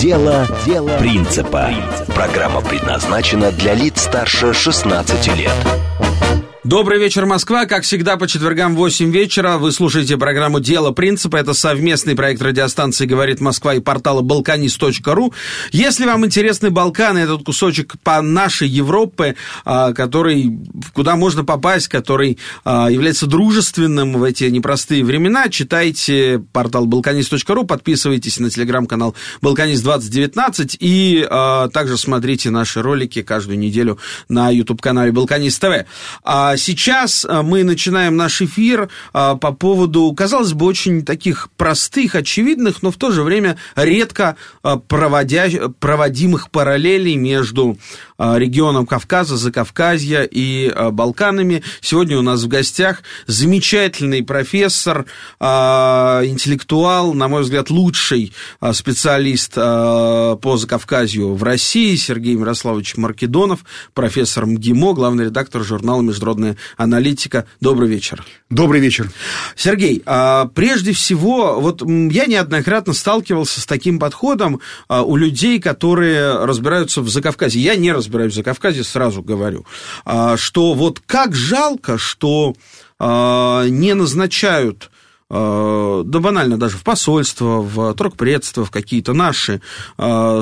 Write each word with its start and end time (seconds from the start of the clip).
Дело, 0.00 0.46
дело 0.66 0.88
принципа. 0.98 1.70
Программа 2.14 2.60
предназначена 2.60 3.52
для 3.52 3.74
лиц 3.74 4.02
старше 4.02 4.52
16 4.52 5.36
лет. 5.36 5.83
Добрый 6.64 6.98
вечер, 6.98 7.26
Москва. 7.26 7.66
Как 7.66 7.82
всегда, 7.82 8.16
по 8.16 8.26
четвергам 8.26 8.74
в 8.74 8.78
8 8.78 9.10
вечера 9.10 9.58
вы 9.58 9.70
слушаете 9.70 10.16
программу 10.16 10.60
«Дело 10.60 10.92
принципа». 10.92 11.36
Это 11.36 11.52
совместный 11.52 12.14
проект 12.14 12.40
радиостанции 12.40 13.04
«Говорит 13.04 13.38
Москва» 13.42 13.74
и 13.74 13.80
портала 13.80 14.22
«Балканист.ру». 14.22 15.34
Если 15.72 16.06
вам 16.06 16.24
интересны 16.24 16.70
Балканы, 16.70 17.18
этот 17.18 17.44
кусочек 17.44 17.96
по 18.02 18.22
нашей 18.22 18.66
Европе, 18.66 19.36
а, 19.66 19.92
который, 19.92 20.58
куда 20.94 21.16
можно 21.16 21.44
попасть, 21.44 21.88
который 21.88 22.38
а, 22.64 22.90
является 22.90 23.26
дружественным 23.26 24.14
в 24.14 24.22
эти 24.24 24.44
непростые 24.44 25.04
времена, 25.04 25.50
читайте 25.50 26.42
портал 26.54 26.86
«Балканист.ру», 26.86 27.64
подписывайтесь 27.64 28.38
на 28.38 28.48
телеграм-канал 28.48 29.14
«Балканист2019» 29.42 30.78
и 30.80 31.26
а, 31.28 31.68
также 31.68 31.98
смотрите 31.98 32.48
наши 32.48 32.80
ролики 32.80 33.20
каждую 33.20 33.58
неделю 33.58 33.98
на 34.30 34.48
YouTube-канале 34.48 35.12
«Балканист 35.12 35.60
ТВ». 35.60 35.84
Сейчас 36.56 37.24
а, 37.24 37.42
мы 37.42 37.64
начинаем 37.64 38.16
наш 38.16 38.42
эфир 38.42 38.88
а, 39.12 39.36
по 39.36 39.52
поводу, 39.52 40.12
казалось 40.12 40.52
бы, 40.52 40.66
очень 40.66 41.04
таких 41.04 41.48
простых, 41.56 42.14
очевидных, 42.14 42.82
но 42.82 42.90
в 42.90 42.96
то 42.96 43.10
же 43.10 43.22
время 43.22 43.56
редко 43.76 44.36
а, 44.62 44.76
проводя, 44.76 45.48
проводимых 45.80 46.50
параллелей 46.50 47.16
между 47.16 47.78
регионом 48.16 48.86
Кавказа, 48.86 49.36
Закавказья 49.36 50.22
и 50.22 50.72
Балканами. 50.92 51.64
Сегодня 51.80 52.16
у 52.16 52.22
нас 52.22 52.44
в 52.44 52.48
гостях 52.48 53.02
замечательный 53.26 54.22
профессор, 54.22 55.06
интеллектуал, 55.40 57.12
на 57.14 57.26
мой 57.26 57.42
взгляд, 57.42 57.70
лучший 57.70 58.32
специалист 58.72 59.54
по 59.56 60.56
Закавказью 60.56 61.34
в 61.34 61.42
России, 61.42 61.96
Сергей 61.96 62.36
Мирославович 62.36 62.96
Маркедонов, 62.96 63.64
профессор 63.94 64.46
МГИМО, 64.46 64.92
главный 64.92 65.24
редактор 65.24 65.64
журнала 65.64 66.00
«Международный 66.00 66.43
международная 66.44 66.56
аналитика. 66.76 67.46
Добрый 67.60 67.88
вечер. 67.88 68.24
Добрый 68.50 68.80
вечер. 68.80 69.10
Сергей, 69.56 70.02
а, 70.06 70.46
прежде 70.46 70.92
всего, 70.92 71.60
вот 71.60 71.82
я 71.82 72.26
неоднократно 72.26 72.92
сталкивался 72.92 73.60
с 73.60 73.66
таким 73.66 73.98
подходом 73.98 74.60
а, 74.88 75.02
у 75.02 75.16
людей, 75.16 75.60
которые 75.60 76.44
разбираются 76.44 77.00
в 77.00 77.08
Закавказье. 77.08 77.62
Я 77.62 77.76
не 77.76 77.92
разбираюсь 77.92 78.32
в 78.32 78.36
Закавказье, 78.36 78.84
сразу 78.84 79.22
говорю, 79.22 79.66
а, 80.04 80.36
что 80.36 80.74
вот 80.74 81.00
как 81.04 81.34
жалко, 81.34 81.98
что 81.98 82.54
не 83.00 83.92
назначают 83.92 84.90
да 85.30 86.20
банально 86.20 86.58
даже 86.58 86.76
в 86.76 86.82
посольство, 86.82 87.60
в 87.60 87.94
торгпредство, 87.94 88.64
в 88.64 88.70
какие-то 88.70 89.14
наши 89.14 89.60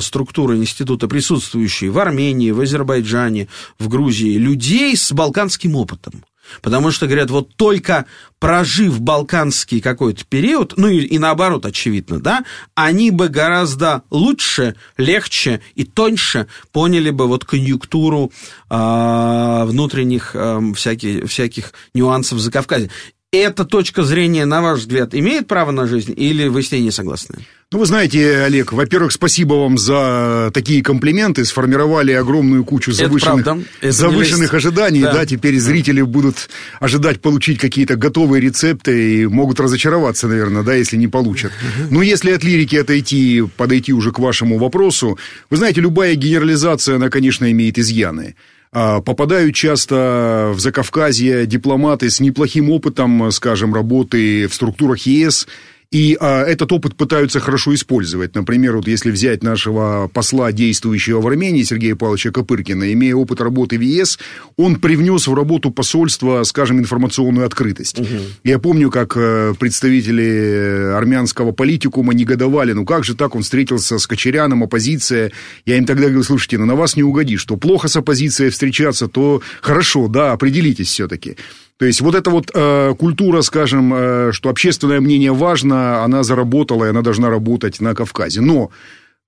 структуры 0.00 0.56
института, 0.56 1.08
присутствующие 1.08 1.90
в 1.90 1.98
Армении, 1.98 2.50
в 2.50 2.60
Азербайджане, 2.60 3.48
в 3.78 3.88
Грузии, 3.88 4.36
людей 4.36 4.96
с 4.96 5.12
балканским 5.12 5.76
опытом. 5.76 6.24
Потому 6.60 6.90
что, 6.90 7.06
говорят, 7.06 7.30
вот 7.30 7.54
только 7.54 8.06
прожив 8.38 9.00
балканский 9.00 9.80
какой-то 9.80 10.24
период, 10.24 10.74
ну 10.76 10.88
и, 10.88 10.98
и 10.98 11.18
наоборот, 11.18 11.64
очевидно, 11.64 12.20
да, 12.20 12.44
они 12.74 13.10
бы 13.10 13.28
гораздо 13.28 14.02
лучше, 14.10 14.74
легче 14.96 15.60
и 15.74 15.84
тоньше 15.84 16.48
поняли 16.72 17.10
бы 17.10 17.26
вот 17.26 17.44
конъюнктуру 17.44 18.32
э, 18.68 19.64
внутренних 19.64 20.32
э, 20.34 20.60
всяких, 20.74 21.30
всяких 21.30 21.72
нюансов 21.94 22.38
за 22.38 22.46
Закавказья. 22.46 22.90
Эта 23.34 23.64
точка 23.64 24.02
зрения, 24.02 24.44
на 24.44 24.60
ваш 24.60 24.80
взгляд, 24.80 25.14
имеет 25.14 25.46
право 25.46 25.70
на 25.70 25.86
жизнь 25.86 26.12
или 26.14 26.48
вы 26.48 26.62
с 26.62 26.70
ней 26.70 26.82
не 26.82 26.90
согласны? 26.90 27.38
Ну, 27.72 27.78
вы 27.78 27.86
знаете, 27.86 28.42
Олег, 28.42 28.74
во-первых, 28.74 29.10
спасибо 29.10 29.54
вам 29.54 29.78
за 29.78 30.50
такие 30.52 30.82
комплименты. 30.82 31.46
Сформировали 31.46 32.12
огромную 32.12 32.62
кучу 32.66 32.92
завышенных, 32.92 33.46
завышенных 33.80 34.52
ожиданий. 34.52 35.00
Да. 35.00 35.14
да, 35.14 35.24
теперь 35.24 35.58
зрители 35.58 36.02
будут 36.02 36.50
ожидать 36.78 37.22
получить 37.22 37.58
какие-то 37.58 37.96
готовые 37.96 38.42
рецепты 38.42 39.22
и 39.22 39.26
могут 39.26 39.60
разочароваться, 39.60 40.28
наверное, 40.28 40.62
да, 40.62 40.74
если 40.74 40.98
не 40.98 41.08
получат. 41.08 41.52
Но 41.88 42.02
если 42.02 42.32
от 42.32 42.44
лирики 42.44 42.76
отойти, 42.76 43.42
подойти 43.56 43.94
уже 43.94 44.12
к 44.12 44.18
вашему 44.18 44.58
вопросу, 44.58 45.18
вы 45.48 45.56
знаете, 45.56 45.80
любая 45.80 46.14
генерализация, 46.16 46.96
она, 46.96 47.08
конечно, 47.08 47.50
имеет 47.50 47.78
изъяны. 47.78 48.34
А, 48.74 49.02
попадают 49.02 49.54
часто 49.54 50.52
в 50.54 50.60
Закавказье 50.60 51.46
дипломаты 51.46 52.08
с 52.08 52.20
неплохим 52.20 52.70
опытом, 52.70 53.30
скажем, 53.30 53.74
работы 53.74 54.48
в 54.48 54.54
структурах 54.54 55.00
ЕС, 55.00 55.46
и 55.92 56.16
а, 56.18 56.42
этот 56.42 56.72
опыт 56.72 56.96
пытаются 56.96 57.38
хорошо 57.38 57.74
использовать. 57.74 58.34
Например, 58.34 58.76
вот 58.76 58.88
если 58.88 59.10
взять 59.10 59.42
нашего 59.42 60.08
посла, 60.12 60.50
действующего 60.50 61.20
в 61.20 61.26
Армении, 61.26 61.62
Сергея 61.62 61.94
Павловича 61.94 62.30
Копыркина, 62.30 62.90
имея 62.94 63.14
опыт 63.14 63.42
работы 63.42 63.76
в 63.76 63.82
ЕС, 63.82 64.18
он 64.56 64.76
привнес 64.76 65.26
в 65.26 65.34
работу 65.34 65.70
посольства, 65.70 66.42
скажем, 66.44 66.78
информационную 66.78 67.44
открытость. 67.44 68.00
Угу. 68.00 68.08
Я 68.42 68.58
помню, 68.58 68.90
как 68.90 69.16
э, 69.16 69.52
представители 69.58 70.94
армянского 70.94 71.52
политикума 71.52 72.14
негодовали, 72.14 72.72
ну 72.72 72.86
как 72.86 73.04
же 73.04 73.14
так 73.14 73.34
он 73.34 73.42
встретился 73.42 73.98
с 73.98 74.06
Кочеряном, 74.06 74.62
оппозиция. 74.64 75.30
Я 75.66 75.76
им 75.76 75.84
тогда 75.84 76.04
говорил, 76.04 76.24
слушайте, 76.24 76.56
ну 76.56 76.64
на 76.64 76.74
вас 76.74 76.96
не 76.96 77.02
угодишь, 77.02 77.42
что 77.42 77.58
плохо 77.58 77.88
с 77.88 77.96
оппозицией 77.96 78.50
встречаться, 78.50 79.08
то 79.08 79.42
хорошо, 79.60 80.08
да, 80.08 80.32
определитесь 80.32 80.88
все-таки. 80.88 81.36
То 81.82 81.86
есть 81.86 82.00
вот 82.00 82.14
эта 82.14 82.30
вот 82.30 82.48
э, 82.54 82.94
культура, 82.96 83.42
скажем, 83.42 83.92
э, 83.92 84.30
что 84.30 84.50
общественное 84.50 85.00
мнение 85.00 85.32
важно, 85.32 86.04
она 86.04 86.22
заработала, 86.22 86.84
и 86.84 86.90
она 86.90 87.02
должна 87.02 87.28
работать 87.28 87.80
на 87.80 87.92
Кавказе. 87.92 88.40
Но 88.40 88.70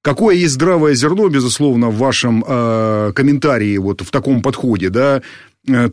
Какое 0.02 0.36
есть 0.36 0.54
здравое 0.54 0.94
зерно, 0.94 1.28
безусловно, 1.28 1.88
в 1.88 1.96
вашем 1.96 2.44
э, 2.46 3.12
комментарии, 3.12 3.76
вот 3.78 4.02
в 4.02 4.10
таком 4.10 4.40
подходе, 4.40 4.88
да, 4.88 5.22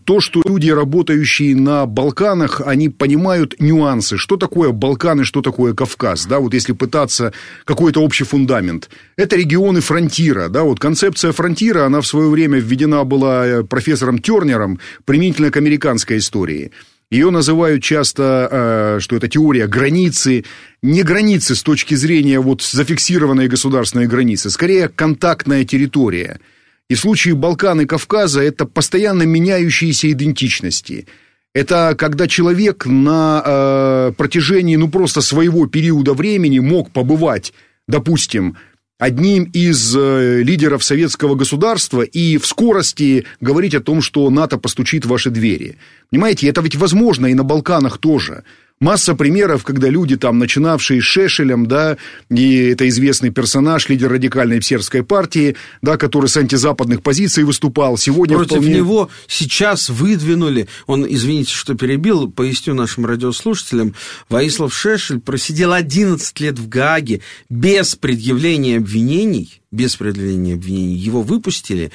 то, 0.05 0.19
что 0.19 0.41
люди, 0.45 0.69
работающие 0.69 1.55
на 1.55 1.85
Балканах, 1.85 2.61
они 2.65 2.89
понимают 2.89 3.55
нюансы, 3.59 4.17
что 4.17 4.35
такое 4.35 4.71
Балканы, 4.71 5.23
что 5.23 5.41
такое 5.41 5.73
Кавказ, 5.73 6.25
да, 6.25 6.39
вот 6.39 6.53
если 6.53 6.73
пытаться 6.73 7.31
какой-то 7.63 8.01
общий 8.01 8.25
фундамент. 8.25 8.89
Это 9.15 9.37
регионы 9.37 9.79
фронтира, 9.79 10.49
да, 10.49 10.63
вот 10.63 10.79
концепция 10.79 11.31
фронтира, 11.31 11.85
она 11.85 12.01
в 12.01 12.07
свое 12.07 12.29
время 12.29 12.59
введена 12.59 13.05
была 13.05 13.47
э, 13.47 13.63
профессором 13.63 14.19
Тернером 14.19 14.79
применительно 15.05 15.51
к 15.51 15.57
американской 15.57 16.17
истории. 16.17 16.71
Ее 17.09 17.29
называют 17.29 17.81
часто, 17.81 18.49
э, 18.51 18.99
что 18.99 19.15
это 19.15 19.29
теория 19.29 19.67
границы, 19.67 20.43
не 20.81 21.03
границы 21.03 21.55
с 21.55 21.63
точки 21.63 21.95
зрения 21.95 22.41
вот 22.41 22.61
зафиксированной 22.61 23.47
государственной 23.47 24.07
границы, 24.07 24.49
скорее 24.49 24.89
контактная 24.89 25.63
территория– 25.63 26.41
и 26.89 26.95
в 26.95 26.99
случае 26.99 27.35
Балкан 27.35 27.81
и 27.81 27.85
Кавказа 27.85 28.41
это 28.41 28.65
постоянно 28.65 29.23
меняющиеся 29.23 30.11
идентичности. 30.11 31.07
Это 31.53 31.95
когда 31.97 32.27
человек 32.27 32.85
на 32.85 33.43
э, 33.45 34.11
протяжении, 34.17 34.75
ну, 34.77 34.89
просто 34.89 35.21
своего 35.21 35.67
периода 35.67 36.13
времени 36.13 36.59
мог 36.59 36.91
побывать, 36.91 37.53
допустим, 37.87 38.57
одним 39.01 39.45
из 39.45 39.95
э, 39.97 40.43
лидеров 40.43 40.83
советского 40.83 41.35
государства 41.35 42.03
и 42.03 42.37
в 42.37 42.45
скорости 42.45 43.25
говорить 43.41 43.73
о 43.73 43.81
том, 43.81 44.01
что 44.01 44.29
НАТО 44.29 44.57
постучит 44.57 45.05
в 45.05 45.09
ваши 45.09 45.31
двери. 45.31 45.77
Понимаете, 46.11 46.47
это 46.47 46.61
ведь 46.61 46.75
возможно 46.75 47.25
и 47.25 47.33
на 47.33 47.43
Балканах 47.43 47.97
тоже. 47.97 48.43
Масса 48.81 49.13
примеров, 49.13 49.63
когда 49.63 49.89
люди, 49.89 50.17
там, 50.17 50.39
начинавшие 50.39 51.01
с 51.01 51.03
Шешелем, 51.03 51.67
да, 51.67 51.97
и 52.31 52.71
это 52.71 52.89
известный 52.89 53.29
персонаж, 53.29 53.87
лидер 53.87 54.11
радикальной 54.11 54.59
сербской 54.61 55.03
партии, 55.03 55.55
да, 55.83 55.97
который 55.97 56.25
с 56.25 56.35
антизападных 56.35 57.03
позиций 57.03 57.43
выступал, 57.43 57.95
сегодня 57.97 58.35
Против 58.35 58.57
вполне... 58.57 58.73
него 58.73 59.09
сейчас 59.27 59.89
выдвинули, 59.89 60.67
он, 60.87 61.05
извините, 61.07 61.53
что 61.53 61.75
перебил, 61.75 62.31
поясню 62.31 62.73
нашим 62.73 63.05
радиослушателям, 63.05 63.93
Ваислав 64.29 64.73
Шешель 64.73 65.19
просидел 65.19 65.73
11 65.73 66.39
лет 66.39 66.57
в 66.57 66.67
Гааге 66.67 67.21
без 67.49 67.95
предъявления 67.95 68.77
обвинений, 68.77 69.60
без 69.71 69.95
предъявления 69.95 70.55
обвинений. 70.55 70.95
Его 70.95 71.21
выпустили, 71.21 71.91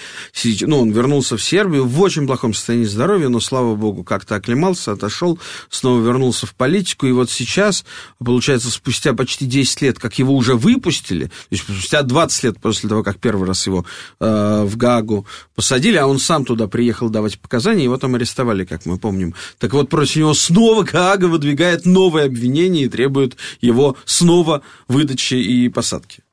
ну, 0.62 0.80
он 0.80 0.90
вернулся 0.92 1.36
в 1.36 1.42
Сербию 1.42 1.86
в 1.86 2.00
очень 2.00 2.26
плохом 2.26 2.54
состоянии 2.54 2.86
здоровья, 2.86 3.28
но, 3.28 3.38
слава 3.40 3.74
богу, 3.74 4.02
как-то 4.02 4.36
оклемался, 4.36 4.92
отошел, 4.92 5.38
снова 5.68 6.00
вернулся 6.00 6.46
в 6.46 6.54
политику, 6.54 7.06
и 7.06 7.12
вот 7.12 7.30
сейчас, 7.30 7.84
получается, 8.18 8.70
спустя 8.70 9.12
почти 9.12 9.44
10 9.44 9.82
лет, 9.82 9.98
как 9.98 10.18
его 10.18 10.34
уже 10.34 10.54
выпустили, 10.54 11.26
то 11.26 11.32
есть 11.50 11.64
спустя 11.64 12.02
20 12.02 12.44
лет 12.44 12.60
после 12.60 12.88
того, 12.88 13.02
как 13.02 13.18
первый 13.18 13.46
раз 13.46 13.66
его 13.66 13.84
э, 14.20 14.64
в 14.64 14.76
Гагу 14.76 15.26
посадили, 15.54 15.96
а 15.96 16.06
он 16.06 16.18
сам 16.18 16.44
туда 16.44 16.68
приехал 16.68 17.10
давать 17.10 17.38
показания, 17.38 17.84
его 17.84 17.98
там 17.98 18.14
арестовали, 18.14 18.64
как 18.64 18.86
мы 18.86 18.98
помним. 18.98 19.34
Так 19.58 19.74
вот, 19.74 19.90
против 19.90 20.16
него 20.16 20.34
снова 20.34 20.82
Гага 20.82 21.26
выдвигает 21.26 21.84
новые 21.84 22.24
обвинения 22.24 22.84
и 22.84 22.88
требует 22.88 23.36
его 23.60 23.96
снова 24.06 24.62
выдачи 24.88 25.34
и 25.34 25.68
посадки. 25.68 26.25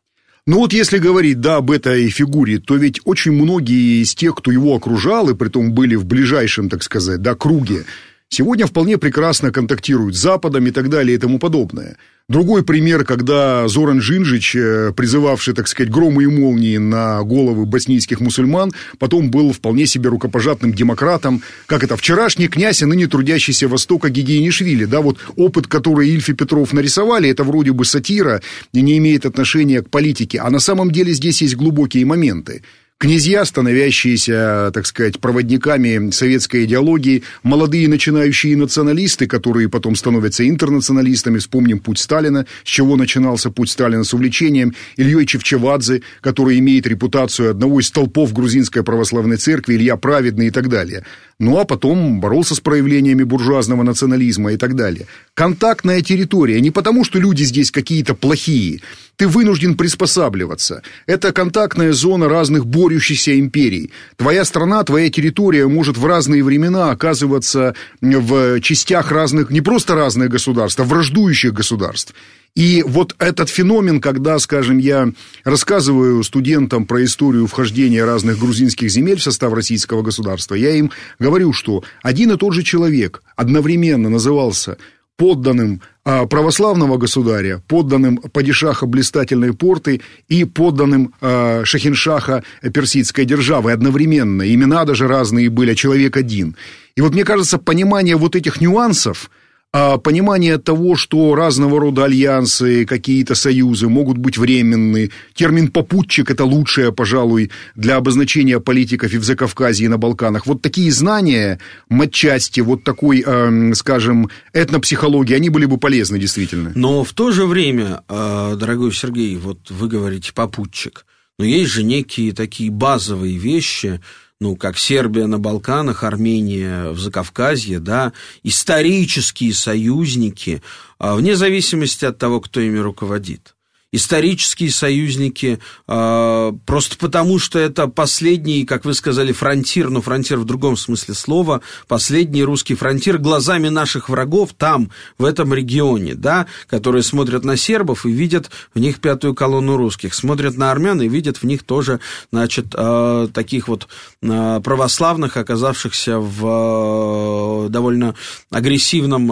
Ну 0.45 0.57
вот 0.57 0.73
если 0.73 0.97
говорить, 0.97 1.39
да, 1.39 1.57
об 1.57 1.71
этой 1.71 2.09
фигуре, 2.09 2.59
то 2.59 2.75
ведь 2.75 2.99
очень 3.05 3.31
многие 3.31 4.01
из 4.01 4.13
тех, 4.13 4.35
кто 4.35 4.51
его 4.51 4.75
окружал, 4.75 5.29
и 5.29 5.35
при 5.35 5.47
том 5.47 5.71
были 5.71 5.95
в 5.95 6.05
ближайшем, 6.05 6.69
так 6.69 6.83
сказать, 6.83 7.21
да, 7.21 7.33
круге, 7.33 7.85
сегодня 8.27 8.67
вполне 8.67 8.97
прекрасно 8.97 9.53
контактируют 9.53 10.17
с 10.17 10.19
Западом 10.19 10.67
и 10.67 10.71
так 10.71 10.89
далее 10.89 11.15
и 11.15 11.17
тому 11.17 11.39
подобное. 11.39 11.95
Другой 12.29 12.63
пример, 12.63 13.03
когда 13.03 13.67
Зоран 13.67 13.99
Джинжич, 13.99 14.55
э, 14.55 14.93
призывавший, 14.95 15.53
так 15.53 15.67
сказать, 15.67 15.91
громы 15.91 16.23
и 16.23 16.27
молнии 16.27 16.77
на 16.77 17.21
головы 17.21 17.65
боснийских 17.65 18.21
мусульман, 18.21 18.71
потом 18.97 19.29
был 19.29 19.51
вполне 19.51 19.85
себе 19.85 20.07
рукопожатным 20.07 20.73
демократом, 20.73 21.41
как 21.65 21.83
это, 21.83 21.97
вчерашний 21.97 22.47
князь, 22.47 22.81
и 22.81 22.85
ныне 22.85 23.07
трудящийся 23.07 23.67
Востока 23.67 24.09
Гигиенишвили, 24.09 24.85
да, 24.85 25.01
вот 25.01 25.17
опыт, 25.35 25.67
который 25.67 26.11
Ильф 26.11 26.29
и 26.29 26.33
Петров 26.33 26.71
нарисовали, 26.71 27.29
это 27.29 27.43
вроде 27.43 27.73
бы 27.73 27.83
сатира 27.83 28.41
и 28.71 28.81
не 28.81 28.97
имеет 28.99 29.25
отношения 29.25 29.81
к 29.81 29.89
политике, 29.89 30.39
а 30.39 30.49
на 30.49 30.59
самом 30.59 30.91
деле 30.91 31.11
здесь 31.11 31.41
есть 31.41 31.57
глубокие 31.57 32.05
моменты– 32.05 32.63
князья, 33.03 33.43
становящиеся, 33.43 34.71
так 34.73 34.85
сказать, 34.85 35.19
проводниками 35.19 36.09
советской 36.11 36.63
идеологии, 36.63 37.23
молодые 37.43 37.89
начинающие 37.89 38.55
националисты, 38.55 39.27
которые 39.27 39.67
потом 39.67 39.97
становятся 39.97 40.47
интернационалистами, 40.47 41.39
вспомним 41.39 41.79
путь 41.79 41.99
Сталина, 41.99 42.45
с 42.63 42.69
чего 42.69 42.95
начинался 42.95 43.51
путь 43.51 43.69
Сталина? 43.69 44.05
С 44.05 44.13
увлечением, 44.13 44.73
Ильей 44.95 45.25
Чевчевадзе, 45.25 46.01
который 46.21 46.57
имеет 46.59 46.87
репутацию 46.87 47.51
одного 47.51 47.81
из 47.81 47.87
столпов 47.87 48.31
грузинской 48.31 48.85
православной 48.85 49.35
церкви, 49.35 49.75
Илья 49.75 49.97
Праведный 49.97 50.47
и 50.47 50.51
так 50.51 50.69
далее. 50.69 51.03
Ну, 51.39 51.59
а 51.59 51.65
потом 51.65 52.21
боролся 52.21 52.55
с 52.55 52.61
проявлениями 52.61 53.23
буржуазного 53.23 53.83
национализма 53.83 54.53
и 54.53 54.57
так 54.57 54.77
далее. 54.77 55.07
Контактная 55.33 55.99
территория, 55.99 56.61
не 56.61 56.71
потому, 56.71 57.03
что 57.03 57.19
люди 57.19 57.43
здесь 57.43 57.69
какие-то 57.69 58.15
плохие, 58.15 58.79
ты 59.15 59.27
вынужден 59.27 59.75
приспосабливаться. 59.75 60.81
Это 61.05 61.31
контактная 61.31 61.93
зона 61.93 62.29
разных 62.29 62.65
борющихся 62.65 63.39
империй. 63.39 63.91
Твоя 64.17 64.45
страна, 64.45 64.83
твоя 64.83 65.09
территория 65.09 65.67
может 65.67 65.97
в 65.97 66.05
разные 66.05 66.43
времена 66.43 66.91
оказываться 66.91 67.75
в 68.01 68.59
частях 68.61 69.11
разных, 69.11 69.49
не 69.49 69.61
просто 69.61 69.95
разных 69.95 70.29
государств, 70.29 70.79
а 70.79 70.83
враждующих 70.83 71.53
государств. 71.53 72.13
И 72.55 72.83
вот 72.85 73.15
этот 73.17 73.49
феномен, 73.49 73.99
когда, 73.99 74.37
скажем, 74.37 74.77
я 74.77 75.11
рассказываю 75.43 76.23
студентам 76.23 76.85
про 76.85 77.03
историю 77.03 77.47
вхождения 77.47 78.05
разных 78.05 78.37
грузинских 78.37 78.91
земель 78.91 79.17
в 79.17 79.23
состав 79.23 79.53
российского 79.53 80.03
государства, 80.03 80.53
я 80.53 80.71
им 80.71 80.91
говорю, 81.17 81.51
что 81.51 81.83
один 82.03 82.31
и 82.31 82.37
тот 82.37 82.53
же 82.53 82.61
человек 82.61 83.23
одновременно 83.35 84.09
назывался 84.09 84.77
подданным 85.17 85.81
православного 86.03 86.97
государя, 86.97 87.61
подданным 87.67 88.17
падишаха 88.17 88.85
блистательной 88.85 89.53
порты 89.53 90.01
и 90.27 90.43
подданным 90.43 91.13
а, 91.21 91.63
шахиншаха 91.63 92.43
персидской 92.73 93.25
державы 93.25 93.71
одновременно. 93.71 94.43
Имена 94.53 94.83
даже 94.85 95.07
разные 95.07 95.49
были, 95.49 95.71
а 95.71 95.75
человек 95.75 96.17
один. 96.17 96.55
И 96.95 97.01
вот 97.01 97.13
мне 97.13 97.23
кажется, 97.23 97.57
понимание 97.57 98.17
вот 98.17 98.35
этих 98.35 98.59
нюансов– 98.61 99.29
а 99.42 99.42
понимание 99.73 100.59
того, 100.59 100.95
что 100.95 101.33
разного 101.33 101.79
рода 101.79 102.05
альянсы, 102.05 102.85
какие-то 102.85 103.33
союзы 103.33 103.89
могут 103.89 104.17
быть 104.17 104.37
временны. 104.37 105.09
Термин 105.33 105.69
«попутчик»– 105.69 106.29
это 106.31 106.45
лучшее, 106.45 106.91
пожалуй, 106.91 107.49
для 107.75 107.95
обозначения 107.95 108.59
политиков 108.59 109.11
и 109.11 109.17
в 109.17 109.23
Закавказье, 109.23 109.85
и 109.85 109.89
на 109.89 109.97
Балканах. 109.97 110.45
Вот 110.45 110.61
такие 110.61 110.91
знания, 110.91 111.59
матчасти, 111.89 112.59
вот 112.59 112.83
такой, 112.83 113.23
э, 113.25 113.73
скажем, 113.73 114.29
этнопсихологии, 114.53 115.33
они 115.33 115.49
были 115.49 115.65
бы 115.65 115.79
полезны 115.79 116.19
действительно. 116.19 116.71
Но 116.75 117.03
в 117.03 117.13
то 117.13 117.31
же 117.31 117.47
время, 117.47 118.03
э, 118.07 118.55
дорогой 118.59 118.93
Сергей, 118.93 119.35
вот 119.37 119.71
вы 119.71 119.87
говорите 119.87 120.33
«попутчик», 120.33 121.05
но 121.39 121.45
есть 121.45 121.71
же 121.71 121.81
некие 121.83 122.31
такие 122.31 122.69
базовые 122.69 123.37
вещи– 123.37 123.99
ну, 124.43 124.57
как 124.57 124.77
Сербия 124.77 125.25
на 125.25 125.39
Балканах, 125.39 126.03
Армения 126.03 126.89
в 126.89 126.99
Закавказье, 126.99 127.79
да, 127.79 128.11
исторические 128.43 129.53
союзники, 129.53 130.61
а, 130.99 131.15
вне 131.15 131.37
зависимости 131.37 132.03
от 132.03 132.17
того, 132.17 132.41
кто 132.41 132.59
ими 132.59 132.77
руководит 132.77 133.52
исторические 133.93 134.71
союзники, 134.71 135.59
э, 135.87 136.53
просто 136.65 136.97
потому, 136.97 137.37
что 137.37 137.59
это 137.59 137.87
последний, 137.87 138.65
как 138.65 138.85
вы 138.85 138.95
сказали, 138.95 139.31
фронтир, 139.31 139.91
но 139.91 140.01
фронтир 140.01 140.39
в 140.39 140.45
другом 140.45 140.75
смысле 140.75 141.13
слова, 141.13 141.61
последний 141.87 142.43
русский 142.43 142.73
фронтир 142.73 143.19
глазами 143.19 143.69
наших 143.69 144.09
врагов 144.09 144.49
там, 144.57 144.89
в 145.19 145.23
этом 145.23 145.53
регионе, 145.53 146.15
да, 146.15 146.47
которые 146.67 147.03
смотрят 147.03 147.45
на 147.45 147.55
сербов 147.55 148.07
и 148.07 148.11
видят 148.11 148.49
в 148.73 148.79
них 148.79 148.99
пятую 148.99 149.35
колонну 149.35 149.77
русских, 149.77 150.15
смотрят 150.15 150.57
на 150.57 150.71
армян 150.71 150.99
и 150.99 151.07
видят 151.07 151.37
в 151.37 151.43
них 151.43 151.61
тоже, 151.61 151.99
значит, 152.31 152.73
э, 152.75 153.27
таких 153.31 153.67
вот 153.67 153.87
э, 154.23 154.61
православных, 154.63 155.37
оказавшихся 155.37 156.17
в 156.17 157.67
довольно 157.69 158.15
агрессивном 158.49 159.31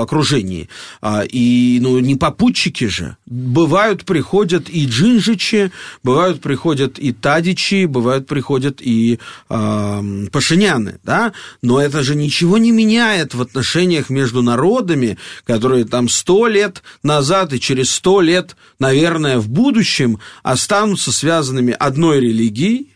окружении. 0.00 0.70
А, 1.02 1.22
и, 1.24 1.78
ну, 1.82 1.98
не 1.98 2.16
попутчики 2.16 2.86
же, 2.86 3.16
бывают, 3.42 4.04
приходят 4.04 4.68
и 4.68 4.86
джинжичи, 4.86 5.72
бывают, 6.02 6.40
приходят 6.40 6.98
и 6.98 7.12
тадичи, 7.12 7.86
бывают, 7.86 8.26
приходят 8.26 8.80
и 8.80 9.18
э, 9.48 10.26
пашиняны, 10.30 11.00
да, 11.02 11.32
но 11.60 11.80
это 11.80 12.02
же 12.02 12.14
ничего 12.14 12.58
не 12.58 12.70
меняет 12.70 13.34
в 13.34 13.42
отношениях 13.42 14.10
между 14.10 14.42
народами, 14.42 15.18
которые 15.44 15.84
там 15.84 16.08
сто 16.08 16.46
лет 16.46 16.82
назад 17.02 17.52
и 17.52 17.60
через 17.60 17.90
сто 17.90 18.20
лет, 18.20 18.56
наверное, 18.78 19.38
в 19.38 19.48
будущем 19.48 20.18
останутся 20.42 21.12
связанными 21.12 21.76
одной 21.78 22.20
религией, 22.20 22.91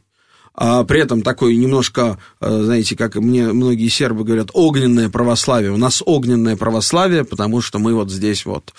а 0.56 0.84
при 0.84 1.00
этом 1.00 1.22
такой 1.22 1.56
немножко, 1.56 2.18
э, 2.40 2.62
знаете, 2.64 2.96
как 2.96 3.16
мне 3.16 3.52
многие 3.52 3.88
сербы 3.88 4.24
говорят, 4.24 4.48
огненное 4.52 5.08
православие. 5.08 5.72
У 5.72 5.76
нас 5.76 6.02
огненное 6.04 6.56
православие, 6.56 7.24
потому 7.24 7.60
что 7.60 7.78
мы 7.78 7.94
вот 7.94 8.10
здесь 8.10 8.46
вот 8.46 8.72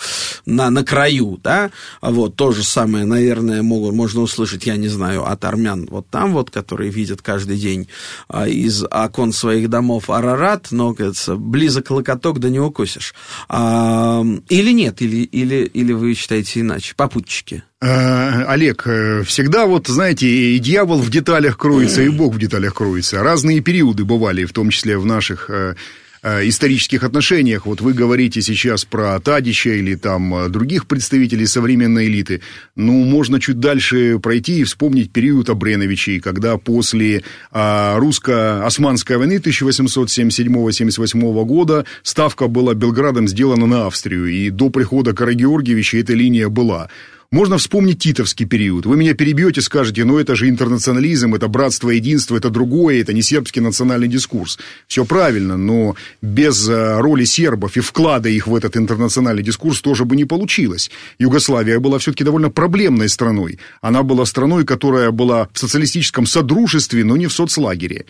на, 0.45 0.69
на 0.69 0.83
краю, 0.83 1.39
да, 1.43 1.71
вот 2.01 2.35
то 2.35 2.51
же 2.51 2.63
самое, 2.63 3.05
наверное, 3.05 3.61
могут, 3.61 3.93
можно 3.93 4.21
услышать, 4.21 4.65
я 4.65 4.75
не 4.75 4.87
знаю, 4.87 5.29
от 5.29 5.45
армян 5.45 5.87
вот 5.89 6.07
там 6.09 6.33
вот, 6.33 6.49
которые 6.49 6.89
видят 6.89 7.21
каждый 7.21 7.57
день 7.57 7.87
а, 8.27 8.47
из 8.47 8.83
окон 8.83 9.31
своих 9.31 9.69
домов 9.69 10.09
Арарат, 10.09 10.67
но, 10.71 10.93
кажется, 10.93 11.35
близок 11.35 11.91
локоток, 11.91 12.39
да 12.39 12.49
не 12.49 12.59
укусишь. 12.59 13.13
А, 13.49 14.23
или 14.49 14.71
нет, 14.71 15.01
или, 15.01 15.23
или, 15.23 15.65
или 15.65 15.93
вы 15.93 16.13
считаете 16.13 16.61
иначе, 16.61 16.93
попутчики? 16.95 17.63
Э, 17.79 18.43
Олег, 18.47 18.87
э, 18.87 19.21
всегда 19.23 19.67
вот, 19.67 19.87
знаете, 19.87 20.27
и 20.27 20.57
дьявол 20.57 20.99
в 20.99 21.11
деталях 21.11 21.59
кроется, 21.59 22.01
и 22.01 22.09
Бог 22.09 22.33
в 22.33 22.39
деталях 22.39 22.73
кроется. 22.73 23.21
Разные 23.21 23.61
периоды 23.61 24.03
бывали, 24.03 24.45
в 24.45 24.53
том 24.53 24.71
числе 24.71 24.97
в 24.97 25.05
наших 25.05 25.51
э, 25.51 25.75
исторических 26.23 27.03
отношениях. 27.03 27.67
Вот 27.67 27.79
вы 27.79 27.93
говорите 27.93 28.41
сейчас 28.41 28.83
про 28.83 29.19
Тадича 29.19 29.69
или 29.69 29.93
там 29.93 30.51
других 30.51 30.87
представителей 30.87 31.45
современной 31.45 32.07
элиты. 32.07 32.41
Ну, 32.75 33.03
можно 33.03 33.39
чуть 33.39 33.59
дальше 33.59 34.17
пройти 34.17 34.61
и 34.61 34.63
вспомнить 34.63 35.11
период 35.11 35.49
Абреновичей, 35.49 36.19
когда 36.19 36.57
после 36.57 37.21
а, 37.51 37.99
русско-османской 37.99 39.17
войны 39.17 39.37
1877-78 39.37 41.45
года 41.45 41.85
ставка 42.01 42.47
была 42.47 42.73
Белградом 42.73 43.27
сделана 43.27 43.67
на 43.67 43.85
Австрию, 43.85 44.25
и 44.25 44.49
до 44.49 44.71
прихода 44.71 45.13
Карагеоргиевича 45.13 45.99
эта 45.99 46.13
линия 46.13 46.49
была. 46.49 46.89
Можно 47.29 47.57
вспомнить 47.57 47.99
титовский 47.99 48.45
период. 48.45 48.85
Вы 48.85 48.95
меня 48.95 49.13
перебьете, 49.13 49.61
скажете, 49.61 50.05
ну 50.05 50.17
это 50.17 50.33
же 50.33 50.47
интернационализм, 50.47 51.35
это 51.35 51.49
братство, 51.49 51.89
единство, 51.89 52.37
это 52.37 52.49
другое, 52.49 53.01
это 53.01 53.11
не 53.11 53.21
сербский 53.21 53.59
национальный 53.59 54.07
дискурс. 54.07 54.57
Все 54.87 55.03
правильно, 55.03 55.57
но 55.57 55.97
без 56.21 56.69
э, 56.69 57.01
роли 57.01 57.25
сербов 57.25 57.75
и 57.75 57.81
вклада 57.81 58.29
их 58.29 58.47
в 58.47 58.55
этот 58.55 58.77
интернациональный 58.77 59.43
дискурс 59.43 59.81
тоже 59.81 60.05
бы 60.05 60.15
не 60.15 60.23
получилось. 60.23 60.89
Югославия 61.19 61.81
была 61.81 61.99
все-таки 61.99 62.23
довольно 62.23 62.49
проблемной 62.49 63.09
страной. 63.09 63.59
Она 63.81 64.03
была 64.03 64.25
страной, 64.25 64.63
которая 64.63 65.11
была 65.11 65.49
в 65.51 65.59
социалистическом 65.59 66.25
содружестве, 66.25 67.03
но 67.03 67.17
не 67.17 67.27
в 67.27 67.33
соцлагере. 67.33 68.05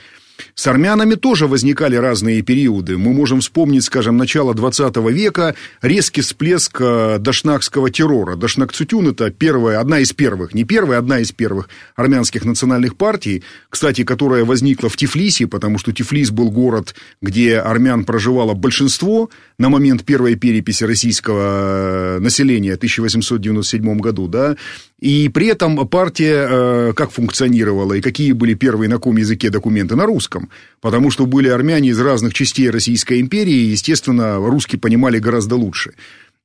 С 0.55 0.67
армянами 0.67 1.15
тоже 1.15 1.47
возникали 1.47 1.95
разные 1.95 2.41
периоды. 2.41 2.97
Мы 2.97 3.13
можем 3.13 3.41
вспомнить, 3.41 3.83
скажем, 3.83 4.17
начало 4.17 4.53
20 4.53 4.95
века, 5.11 5.55
резкий 5.81 6.21
всплеск 6.21 6.77
э, 6.79 7.17
дашнакского 7.19 7.89
террора. 7.89 8.35
Дашнак 8.35 8.73
Цутюн– 8.73 9.07
это 9.09 9.29
первая, 9.31 9.79
одна 9.79 9.99
из 9.99 10.13
первых, 10.13 10.53
не 10.53 10.63
первая, 10.63 10.99
одна 10.99 11.19
из 11.19 11.31
первых 11.31 11.69
армянских 11.95 12.45
национальных 12.45 12.97
партий, 12.97 13.43
кстати, 13.69 14.03
которая 14.03 14.45
возникла 14.45 14.89
в 14.89 14.97
Тифлисе, 14.97 15.47
потому 15.47 15.77
что 15.77 15.91
Тифлис 15.91 16.31
был 16.31 16.51
город, 16.51 16.95
где 17.21 17.57
армян 17.57 18.05
проживало 18.05 18.53
большинство 18.53 19.29
на 19.57 19.69
момент 19.69 20.03
первой 20.03 20.35
переписи 20.35 20.83
российского 20.83 22.17
э, 22.17 22.19
населения 22.19 22.73
в 22.73 22.77
1897 22.77 23.97
году, 23.99 24.27
да, 24.27 24.55
и 24.99 25.29
при 25.29 25.47
этом 25.47 25.87
партия 25.87 26.47
э, 26.49 26.93
как 26.95 27.11
функционировала 27.11 27.93
и 27.93 28.01
какие 28.01 28.31
были 28.31 28.55
первые 28.55 28.89
на 28.89 28.95
каком 28.95 29.17
языке 29.17 29.49
документы 29.49 29.95
на 29.95 30.05
русском. 30.05 30.49
Потому 30.81 31.11
что 31.11 31.25
были 31.27 31.49
армяне 31.49 31.89
из 31.89 31.99
разных 31.99 32.33
частей 32.33 32.69
Российской 32.69 33.21
империи, 33.21 33.53
и, 33.53 33.71
естественно, 33.71 34.37
русские 34.37 34.79
понимали 34.79 35.19
гораздо 35.19 35.55
лучше. 35.55 35.93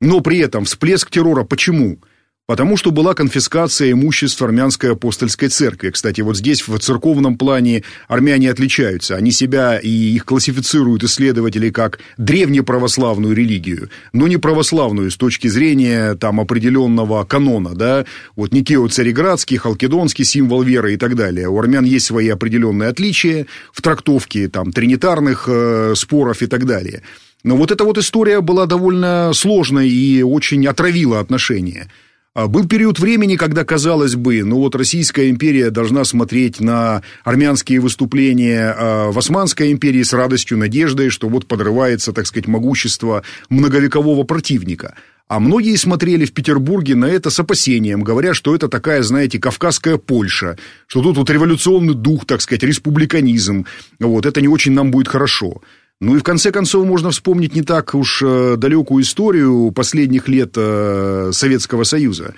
Но 0.00 0.20
при 0.20 0.38
этом 0.38 0.64
всплеск 0.64 1.10
террора 1.10 1.44
почему? 1.44 1.98
Потому 2.46 2.76
что 2.76 2.90
была 2.90 3.14
конфискация 3.14 3.92
имущества 3.92 4.48
армянской 4.48 4.92
апостольской 4.92 5.48
церкви. 5.48 5.90
Кстати, 5.90 6.22
вот 6.22 6.36
здесь 6.36 6.66
в 6.66 6.76
церковном 6.80 7.38
плане 7.38 7.84
армяне 8.08 8.50
отличаются. 8.50 9.14
Они 9.14 9.30
себя 9.30 9.78
и 9.78 9.88
их 9.88 10.24
классифицируют 10.24 11.04
исследователи 11.04 11.70
как 11.70 12.00
древнеправославную 12.18 13.34
религию, 13.36 13.90
но 14.12 14.26
не 14.26 14.38
православную 14.38 15.12
с 15.12 15.16
точки 15.16 15.46
зрения 15.46 16.16
там 16.16 16.40
определенного 16.40 17.24
канона, 17.24 17.76
да, 17.76 18.06
вот 18.34 18.52
Никео-Цареградский, 18.52 19.56
Халкидонский 19.56 20.24
символ 20.24 20.62
веры 20.62 20.94
и 20.94 20.96
так 20.96 21.14
далее. 21.14 21.48
У 21.48 21.56
армян 21.58 21.84
есть 21.84 22.06
свои 22.06 22.28
определенные 22.28 22.88
отличия 22.88 23.46
в 23.72 23.80
трактовке 23.82 24.48
там 24.48 24.72
тринитарных 24.72 25.44
э, 25.46 25.94
споров 25.94 26.42
и 26.42 26.46
так 26.46 26.66
далее. 26.66 27.02
Но 27.44 27.56
вот 27.56 27.70
эта 27.70 27.84
вот 27.84 27.98
история 27.98 28.40
была 28.40 28.66
довольно 28.66 29.32
сложной 29.32 29.88
и 29.88 30.22
очень 30.22 30.66
отравила 30.66 31.20
отношения. 31.20 31.88
А 32.34 32.46
был 32.46 32.66
период 32.66 32.98
времени, 32.98 33.36
когда, 33.36 33.62
казалось 33.62 34.14
бы, 34.14 34.42
ну 34.42 34.56
вот 34.56 34.74
Российская 34.74 35.28
империя 35.28 35.68
должна 35.68 36.02
смотреть 36.04 36.60
на 36.60 37.02
армянские 37.24 37.78
выступления 37.78 38.74
а, 38.74 39.10
в 39.12 39.18
Османской 39.18 39.70
империи 39.70 40.02
с 40.02 40.14
радостью, 40.14 40.56
надеждой, 40.56 41.10
что 41.10 41.28
вот 41.28 41.46
подрывается, 41.46 42.14
так 42.14 42.26
сказать, 42.26 42.46
могущество 42.46 43.22
многовекового 43.50 44.22
противника. 44.22 44.94
А 45.28 45.40
многие 45.40 45.76
смотрели 45.76 46.24
в 46.24 46.32
Петербурге 46.32 46.94
на 46.94 47.04
это 47.04 47.28
с 47.28 47.38
опасением, 47.38 48.02
говоря, 48.02 48.32
что 48.32 48.54
это 48.54 48.68
такая, 48.68 49.02
знаете, 49.02 49.38
кавказская 49.38 49.98
Польша, 49.98 50.56
что 50.86 51.02
тут 51.02 51.18
вот 51.18 51.28
революционный 51.28 51.94
дух, 51.94 52.24
так 52.24 52.40
сказать, 52.40 52.62
республиканизм, 52.62 53.66
вот, 54.00 54.24
это 54.24 54.40
не 54.40 54.48
очень 54.48 54.72
нам 54.72 54.90
будет 54.90 55.08
хорошо. 55.08 55.60
Ну 56.02 56.16
и 56.16 56.18
в 56.18 56.24
конце 56.24 56.50
концов 56.50 56.84
можно 56.84 57.12
вспомнить 57.12 57.54
не 57.54 57.62
так 57.62 57.94
уж 57.94 58.24
э, 58.26 58.56
далекую 58.56 59.04
историю 59.04 59.70
последних 59.70 60.26
лет 60.26 60.50
э, 60.56 61.30
Советского 61.32 61.84
Союза. 61.84 62.34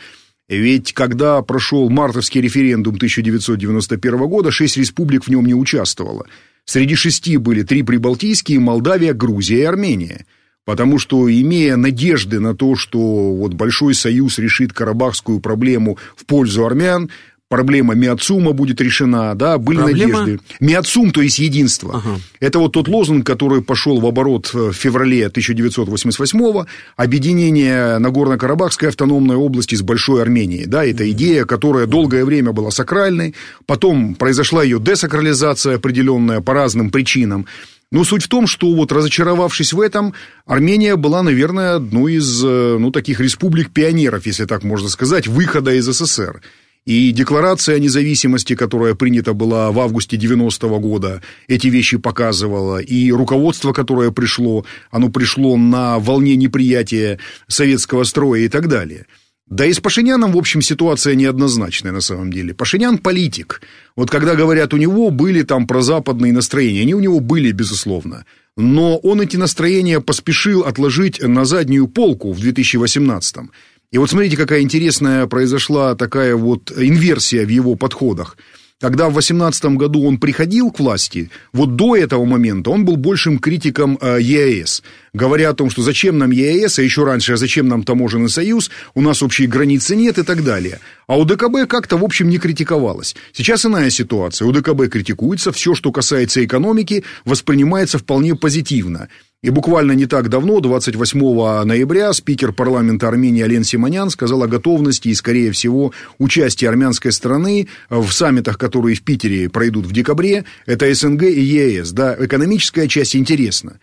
Ведь 0.51 0.93
когда 0.93 1.41
прошел 1.41 1.89
мартовский 1.89 2.43
референдум 2.43 2.97
1991 2.97 4.19
года, 4.29 4.51
шесть 4.51 4.77
республик 4.77 5.25
в 5.25 5.29
нем 5.31 5.47
не 5.47 5.55
участвовало. 5.55 6.27
Среди 6.67 6.95
шести 6.95 7.39
были 7.39 7.63
три 7.63 7.83
прибалтийские, 7.83 8.61
Молдавия, 8.61 9.15
Грузия 9.15 9.61
и 9.61 9.65
Армения. 9.65 10.27
Потому 10.67 10.99
что, 10.99 11.31
имея 11.31 11.77
надежды 11.77 12.41
на 12.41 12.55
то, 12.55 12.77
что 12.77 12.99
вот 13.33 13.55
Большой 13.55 13.95
Союз 13.95 14.39
решит 14.39 14.75
карабахскую 14.75 15.41
проблему 15.41 15.97
в 16.17 16.27
пользу 16.27 16.67
армян, 16.67 17.09
проблема 17.55 17.95
Миоцума 17.95 18.51
будет 18.53 18.81
решена, 18.81 19.37
да, 19.37 19.59
были 19.59 19.77
проблема? 19.77 20.21
надежды. 20.21 20.41
Миоцум, 20.59 21.13
то 21.13 21.23
есть 21.23 21.39
единство. 21.39 21.99
Ага. 21.99 22.21
Это 22.41 22.59
вот 22.59 22.73
тот 22.73 22.89
лозунг, 22.89 23.25
который 23.25 23.63
пошел 23.63 24.01
в 24.01 24.07
оборот 24.07 24.53
в 24.53 24.73
феврале 24.73 25.27
1988-го, 25.29 26.67
объединение 26.97 27.99
Нагорно-Карабахской 27.99 28.89
автономной 28.89 29.37
области 29.37 29.77
с 29.77 29.83
Большой 29.83 30.23
Арменией, 30.23 30.67
да, 30.67 30.85
это 30.85 31.09
идея, 31.13 31.45
которая 31.45 31.87
долгое 31.87 32.25
время 32.25 32.51
была 32.51 32.73
сакральной, 32.73 33.37
потом 33.67 34.17
произошла 34.17 34.65
ее 34.65 34.81
десакрализация 34.81 35.77
определенная 35.77 36.41
по 36.41 36.55
разным 36.55 36.91
причинам, 36.91 37.47
но 37.93 38.03
суть 38.03 38.25
в 38.25 38.29
том, 38.29 38.49
что 38.49 38.75
вот 38.75 38.91
разочаровавшись 38.91 39.73
в 39.73 39.81
этом, 39.81 40.15
Армения 40.45 40.97
была, 40.97 41.23
наверное, 41.23 41.77
одной 41.77 42.15
из, 42.15 42.43
э, 42.45 42.77
ну, 42.81 42.91
таких 42.91 43.21
республик-пионеров, 43.21 44.27
если 44.27 44.47
так 44.47 44.65
можно 44.65 44.89
сказать, 44.89 45.29
выхода 45.29 45.73
из 45.73 45.85
СССР. 45.85 46.43
И 46.87 47.13
декларация 47.13 47.77
о 47.77 47.79
независимости, 47.79 48.55
которая 48.55 48.95
принята 48.95 49.33
была 49.33 49.73
в 49.73 49.81
августе 49.81 50.19
90-го 50.19 50.79
года, 50.81 51.23
эти 51.49 51.69
вещи 51.69 51.97
показывала. 51.97 52.79
И 52.79 53.11
руководство, 53.11 53.73
которое 53.73 54.11
пришло, 54.11 54.67
оно 54.91 55.09
пришло 55.09 55.57
на 55.57 55.99
волне 55.99 56.37
неприятия 56.37 57.19
советского 57.47 58.05
строя 58.05 58.43
и 58.43 58.49
так 58.49 58.69
далее. 58.69 59.07
Да 59.47 59.67
и 59.67 59.73
с 59.73 59.81
Пашиняном, 59.81 60.33
в 60.33 60.39
общем, 60.39 60.63
ситуация 60.63 61.15
неоднозначная 61.15 61.93
на 61.93 62.01
самом 62.01 62.33
деле. 62.33 62.55
Пашинян 62.55 62.99
политик. 62.99 63.63
Вот 63.95 64.11
когда 64.11 64.35
говорят, 64.35 64.75
у 64.75 64.79
него 64.79 65.11
были 65.11 65.43
там 65.43 65.67
прозападные 65.67 66.33
настроения, 66.33 66.83
они 66.83 66.95
у 66.95 67.01
него 67.01 67.21
были, 67.21 67.53
безусловно. 67.53 68.25
Но 68.57 68.97
он 68.99 69.21
эти 69.21 69.37
настроения 69.37 70.01
поспешил 70.01 70.63
отложить 70.63 71.23
на 71.23 71.45
заднюю 71.45 71.89
полку 71.89 72.33
в 72.33 72.41
2018 72.41 73.37
-м. 73.37 73.49
И 73.95 73.99
вот 73.99 74.11
смотрите, 74.11 74.37
какая 74.37 74.63
интересная 74.63 75.29
произошла 75.29 75.95
такая 75.95 76.35
вот 76.35 76.73
инверсия 76.77 77.47
в 77.47 77.49
его 77.49 77.77
подходах. 77.77 78.37
Когда 78.81 79.05
в 79.05 79.13
2018 79.13 79.65
году 79.77 80.05
он 80.05 80.19
приходил 80.19 80.73
к 80.73 80.81
власти, 80.81 81.31
вот 81.53 81.77
до 81.77 81.95
этого 81.95 82.25
момента 82.25 82.71
он 82.71 82.85
был 82.85 82.97
большим 82.97 83.39
критиком 83.39 83.97
э, 84.01 84.19
ЕАЭС, 84.21 84.83
говоря 85.13 85.51
о 85.51 85.55
том, 85.55 85.71
что 85.71 85.83
зачем 85.83 86.19
нам 86.19 86.33
ЕАЭС, 86.33 86.81
а 86.81 86.83
еще 86.83 87.05
раньше, 87.05 87.35
а 87.35 87.37
зачем 87.37 87.69
нам 87.69 87.85
таможенный 87.85 88.29
союз, 88.29 88.69
у 88.95 89.01
нас 89.01 89.23
общей 89.23 89.47
границы 89.47 89.95
нет 89.95 90.19
и 90.19 90.25
так 90.25 90.43
далее. 90.43 90.81
А 91.07 91.17
у 91.17 91.25
ДКБ 91.25 91.69
как-то, 91.69 91.97
в 91.97 92.03
общем, 92.03 92.29
не 92.29 92.39
критиковалось. 92.39 93.15
Сейчас 93.33 93.65
иная 93.65 93.91
ситуация. 93.91 94.49
У 94.49 94.51
ДКБ 94.51 94.91
критикуется, 94.91 95.53
все, 95.53 95.77
что 95.77 95.93
касается 95.93 96.45
экономики, 96.45 97.05
воспринимается 97.25 97.99
вполне 97.99 98.35
позитивно. 98.35 99.09
И 99.45 99.51
буквально 99.51 99.93
не 99.93 100.07
так 100.07 100.31
давно, 100.31 100.61
28 100.61 101.65
ноября, 101.65 102.15
спикер 102.15 102.51
парламента 102.55 103.09
Армении 103.09 103.43
Ален 103.43 103.63
Симонян 103.63 104.09
сказал 104.09 104.43
о 104.43 104.47
готовности 104.47 105.09
и, 105.09 105.15
скорее 105.15 105.53
всего, 105.53 105.93
участии 106.17 106.65
армянской 106.65 107.13
страны 107.13 107.69
в 107.91 108.11
саммитах, 108.11 108.57
которые 108.57 108.97
в 108.97 109.03
Питере 109.03 109.51
пройдут 109.51 109.85
в 109.85 109.93
декабре. 109.93 110.47
Это 110.65 110.93
СНГ 110.95 111.25
и 111.25 111.43
ЕС. 111.43 111.93
Да, 111.93 112.17
экономическая 112.19 112.89
часть 112.89 113.15
интересна. 113.17 113.79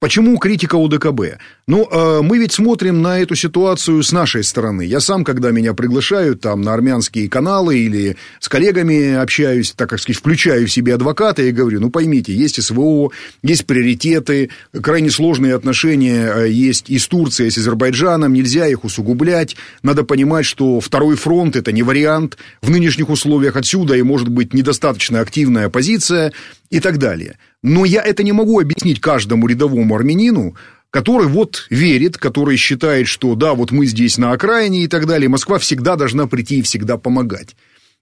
Почему 0.00 0.36
критика 0.38 0.74
УДКБ? 0.76 1.38
Ну, 1.66 1.88
э, 1.90 2.20
мы 2.22 2.38
ведь 2.38 2.52
смотрим 2.52 3.00
на 3.00 3.20
эту 3.20 3.34
ситуацию 3.34 4.02
с 4.02 4.12
нашей 4.12 4.44
стороны. 4.44 4.82
Я 4.82 5.00
сам, 5.00 5.24
когда 5.24 5.50
меня 5.50 5.72
приглашают 5.72 6.42
там 6.42 6.60
на 6.60 6.74
армянские 6.74 7.28
каналы 7.30 7.78
или 7.78 8.16
с 8.38 8.48
коллегами 8.50 9.14
общаюсь, 9.14 9.72
так 9.72 9.88
как 9.88 10.00
сказать, 10.00 10.18
включаю 10.18 10.66
в 10.66 10.70
себе 10.72 10.94
адвоката 10.94 11.42
и 11.42 11.52
говорю, 11.52 11.80
ну, 11.80 11.90
поймите, 11.90 12.34
есть 12.34 12.62
СВО, 12.62 13.12
есть 13.42 13.64
приоритеты, 13.64 14.50
крайне 14.78 15.10
сложные 15.10 15.54
отношения 15.54 16.30
э, 16.34 16.50
есть 16.50 16.90
и 16.90 16.98
с 16.98 17.08
Турцией, 17.08 17.48
и 17.48 17.50
с 17.50 17.56
Азербайджаном, 17.56 18.34
нельзя 18.34 18.66
их 18.66 18.84
усугублять. 18.84 19.56
Надо 19.82 20.04
понимать, 20.04 20.44
что 20.44 20.80
второй 20.80 21.16
фронт– 21.16 21.56
это 21.56 21.72
не 21.72 21.82
вариант. 21.82 22.36
В 22.60 22.70
нынешних 22.70 23.08
условиях 23.08 23.56
отсюда 23.56 23.94
и 23.94 24.02
может 24.02 24.28
быть 24.28 24.52
недостаточно 24.52 25.20
активная 25.20 25.70
позиция 25.70 26.32
и 26.74 26.80
так 26.80 26.98
далее. 26.98 27.38
Но 27.62 27.84
я 27.84 28.02
это 28.02 28.24
не 28.24 28.32
могу 28.32 28.58
объяснить 28.58 29.00
каждому 29.00 29.46
рядовому 29.46 29.94
армянину, 29.94 30.56
который 30.90 31.28
вот 31.28 31.66
верит, 31.70 32.18
который 32.18 32.56
считает, 32.56 33.06
что 33.06 33.36
да, 33.36 33.54
вот 33.54 33.70
мы 33.70 33.86
здесь 33.86 34.18
на 34.18 34.32
окраине 34.32 34.84
и 34.84 34.88
так 34.88 35.06
далее, 35.06 35.28
Москва 35.28 35.58
всегда 35.58 35.94
должна 35.94 36.26
прийти 36.26 36.58
и 36.58 36.62
всегда 36.62 36.98
помогать. 36.98 37.54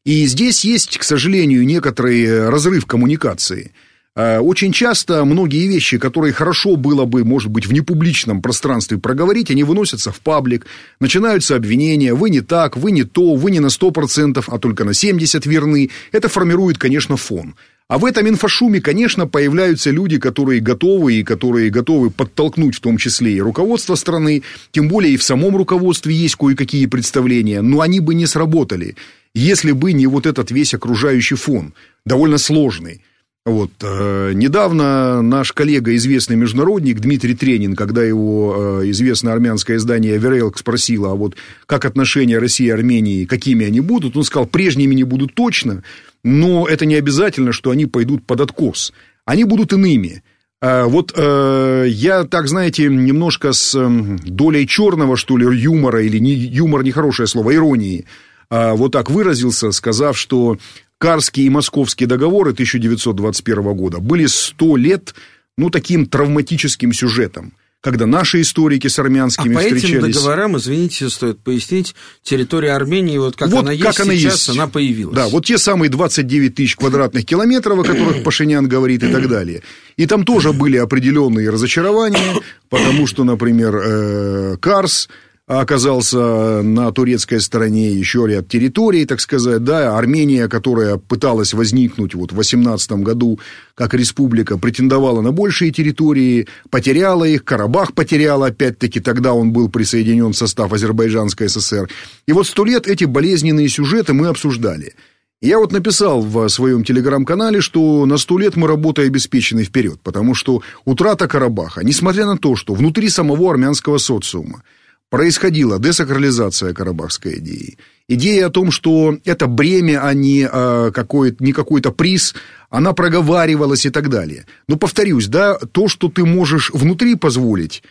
И 0.05 0.25
здесь 0.27 0.65
есть, 0.65 0.97
к 0.97 1.03
сожалению, 1.03 1.67
некоторый 1.67 2.49
разрыв 2.49 2.87
коммуникации. 2.87 3.73
А, 4.15 4.41
очень 4.41 4.73
часто 4.73 5.25
многие 5.25 5.67
вещи, 5.69 5.99
которые 5.99 6.33
хорошо 6.33 6.77
было 6.77 7.05
бы, 7.05 7.25
может 7.25 7.51
быть, 7.51 7.67
в 7.67 7.73
непубличном 7.73 8.43
пространстве 8.43 8.99
проговорить, 8.99 9.51
они 9.51 9.65
выносятся 9.65 10.13
в 10.13 10.21
паблик, 10.21 10.67
начинаются 11.01 11.57
обвинения, 11.57 12.15
вы 12.15 12.31
не 12.31 12.41
так, 12.41 12.77
вы 12.77 12.91
не 12.91 13.05
то, 13.05 13.35
вы 13.35 13.51
не 13.51 13.61
на 13.61 13.69
100%, 13.69 14.45
а 14.47 14.59
только 14.59 14.85
на 14.85 14.91
70% 14.91 15.49
верны. 15.49 15.91
Это 16.11 16.29
формирует, 16.29 16.79
конечно, 16.79 17.17
фон. 17.17 17.55
А 17.93 17.99
в 17.99 18.07
этом 18.07 18.27
инфошуме, 18.27 18.81
конечно, 18.81 19.27
появляются 19.27 19.91
люди, 19.91 20.19
которые 20.19 20.63
готовы 20.63 21.17
и 21.17 21.23
которые 21.23 21.69
готовы 21.69 22.09
подтолкнуть 22.11 22.77
в 22.77 22.81
том 22.81 22.97
числе 22.97 23.35
и 23.35 23.41
руководство 23.43 23.97
страны, 23.97 24.45
тем 24.71 24.89
более 24.89 25.13
и 25.13 25.19
в 25.19 25.23
самом 25.23 25.55
руководстве 25.59 26.15
есть 26.15 26.37
кое-какие 26.37 26.87
представления, 26.87 27.61
но 27.61 27.83
они 27.83 28.01
бы 28.01 28.15
не 28.15 28.25
сработали, 28.25 28.97
если 29.35 29.73
бы 29.73 29.93
не 29.93 30.07
вот 30.07 30.25
этот 30.25 30.51
весь 30.51 30.73
окружающий 30.73 31.35
фон, 31.35 31.75
довольно 32.07 32.39
сложный. 32.39 33.03
Вот. 33.45 33.73
Э, 33.83 34.33
недавно 34.33 35.21
наш 35.21 35.53
коллега, 35.53 35.95
известный 35.97 36.37
международник 36.37 36.99
Дмитрий 36.99 37.35
Тренин, 37.35 37.77
когда 37.77 38.03
его 38.03 38.81
э, 38.85 38.91
известное 38.91 39.35
армянское 39.35 39.77
издание 39.77 40.17
«Верейлк» 40.17 40.57
спросило, 40.57 41.11
а 41.11 41.15
вот 41.15 41.35
как 41.67 41.85
отношения 41.85 42.39
России 42.39 42.69
и 42.69 42.71
Армении, 42.71 43.27
какими 43.27 43.67
они 43.67 43.81
будут, 43.81 44.17
он 44.17 44.25
сказал, 44.25 44.47
прежними 44.47 44.95
не 44.95 45.05
будут 45.05 45.35
точно, 45.35 45.83
но 46.25 46.67
это 46.67 46.87
не 46.87 46.95
обязательно, 46.95 47.53
что 47.53 47.71
они 47.71 47.87
пойдут 47.87 48.27
под 48.27 48.41
откос. 48.41 48.93
они 49.25 49.45
будут 49.45 49.73
иными. 49.73 50.23
А, 50.61 50.87
вот 50.87 51.13
э, 51.17 51.87
я 51.89 52.25
так, 52.25 52.47
знаете, 52.47 52.87
немножко 52.89 53.53
с 53.53 53.75
эм, 53.75 54.19
долей 54.25 54.67
черного, 54.67 55.17
что 55.17 55.37
ли, 55.37 55.45
юмора, 55.61 56.03
или 56.03 56.19
не, 56.19 56.33
юмор 56.33 56.85
нехорошее 56.85 57.27
слово, 57.27 57.55
иронии, 57.55 58.07
а, 58.49 58.75
вот 58.75 58.93
так 58.93 59.11
выразился, 59.11 59.73
сказав, 59.73 60.17
что 60.17 60.59
Карские 60.99 61.47
и 61.47 61.51
Московские 61.51 62.07
договоры 62.07 62.53
1921 62.53 63.75
года 63.75 63.99
были 63.99 64.27
сто 64.27 64.77
лет, 64.77 65.15
ну, 65.57 65.69
таким 65.69 66.07
травматическим 66.07 66.93
сюжетом 66.93 67.55
когда 67.83 68.07
наши 68.07 68.41
историки 68.41 68.87
с 68.87 68.99
армянскими 69.01 69.57
а 69.57 69.59
встречались. 69.59 69.83
по 69.83 70.07
этим 70.07 70.13
договорам, 70.13 70.57
извините, 70.57 71.11
стоит 71.11 71.41
пояснить, 71.41 71.97
территория 72.23 72.75
Армении, 72.75 73.19
вот 73.19 73.37
как 73.37 73.49
вот 73.51 73.67
она 73.67 73.73
как 73.73 73.81
есть 73.81 74.01
она 74.01 74.15
сейчас, 74.15 74.33
есть. 74.35 74.49
она 74.51 74.69
появилась. 74.69 75.17
Да, 75.17 75.27
вот 75.27 75.45
те 75.45 75.59
самые 75.59 75.91
29 75.91 76.55
тысяч 76.55 76.77
квадратных 76.77 77.27
километров, 77.27 77.81
о 77.81 77.83
которых 77.83 78.23
Пашинян 78.25 78.69
говорит 78.69 79.03
и 79.03 79.11
так 79.11 79.29
далее. 79.29 79.63
И 79.97 80.07
там 80.07 80.25
тоже 80.25 80.53
были 80.53 80.77
определенные 80.77 81.51
разочарования, 81.51 82.41
потому 82.71 83.09
что, 83.09 83.25
например, 83.25 83.75
э, 83.75 84.57
Карс 84.61 85.09
оказался 85.47 86.63
на 86.63 86.93
турецкой 86.93 87.41
стороне 87.41 87.93
еще 87.93 88.27
ряд 88.29 88.49
территорий, 88.49 89.05
так 89.07 89.21
сказать, 89.21 89.65
да, 89.65 89.99
Армения, 89.99 90.49
которая 90.49 90.99
пыталась 90.99 91.53
возникнуть 91.53 92.15
вот 92.15 92.33
в 92.33 92.37
18 92.37 92.93
году 92.93 93.41
как 93.75 93.95
республика, 93.95 94.57
претендовала 94.57 95.21
на 95.21 95.33
большие 95.33 95.73
территории, 95.73 96.47
потеряла 96.71 97.25
их, 97.25 97.45
Карабах 97.45 97.93
потерял, 97.93 98.43
опять-таки, 98.45 99.01
тогда 99.01 99.35
он 99.35 99.53
был 99.53 99.69
присоединен 99.69 100.33
в 100.33 100.37
состав 100.37 100.73
Азербайджанской 100.73 101.49
ССР. 101.49 101.89
И 102.27 102.33
вот 102.33 102.47
сто 102.47 102.65
лет 102.65 102.87
эти 102.87 103.05
болезненные 103.05 103.69
сюжеты 103.69 104.13
мы 104.13 104.29
обсуждали. 104.29 104.95
Я 105.41 105.59
вот 105.59 105.73
написал 105.73 106.23
в 106.23 106.47
своем 106.49 106.85
телеграм-канале, 106.85 107.61
что 107.61 108.07
на 108.07 108.17
сто 108.17 108.39
лет 108.39 108.55
мы 108.55 108.69
работой 108.69 109.09
обеспечены 109.09 109.65
вперед, 109.65 109.99
потому 110.01 110.35
что 110.35 110.63
утрата 110.85 111.27
Карабаха, 111.27 111.83
несмотря 111.83 112.27
на 112.27 112.39
то, 112.39 112.55
что 112.55 112.75
внутри 112.75 113.09
самого 113.09 113.51
армянского 113.51 113.99
социума 113.99 114.63
происходила 115.13 115.79
десакрализация 115.79 116.73
карабахской 116.73 117.39
идеи. 117.39 117.77
Идея 118.09 118.47
о 118.47 118.51
том, 118.51 118.71
что 118.71 119.19
это 119.27 119.47
бремя, 119.47 120.01
а 120.03 120.15
не, 120.15 120.49
а, 120.51 120.91
какой, 120.91 121.37
не 121.39 121.53
какой-то 121.53 121.93
приз, 121.93 122.35
она 122.71 122.95
проговаривалась 122.95 123.85
и 123.85 123.91
так 123.91 124.09
далее. 124.09 124.47
Но 124.69 124.79
повторюсь, 124.79 125.27
да, 125.27 125.59
то, 125.59 125.87
что 125.89 126.09
ты 126.09 126.25
можешь 126.25 126.71
внутри 126.71 127.15
позволить, 127.17 127.83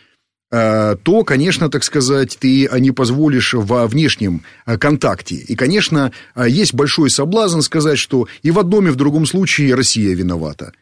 а, 0.50 0.96
то, 0.96 1.22
конечно, 1.22 1.70
так 1.70 1.84
сказать, 1.84 2.36
ты 2.40 2.68
не 2.80 2.90
позволишь 2.90 3.54
во 3.54 3.86
внешнем 3.86 4.42
а, 4.66 4.76
контакте. 4.76 5.36
И, 5.36 5.54
конечно, 5.54 6.10
а, 6.34 6.48
есть 6.48 6.74
большой 6.74 7.08
соблазн 7.08 7.60
сказать, 7.60 8.00
что 8.00 8.26
и 8.42 8.50
в 8.50 8.58
одном, 8.58 8.88
и 8.88 8.90
в 8.90 8.96
другом 8.96 9.26
случае 9.26 9.76
Россия 9.76 10.12
виновата. 10.16 10.72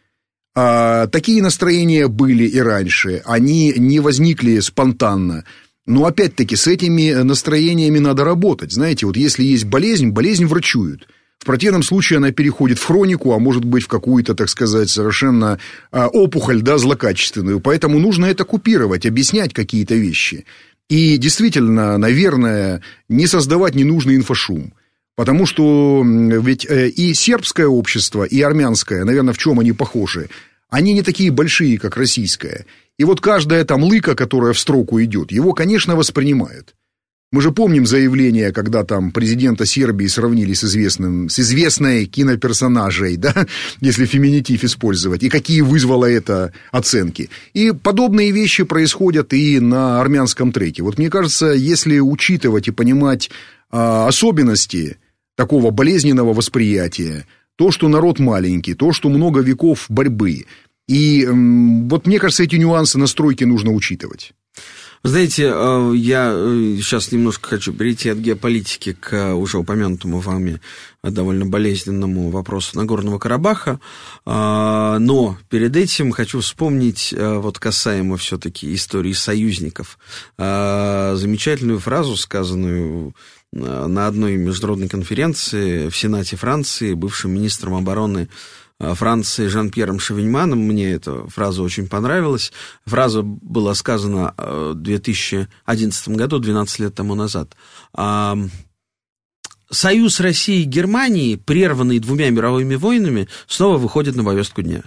Такие 0.54 1.42
настроения 1.42 2.08
были 2.08 2.44
и 2.44 2.58
раньше, 2.58 3.22
они 3.26 3.74
не 3.76 4.00
возникли 4.00 4.58
спонтанно. 4.58 5.44
Но 5.86 6.04
опять-таки 6.06 6.56
с 6.56 6.66
этими 6.66 7.10
э, 7.10 7.22
настроениями 7.22 7.98
надо 7.98 8.24
работать. 8.24 8.72
Знаете, 8.72 9.06
вот 9.06 9.16
если 9.16 9.44
есть 9.44 9.64
болезнь, 9.64 10.10
болезнь 10.10 10.46
врачуют. 10.46 11.08
В 11.38 11.46
противном 11.46 11.82
случае 11.82 12.18
она 12.18 12.32
переходит 12.32 12.78
в 12.78 12.84
хронику, 12.84 13.32
а 13.32 13.38
может 13.38 13.64
быть 13.64 13.84
в 13.84 13.88
какую-то, 13.88 14.34
так 14.34 14.50
сказать, 14.50 14.90
совершенно 14.90 15.58
а, 15.90 16.08
опухоль, 16.08 16.60
да, 16.60 16.76
злокачественную. 16.76 17.60
Поэтому 17.60 17.98
нужно 17.98 18.26
это 18.26 18.44
купировать, 18.44 19.06
объяснять 19.06 19.54
какие-то 19.54 19.94
вещи. 19.94 20.44
И 20.90 21.16
действительно, 21.16 21.96
наверное, 21.96 22.82
не 23.08 23.26
создавать 23.26 23.74
ненужный 23.74 24.16
инфошум. 24.16 24.74
Потому 25.16 25.46
что 25.46 26.02
ведь 26.04 26.66
э, 26.68 26.88
и 26.88 27.14
сербское 27.14 27.66
общество, 27.66 28.24
и 28.24 28.40
армянское, 28.42 29.04
наверное, 29.04 29.32
в 29.32 29.38
чем 29.38 29.60
они 29.60 29.72
похожи, 29.72 30.28
они 30.70 30.92
не 30.92 31.02
такие 31.02 31.30
большие, 31.30 31.78
как 31.78 31.96
российское. 31.96 32.66
И 32.98 33.04
вот 33.04 33.20
каждая 33.20 33.64
там 33.64 33.82
лыка, 33.82 34.14
которая 34.14 34.52
в 34.52 34.58
строку 34.58 35.02
идет, 35.02 35.32
его, 35.32 35.52
конечно, 35.52 35.96
воспринимают. 35.96 36.74
Мы 37.32 37.42
же 37.42 37.52
помним 37.52 37.86
заявление, 37.86 38.52
когда 38.52 38.82
там 38.82 39.12
президента 39.12 39.64
Сербии 39.64 40.06
сравнили 40.08 40.52
с 40.52 40.64
известным, 40.64 41.28
с 41.28 41.38
известной 41.38 42.06
киноперсонажей, 42.06 43.16
да, 43.16 43.46
если 43.80 44.04
феминитив 44.04 44.64
использовать, 44.64 45.22
и 45.22 45.28
какие 45.28 45.60
вызвало 45.60 46.06
это 46.06 46.52
оценки. 46.72 47.30
И 47.54 47.70
подобные 47.70 48.32
вещи 48.32 48.64
происходят 48.64 49.32
и 49.32 49.60
на 49.60 50.00
армянском 50.00 50.50
треке. 50.50 50.82
Вот 50.82 50.98
мне 50.98 51.08
кажется, 51.08 51.52
если 51.52 52.00
учитывать 52.00 52.66
и 52.66 52.72
понимать 52.72 53.30
а, 53.70 54.08
особенности 54.08 54.98
такого 55.36 55.70
болезненного 55.70 56.34
восприятия, 56.34 57.26
то, 57.60 57.70
что 57.70 57.88
народ 57.88 58.18
маленький, 58.18 58.72
то, 58.72 58.90
что 58.90 59.10
много 59.10 59.40
веков 59.42 59.84
борьбы, 59.90 60.46
и 60.88 61.28
вот 61.30 62.06
мне 62.06 62.18
кажется, 62.18 62.42
эти 62.42 62.56
нюансы 62.56 62.98
настройки 62.98 63.44
нужно 63.44 63.70
учитывать. 63.72 64.32
Знаете, 65.02 65.50
э, 65.54 65.92
я 65.94 66.32
сейчас 66.78 67.12
э, 67.12 67.16
немножко 67.16 67.50
хочу 67.50 67.74
перейти 67.74 68.08
от 68.08 68.16
геополитики 68.16 68.94
к 68.94 69.34
уже 69.34 69.58
упомянутому 69.58 70.20
вами 70.20 70.62
довольно 71.02 71.44
болезненному 71.44 72.30
вопросу 72.30 72.78
Нагорного 72.78 73.18
Карабаха, 73.18 73.78
э, 74.24 74.96
но 74.98 75.36
перед 75.50 75.76
этим 75.76 76.12
хочу 76.12 76.40
вспомнить, 76.40 77.14
вот 77.16 77.58
касаемо 77.58 78.16
все-таки 78.16 78.74
истории 78.74 79.12
союзников, 79.12 79.98
замечательную 80.38 81.78
фразу, 81.78 82.16
сказанную 82.16 83.14
на 83.52 84.06
одной 84.06 84.36
международной 84.36 84.88
конференции 84.88 85.88
в 85.88 85.96
Сенате 85.96 86.36
Франции 86.36 86.94
бывшим 86.94 87.32
министром 87.32 87.74
обороны 87.74 88.28
Э, 88.80 88.94
Франции 88.94 89.46
Жан-Пьером 89.46 90.00
Шевиньманом. 90.00 90.58
Мне 90.58 90.92
эта 90.92 91.26
фраза 91.28 91.62
очень 91.62 91.86
понравилась. 91.86 92.50
Фраза 92.86 93.22
была 93.22 93.74
сказана 93.74 94.34
э, 94.36 94.72
в 94.74 94.82
2011 94.82 96.08
году, 96.08 96.38
12 96.38 96.78
лет 96.80 96.94
тому 96.94 97.14
назад. 97.14 97.54
Союз 99.72 100.18
России 100.18 100.62
и 100.62 100.64
Германии, 100.64 101.36
прерванный 101.36 102.00
двумя 102.00 102.28
мировыми 102.30 102.74
войнами, 102.74 103.28
снова 103.46 103.78
выходит 103.78 104.16
на 104.16 104.24
повестку 104.24 104.62
дня. 104.62 104.82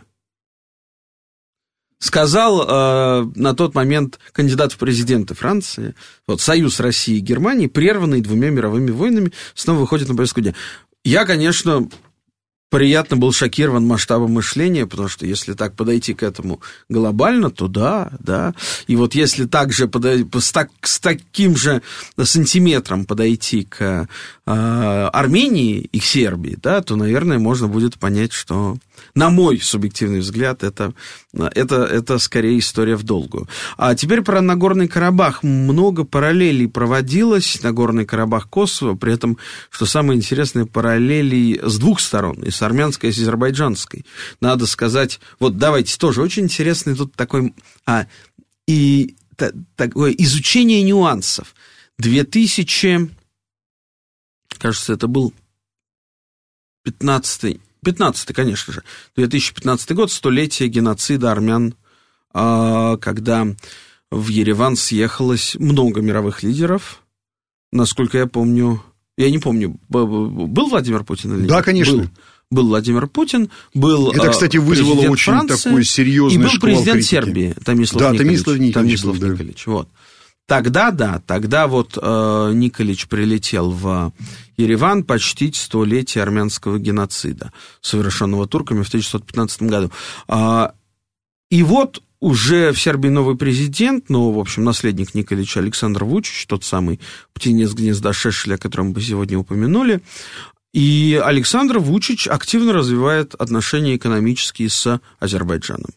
Сказал 2.03 2.67
э, 2.67 3.31
на 3.35 3.53
тот 3.53 3.75
момент 3.75 4.19
кандидат 4.33 4.73
в 4.73 4.77
президенты 4.77 5.35
Франции, 5.35 5.95
вот 6.27 6.41
Союз 6.41 6.81
России 6.81 7.15
и 7.15 7.21
Германии, 7.21 7.67
прерванный 7.67 8.19
двумя 8.19 8.49
мировыми 8.49 8.91
войнами, 8.91 9.31
снова 9.55 9.79
выходит 9.79 10.09
на 10.09 10.15
повестку 10.15 10.41
дня. 10.41 10.53
Я, 11.05 11.23
конечно, 11.23 11.87
приятно 12.69 13.15
был 13.15 13.31
шокирован 13.31 13.87
масштабом 13.87 14.33
мышления, 14.33 14.85
потому 14.85 15.07
что 15.07 15.25
если 15.25 15.53
так 15.53 15.75
подойти 15.77 16.13
к 16.13 16.23
этому 16.23 16.59
глобально, 16.89 17.49
то 17.49 17.69
да, 17.69 18.11
да. 18.19 18.53
И 18.87 18.97
вот 18.97 19.15
если 19.15 19.45
также 19.45 19.87
подойти, 19.87 20.27
с, 20.37 20.51
так, 20.51 20.71
с 20.81 20.99
таким 20.99 21.55
же 21.55 21.81
сантиметром 22.21 23.05
подойти 23.05 23.63
к 23.63 24.09
э, 24.45 25.09
Армении 25.13 25.79
и 25.79 25.99
к 25.99 26.03
Сербии, 26.03 26.57
да, 26.61 26.81
то, 26.81 26.97
наверное, 26.97 27.39
можно 27.39 27.69
будет 27.69 27.97
понять, 27.97 28.33
что 28.33 28.75
на 29.15 29.29
мой 29.29 29.59
субъективный 29.59 30.19
взгляд, 30.19 30.63
это, 30.63 30.93
это, 31.33 31.83
это 31.83 32.17
скорее 32.17 32.57
история 32.59 32.95
в 32.95 33.03
долгую. 33.03 33.47
А 33.77 33.95
теперь 33.95 34.21
про 34.21 34.41
Нагорный 34.41 34.87
Карабах. 34.87 35.43
Много 35.43 36.03
параллелей 36.03 36.67
проводилось. 36.67 37.61
Нагорный 37.61 38.05
Карабах, 38.05 38.49
Косово. 38.49 38.95
При 38.95 39.13
этом, 39.13 39.37
что 39.69 39.85
самое 39.85 40.17
интересное, 40.17 40.65
параллелей 40.65 41.59
с 41.61 41.77
двух 41.77 41.99
сторон. 41.99 42.43
И 42.43 42.49
с 42.49 42.61
армянской, 42.61 43.09
и 43.09 43.13
с 43.13 43.19
азербайджанской. 43.19 44.05
Надо 44.41 44.65
сказать, 44.65 45.19
вот 45.39 45.57
давайте 45.57 45.97
тоже 45.97 46.21
очень 46.21 46.43
интересный 46.43 46.95
тут 46.95 47.13
такой... 47.13 47.53
А, 47.85 48.07
и 48.67 49.15
та, 49.35 49.51
такое 49.75 50.11
изучение 50.11 50.81
нюансов. 50.81 51.53
2000... 51.99 53.11
Кажется, 54.57 54.93
это 54.93 55.07
был 55.07 55.33
15 56.83 57.59
15 57.83 58.33
конечно 58.33 58.73
же. 58.73 58.83
2015 59.15 59.91
год, 59.91 60.11
столетие 60.11 60.69
геноцида 60.69 61.31
армян, 61.31 61.75
а, 62.33 62.97
когда 62.97 63.47
в 64.11 64.27
Ереван 64.27 64.75
съехалось 64.75 65.55
много 65.59 66.01
мировых 66.01 66.43
лидеров. 66.43 67.01
Насколько 67.71 68.19
я 68.19 68.27
помню, 68.27 68.83
я 69.17 69.29
не 69.31 69.39
помню, 69.39 69.79
был 69.89 70.69
Владимир 70.69 71.03
Путин 71.03 71.33
или 71.33 71.41
нет? 71.41 71.49
Да, 71.49 71.61
конечно. 71.63 71.97
Был 71.97 72.09
был 72.53 72.67
Владимир 72.67 73.07
Путин, 73.07 73.49
был 73.73 74.11
Это, 74.11 74.29
кстати, 74.29 74.57
вызвало 74.57 75.01
очень 75.09 75.33
Франции, 75.33 75.69
такой 75.69 75.83
серьезный 75.83 76.39
И 76.39 76.43
был 76.43 76.59
президент 76.61 76.93
критики. 76.93 77.09
Сербии, 77.09 77.55
Томислав 77.65 78.01
да, 78.01 78.11
Николич. 78.11 78.27
Томислав 78.27 78.57
Николич. 78.59 78.73
Томислав 78.73 79.19
был, 79.19 79.27
Николич, 79.31 79.63
да. 79.65 79.71
вот. 79.71 79.89
Тогда, 80.45 80.91
да, 80.91 81.21
тогда 81.25 81.67
вот 81.67 81.97
э, 82.01 82.51
Николич 82.53 83.07
прилетел 83.07 83.71
в 83.71 84.11
Ереван 84.57 85.03
почтить 85.03 85.55
столетие 85.55 86.21
армянского 86.21 86.79
геноцида, 86.79 87.53
совершенного 87.81 88.45
турками 88.47 88.83
в 88.83 88.87
1915 88.89 89.63
году. 89.63 89.91
А, 90.27 90.73
и 91.49 91.63
вот 91.63 92.03
уже 92.19 92.71
в 92.71 92.79
Сербии 92.79 93.09
новый 93.09 93.37
президент, 93.37 94.09
ну, 94.09 94.31
в 94.31 94.39
общем, 94.39 94.63
наследник 94.63 95.13
Николича 95.13 95.59
Александр 95.59 96.05
Вучич, 96.05 96.45
тот 96.47 96.63
самый 96.63 96.99
птенец 97.33 97.73
гнезда 97.73 98.11
Шешеля, 98.13 98.55
о 98.55 98.57
котором 98.57 98.91
мы 98.91 99.01
сегодня 99.01 99.37
упомянули, 99.37 100.01
И 100.73 101.21
Александр 101.23 101.77
Вучич 101.77 102.27
активно 102.27 102.73
развивает 102.73 103.35
отношения 103.35 103.95
экономические 103.95 104.69
с 104.69 104.99
Азербайджаном. 105.19 105.91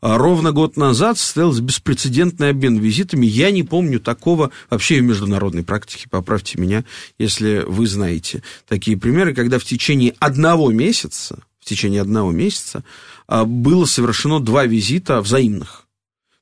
А 0.00 0.18
ровно 0.18 0.52
год 0.52 0.76
назад 0.76 1.18
состоялся 1.18 1.60
беспрецедентный 1.60 2.50
обмен 2.50 2.78
визитами. 2.78 3.26
Я 3.26 3.50
не 3.50 3.64
помню 3.64 3.98
такого 3.98 4.52
вообще 4.70 5.00
в 5.00 5.02
международной 5.02 5.64
практике, 5.64 6.08
поправьте 6.08 6.60
меня, 6.60 6.84
если 7.18 7.64
вы 7.66 7.88
знаете 7.88 8.44
такие 8.68 8.96
примеры, 8.96 9.34
когда 9.34 9.58
в 9.58 9.64
течение 9.64 10.14
одного 10.20 10.70
месяца, 10.70 11.40
в 11.58 11.64
течение 11.64 12.00
одного 12.00 12.30
месяца 12.30 12.84
а, 13.26 13.44
было 13.44 13.84
совершено 13.84 14.38
два 14.38 14.64
визита 14.64 15.20
взаимных. 15.22 15.86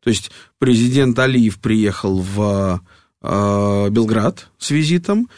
То 0.04 0.10
есть 0.10 0.30
президент 0.58 1.18
Алиев 1.18 1.58
приехал 1.58 2.20
в 2.20 2.82
а, 3.22 3.88
Белград 3.88 4.48
с 4.58 4.70
визитом, 4.70 5.30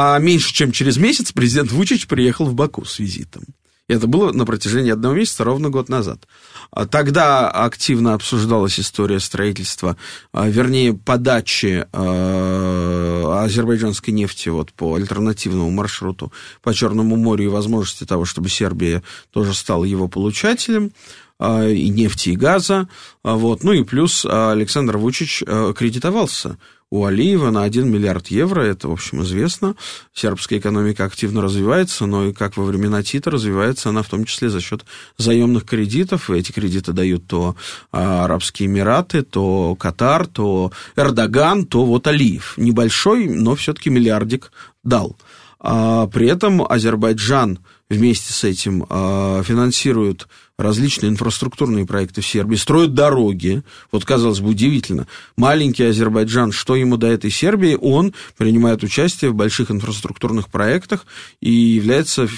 а 0.00 0.16
меньше 0.20 0.54
чем 0.54 0.70
через 0.70 0.96
месяц 0.96 1.32
президент 1.32 1.72
Вучич 1.72 2.06
приехал 2.06 2.46
в 2.46 2.54
Баку 2.54 2.84
с 2.84 3.00
визитом. 3.00 3.42
И 3.88 3.92
это 3.92 4.06
было 4.06 4.30
на 4.30 4.46
протяжении 4.46 4.92
одного 4.92 5.16
месяца, 5.16 5.42
ровно 5.42 5.70
год 5.70 5.88
назад. 5.88 6.28
А 6.70 6.86
тогда 6.86 7.50
активно 7.50 8.14
обсуждалась 8.14 8.78
история 8.78 9.18
строительства, 9.18 9.96
а, 10.32 10.48
вернее, 10.48 10.94
подачи 10.94 11.84
а, 11.92 13.42
азербайджанской 13.44 14.14
нефти 14.14 14.50
вот 14.50 14.72
по 14.72 14.94
альтернативному 14.94 15.70
маршруту 15.70 16.32
по 16.62 16.72
Черному 16.72 17.16
морю 17.16 17.46
и 17.46 17.48
возможности 17.48 18.04
того, 18.04 18.24
чтобы 18.24 18.50
Сербия 18.50 19.02
тоже 19.32 19.52
стала 19.52 19.82
его 19.82 20.06
получателем 20.06 20.92
и 21.40 21.88
нефти, 21.88 22.30
и 22.30 22.36
газа. 22.36 22.88
Вот. 23.24 23.64
Ну 23.64 23.72
и 23.72 23.84
плюс 23.84 24.24
Александр 24.24 24.96
Вучич 24.96 25.42
кредитовался 25.76 26.58
у 26.90 27.04
Алиева 27.04 27.50
на 27.50 27.64
1 27.64 27.90
миллиард 27.90 28.28
евро, 28.28 28.62
это, 28.62 28.88
в 28.88 28.92
общем, 28.92 29.22
известно. 29.22 29.74
Сербская 30.14 30.58
экономика 30.58 31.04
активно 31.04 31.42
развивается, 31.42 32.06
но 32.06 32.26
и 32.26 32.32
как 32.32 32.56
во 32.56 32.64
времена 32.64 33.02
Тита 33.02 33.30
развивается 33.30 33.90
она 33.90 34.02
в 34.02 34.08
том 34.08 34.24
числе 34.24 34.48
за 34.48 34.60
счет 34.60 34.84
заемных 35.18 35.66
кредитов. 35.66 36.30
И 36.30 36.34
эти 36.34 36.50
кредиты 36.50 36.92
дают 36.92 37.26
то 37.26 37.56
а, 37.92 38.24
Арабские 38.24 38.68
Эмираты, 38.68 39.22
то 39.22 39.76
Катар, 39.78 40.26
то 40.26 40.72
Эрдоган, 40.96 41.66
то 41.66 41.84
вот 41.84 42.06
Алиев. 42.06 42.54
Небольшой, 42.56 43.28
но 43.28 43.54
все-таки 43.54 43.90
миллиардик 43.90 44.50
дал. 44.82 45.16
А 45.60 46.06
при 46.06 46.28
этом 46.28 46.62
Азербайджан 46.62 47.58
вместе 47.90 48.32
с 48.32 48.44
этим 48.44 48.86
а, 48.88 49.42
финансирует 49.42 50.26
различные 50.58 51.10
инфраструктурные 51.10 51.86
проекты 51.86 52.20
в 52.20 52.26
Сербии, 52.26 52.56
строят 52.56 52.92
дороги. 52.92 53.62
Вот, 53.92 54.04
казалось 54.04 54.40
бы, 54.40 54.50
удивительно. 54.50 55.06
Маленький 55.36 55.84
Азербайджан, 55.84 56.50
что 56.50 56.74
ему 56.74 56.96
до 56.96 57.06
этой 57.06 57.30
Сербии? 57.30 57.78
Он 57.80 58.12
принимает 58.36 58.82
участие 58.82 59.30
в 59.30 59.34
больших 59.34 59.70
инфраструктурных 59.70 60.48
проектах 60.48 61.06
и 61.40 61.50
является 61.50 62.28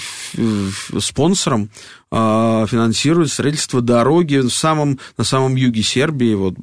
спонсором 0.99 1.69
финансирует 2.11 3.31
строительство 3.31 3.81
дороги 3.81 4.37
в 4.37 4.49
самом, 4.49 4.99
на 5.17 5.23
самом 5.23 5.55
юге 5.55 5.81
Сербии, 5.81 6.33
вот 6.33 6.55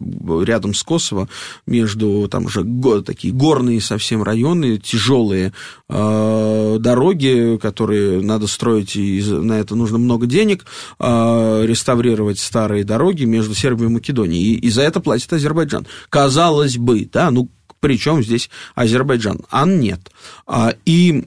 рядом 0.47 0.75
с 0.75 0.83
Косово, 0.83 1.29
между 1.67 2.29
там 2.29 2.47
го, 2.47 3.01
такие 3.01 3.33
горные 3.33 3.81
совсем 3.81 4.23
районы, 4.23 4.77
тяжелые 4.77 5.55
э, 5.89 6.77
дороги, 6.79 7.59
которые 7.63 8.21
надо 8.21 8.47
строить, 8.47 8.97
и 8.97 9.23
на 9.23 9.55
это 9.55 9.75
нужно 9.75 9.97
много 9.97 10.27
денег, 10.27 10.67
э, 10.99 11.65
реставрировать 11.65 12.39
старые 12.39 12.85
дороги 12.85 13.25
между 13.25 13.55
Сербией 13.55 13.89
и 13.89 13.95
Македонией. 13.95 14.43
И, 14.43 14.55
и 14.57 14.71
за 14.71 14.83
это 14.83 15.01
платит 15.01 15.33
Азербайджан. 15.33 15.87
Казалось 16.11 16.77
бы, 16.77 17.09
да, 17.11 17.31
ну, 17.31 17.49
причем 17.81 18.23
здесь 18.23 18.51
Азербайджан? 18.75 19.41
А 19.51 19.65
нет. 19.67 20.11
А, 20.47 20.75
и 20.85 21.25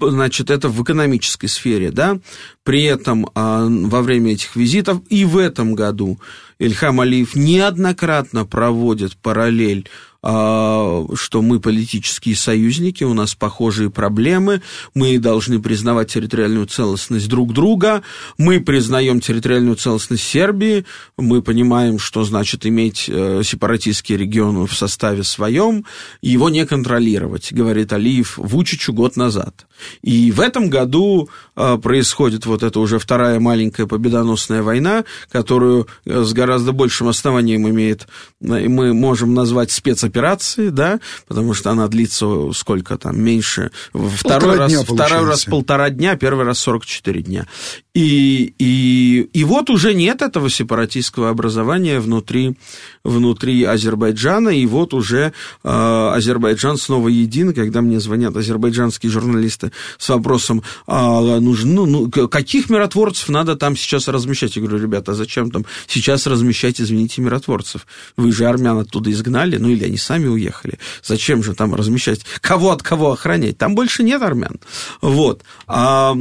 значит, 0.00 0.50
это 0.50 0.68
в 0.68 0.82
экономической 0.82 1.48
сфере, 1.48 1.90
да, 1.90 2.18
при 2.64 2.84
этом 2.84 3.28
а, 3.34 3.66
во 3.66 4.02
время 4.02 4.32
этих 4.32 4.56
визитов 4.56 5.00
и 5.08 5.24
в 5.24 5.36
этом 5.36 5.74
году 5.74 6.18
Ильхам 6.58 7.00
Алиев 7.00 7.34
неоднократно 7.34 8.44
проводит 8.44 9.16
параллель 9.16 9.88
что 10.22 11.40
мы 11.40 11.60
политические 11.60 12.36
союзники, 12.36 13.04
у 13.04 13.14
нас 13.14 13.34
похожие 13.34 13.90
проблемы, 13.90 14.60
мы 14.94 15.18
должны 15.18 15.60
признавать 15.60 16.12
территориальную 16.12 16.66
целостность 16.66 17.28
друг 17.28 17.52
друга, 17.54 18.02
мы 18.36 18.60
признаем 18.60 19.20
территориальную 19.20 19.76
целостность 19.76 20.24
Сербии, 20.24 20.84
мы 21.16 21.42
понимаем, 21.42 21.98
что 21.98 22.24
значит 22.24 22.66
иметь 22.66 23.06
э, 23.08 23.42
сепаратистский 23.44 24.16
регион 24.16 24.66
в 24.66 24.74
составе 24.74 25.24
своем, 25.24 25.84
его 26.20 26.50
не 26.50 26.66
контролировать, 26.66 27.52
говорит 27.52 27.92
Алиев 27.92 28.36
Вучичу 28.36 28.92
год 28.92 29.16
назад. 29.16 29.66
И 30.02 30.30
в 30.30 30.40
этом 30.40 30.68
году 30.68 31.30
э, 31.56 31.78
происходит 31.82 32.46
вот 32.46 32.62
эта 32.62 32.78
уже 32.80 32.98
вторая 32.98 33.40
маленькая 33.40 33.86
победоносная 33.86 34.62
война, 34.62 35.04
которую 35.30 35.88
э, 36.04 36.22
с 36.22 36.32
гораздо 36.32 36.72
большим 36.72 37.08
основанием 37.08 37.68
имеет, 37.68 38.06
мы 38.40 38.92
можем 38.92 39.34
назвать 39.34 39.70
спецоперацией, 39.70 40.09
операции, 40.10 40.68
да, 40.68 41.00
потому 41.26 41.54
что 41.54 41.70
она 41.70 41.88
длится 41.88 42.52
сколько 42.52 42.98
там, 42.98 43.20
меньше. 43.20 43.70
Второй 43.92 44.56
раз, 44.56 44.74
второй 44.74 45.24
раз 45.26 45.44
полтора 45.44 45.90
дня, 45.90 46.16
первый 46.16 46.44
раз 46.44 46.58
44 46.58 47.22
дня. 47.22 47.46
И, 47.92 48.54
и, 48.58 49.28
и 49.32 49.44
вот 49.44 49.68
уже 49.68 49.94
нет 49.94 50.22
этого 50.22 50.48
сепаратистского 50.48 51.28
образования 51.28 51.98
внутри, 51.98 52.56
внутри 53.02 53.64
Азербайджана, 53.64 54.50
и 54.50 54.64
вот 54.66 54.94
уже 54.94 55.32
э, 55.64 56.12
Азербайджан 56.14 56.76
снова 56.76 57.08
един, 57.08 57.52
когда 57.52 57.80
мне 57.80 57.98
звонят 57.98 58.36
азербайджанские 58.36 59.10
журналисты 59.10 59.72
с 59.98 60.08
вопросом, 60.08 60.62
а, 60.86 61.40
нужно, 61.40 61.84
ну, 61.84 61.86
ну, 61.86 62.10
каких 62.10 62.70
миротворцев 62.70 63.28
надо 63.28 63.56
там 63.56 63.76
сейчас 63.76 64.06
размещать? 64.06 64.54
Я 64.54 64.62
говорю, 64.62 64.80
ребята, 64.80 65.10
а 65.12 65.14
зачем 65.16 65.50
там 65.50 65.66
сейчас 65.88 66.28
размещать, 66.28 66.80
извините, 66.80 67.22
миротворцев? 67.22 67.88
Вы 68.16 68.30
же 68.30 68.46
армян 68.46 68.78
оттуда 68.78 69.10
изгнали, 69.10 69.56
ну 69.56 69.68
или 69.68 69.84
они 69.84 69.96
сами 69.96 70.28
уехали. 70.28 70.78
Зачем 71.02 71.42
же 71.42 71.54
там 71.54 71.74
размещать? 71.74 72.20
Кого 72.40 72.70
от 72.70 72.84
кого 72.84 73.10
охранять? 73.10 73.58
Там 73.58 73.74
больше 73.74 74.04
нет 74.04 74.22
армян. 74.22 74.60
Вот. 75.00 75.42
А, 75.66 76.16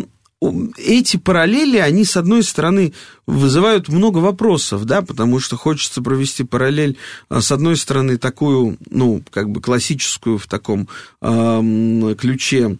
эти 0.78 1.18
параллели, 1.18 1.78
они, 1.78 2.06
с 2.06 2.16
одной 2.16 2.44
стороны, 2.44 2.94
вызывают 3.28 3.90
много 3.90 4.20
вопросов, 4.20 4.86
да, 4.86 5.02
потому 5.02 5.40
что 5.40 5.58
хочется 5.58 6.02
провести 6.02 6.44
параллель, 6.44 6.98
а, 7.30 7.42
с 7.42 7.52
одной 7.52 7.76
стороны, 7.76 8.18
такую, 8.18 8.78
ну, 8.90 9.22
как 9.32 9.50
бы 9.50 9.62
классическую 9.62 10.38
в 10.38 10.48
таком 10.48 10.88
э, 11.22 12.16
ключе, 12.18 12.78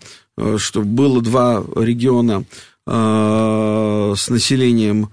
что 0.58 0.82
было 0.84 1.22
два 1.22 1.64
региона 1.76 2.46
э, 2.88 4.14
с 4.18 4.30
населением 4.30 5.10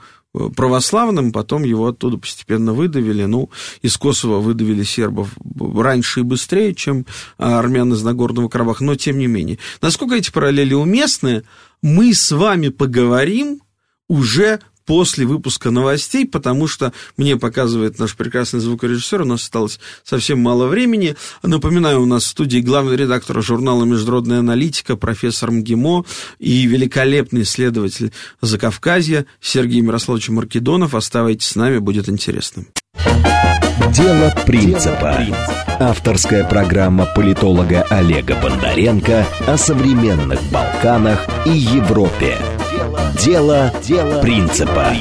православным, 0.55 1.33
потом 1.33 1.64
его 1.64 1.88
оттуда 1.88 2.18
постепенно 2.18 2.72
выдавили. 2.72 3.25
Ну, 3.25 3.51
из 3.83 3.96
Косово 3.96 4.40
выдавили 4.40 4.83
сербов 4.83 5.31
раньше 5.59 6.20
и 6.20 6.22
быстрее, 6.22 6.75
чем 6.75 7.07
армян 7.38 7.92
из 7.92 8.03
Нагорного 8.03 8.49
Карабаха, 8.49 8.85
но 8.85 8.94
тем 8.94 9.18
не 9.18 9.27
менее. 9.27 9.59
Насколько 9.81 10.16
эти 10.16 10.31
параллели 10.31 10.75
уместны, 10.75 11.42
мы 11.83 12.14
с 12.14 12.31
вами 12.31 12.68
поговорим 12.68 13.61
уже 14.09 14.61
после 14.87 15.27
выпуска 15.27 15.70
новостей, 15.70 16.27
потому 16.27 16.66
что 16.66 16.92
мне 17.16 17.37
показывает 17.37 17.99
наш 17.99 18.16
прекрасный 18.16 18.61
звукорежиссер, 18.61 19.22
у 19.22 19.25
нас 19.25 19.42
осталось 19.42 19.79
совсем 20.05 20.40
мало 20.40 20.66
времени. 20.68 21.16
Напоминаю, 21.42 22.03
у 22.03 22.07
нас 22.07 22.25
в 22.25 22.29
студии 22.29 22.61
главный 22.61 22.96
редактор 22.96 23.42
журнала 23.42 23.85
«Международная 23.85 24.38
аналитика» 24.38 24.96
профессор 24.96 25.51
МГИМО 25.51 26.05
и 26.38 26.66
великолепный 26.66 27.42
исследователь 27.42 28.12
Закавказья 28.40 29.27
Сергей 29.40 29.81
Мирославович 29.81 30.31
Маркедонов. 30.31 30.94
Оставайтесь 30.94 31.49
с 31.49 31.57
нами, 31.57 31.79
будет 31.79 32.09
интересно. 32.09 32.64
Дело 33.92 34.35
принципа. 34.46 35.27
Авторская 35.79 36.44
программа 36.44 37.07
политолога 37.07 37.83
Олега 37.90 38.35
Бондаренко 38.40 39.27
о 39.46 39.57
современных 39.59 40.40
Балканах 40.51 41.27
и 41.44 41.51
Европе. 41.51 42.56
Дело, 43.22 43.72
дело 43.83 44.20
принципа. 44.20 44.92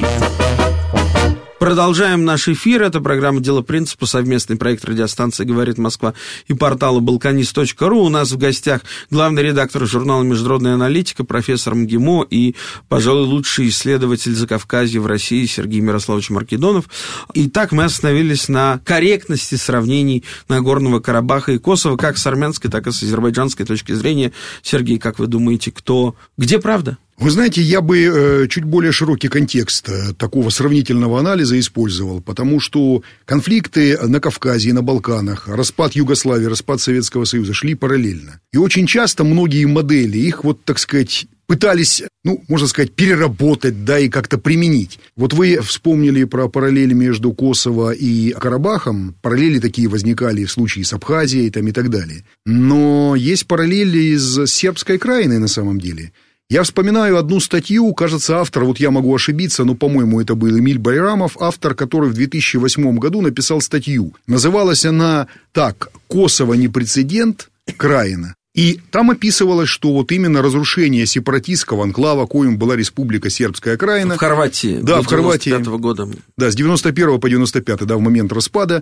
Продолжаем 1.60 2.26
наш 2.26 2.48
эфир. 2.48 2.84
Это 2.84 3.02
программа 3.02 3.40
«Дело 3.40 3.62
принципа», 3.62 4.06
совместный 4.06 4.56
проект 4.56 4.86
радиостанции 4.86 5.46
«Говорит 5.46 5.78
Москва» 5.78 6.14
и 6.48 6.54
портала 6.54 7.00
«Балканист.ру». 7.00 8.04
У 8.04 8.10
нас 8.10 8.32
в 8.32 8.38
гостях 8.38 8.82
главный 9.10 9.42
редактор 9.42 9.88
журнала 9.88 10.22
«Международная 10.22 10.76
аналитика», 10.76 11.24
профессор 11.24 11.74
МГИМО 11.74 12.28
и, 12.30 12.56
пожалуй, 12.88 13.26
лучший 13.26 13.70
исследователь 13.70 14.36
Закавказья 14.36 15.00
в 15.00 15.08
России 15.08 15.46
Сергей 15.46 15.80
Мирославович 15.80 16.30
Маркедонов. 16.30 16.86
Итак, 17.34 17.72
мы 17.72 17.86
остановились 17.86 18.48
на 18.48 18.80
корректности 18.86 19.56
сравнений 19.56 20.24
Нагорного 20.50 21.00
Карабаха 21.00 21.54
и 21.54 21.58
Косово, 21.58 21.98
как 21.98 22.18
с 22.18 22.28
армянской, 22.28 22.70
так 22.70 22.86
и 22.86 22.92
с 22.92 23.02
азербайджанской 23.02 23.66
точки 23.66 23.94
зрения. 23.94 24.34
Сергей, 24.62 25.00
как 25.00 25.18
вы 25.20 25.28
думаете, 25.28 25.72
кто... 25.72 26.16
Где 26.38 26.60
правда? 26.60 27.00
Вы 27.18 27.32
знаете, 27.32 27.62
я 27.62 27.80
бы 27.80 27.98
э, 28.02 28.48
чуть 28.50 28.66
более 28.66 28.92
широкий 28.92 29.30
контекст 29.30 29.88
э, 29.88 30.14
такого 30.18 30.50
сравнительного 30.50 31.18
анализа 31.20 31.58
использовал, 31.58 32.20
потому 32.20 32.60
что 32.60 33.04
конфликты 33.24 33.98
на 34.06 34.20
Кавказе 34.20 34.70
и 34.70 34.74
на 34.74 34.82
Балканах, 34.82 35.48
распад 35.48 35.94
Югославии, 35.94 36.46
распад 36.46 36.82
Советского 36.82 37.24
Союза 37.24 37.54
шли 37.54 37.74
параллельно. 37.74 38.42
И 38.52 38.58
очень 38.58 38.86
часто 38.86 39.24
многие 39.24 39.64
модели, 39.64 40.18
их 40.18 40.44
вот, 40.44 40.66
так 40.66 40.78
сказать, 40.78 41.26
пытались, 41.48 42.04
ну, 42.26 42.44
можно 42.50 42.68
сказать, 42.68 42.92
переработать, 42.92 43.86
да, 43.86 43.98
и 43.98 44.10
как-то 44.10 44.38
применить. 44.38 45.00
Вот 45.16 45.32
вы 45.32 45.62
вспомнили 45.62 46.26
про 46.26 46.50
параллели 46.50 46.94
между 46.94 47.32
Косово 47.32 47.92
и 47.92 48.32
Карабахом. 48.32 49.16
Параллели 49.22 49.60
такие 49.60 49.88
возникали 49.88 50.44
в 50.44 50.52
случае 50.52 50.84
с 50.84 50.92
Абхазией 50.92 51.50
там, 51.50 51.66
и 51.66 51.72
так 51.72 51.90
далее. 51.90 52.26
Но 52.46 53.16
есть 53.16 53.48
параллели 53.48 54.16
из 54.16 54.50
сербской 54.52 54.98
краины 54.98 55.40
на 55.40 55.48
самом 55.48 55.80
деле– 55.80 56.12
я 56.50 56.62
вспоминаю 56.64 57.18
одну 57.18 57.40
статью, 57.40 57.92
кажется, 57.94 58.40
автор, 58.40 58.66
вот 58.66 58.80
я 58.80 58.92
могу 58.92 59.16
ошибиться, 59.16 59.64
но, 59.64 59.74
по-моему, 59.74 60.22
это 60.22 60.36
был 60.36 60.58
Эмиль 60.58 60.78
Байрамов, 60.78 61.38
автор, 61.40 61.74
который 61.74 62.10
в 62.10 62.14
2008 62.14 62.98
году 62.98 63.22
написал 63.22 63.62
статью. 63.62 64.14
Называлась 64.28 64.86
она 64.86 65.28
так 65.54 65.90
«Косово 66.08 66.54
не 66.54 66.68
прецедент, 66.68 67.50
Краина». 67.78 68.36
И 68.56 68.80
там 68.90 69.12
описывалось, 69.12 69.68
что 69.68 69.92
вот 69.92 70.14
именно 70.14 70.42
разрушение 70.42 71.06
сепаратистского 71.06 71.84
анклава, 71.84 72.26
коим 72.26 72.58
была 72.58 72.78
Республика 72.78 73.30
Сербская 73.30 73.76
Краина. 73.76 74.16
В 74.16 74.18
Хорватии. 74.18 74.80
Да, 74.82 75.02
в 75.02 75.08
Хорватии. 75.08 75.50
года. 75.78 76.08
Да, 76.38 76.50
с 76.50 76.56
91 76.56 77.20
по 77.20 77.30
95, 77.30 77.86
да, 77.86 77.98
в 77.98 78.00
момент 78.00 78.32
распада. 78.32 78.82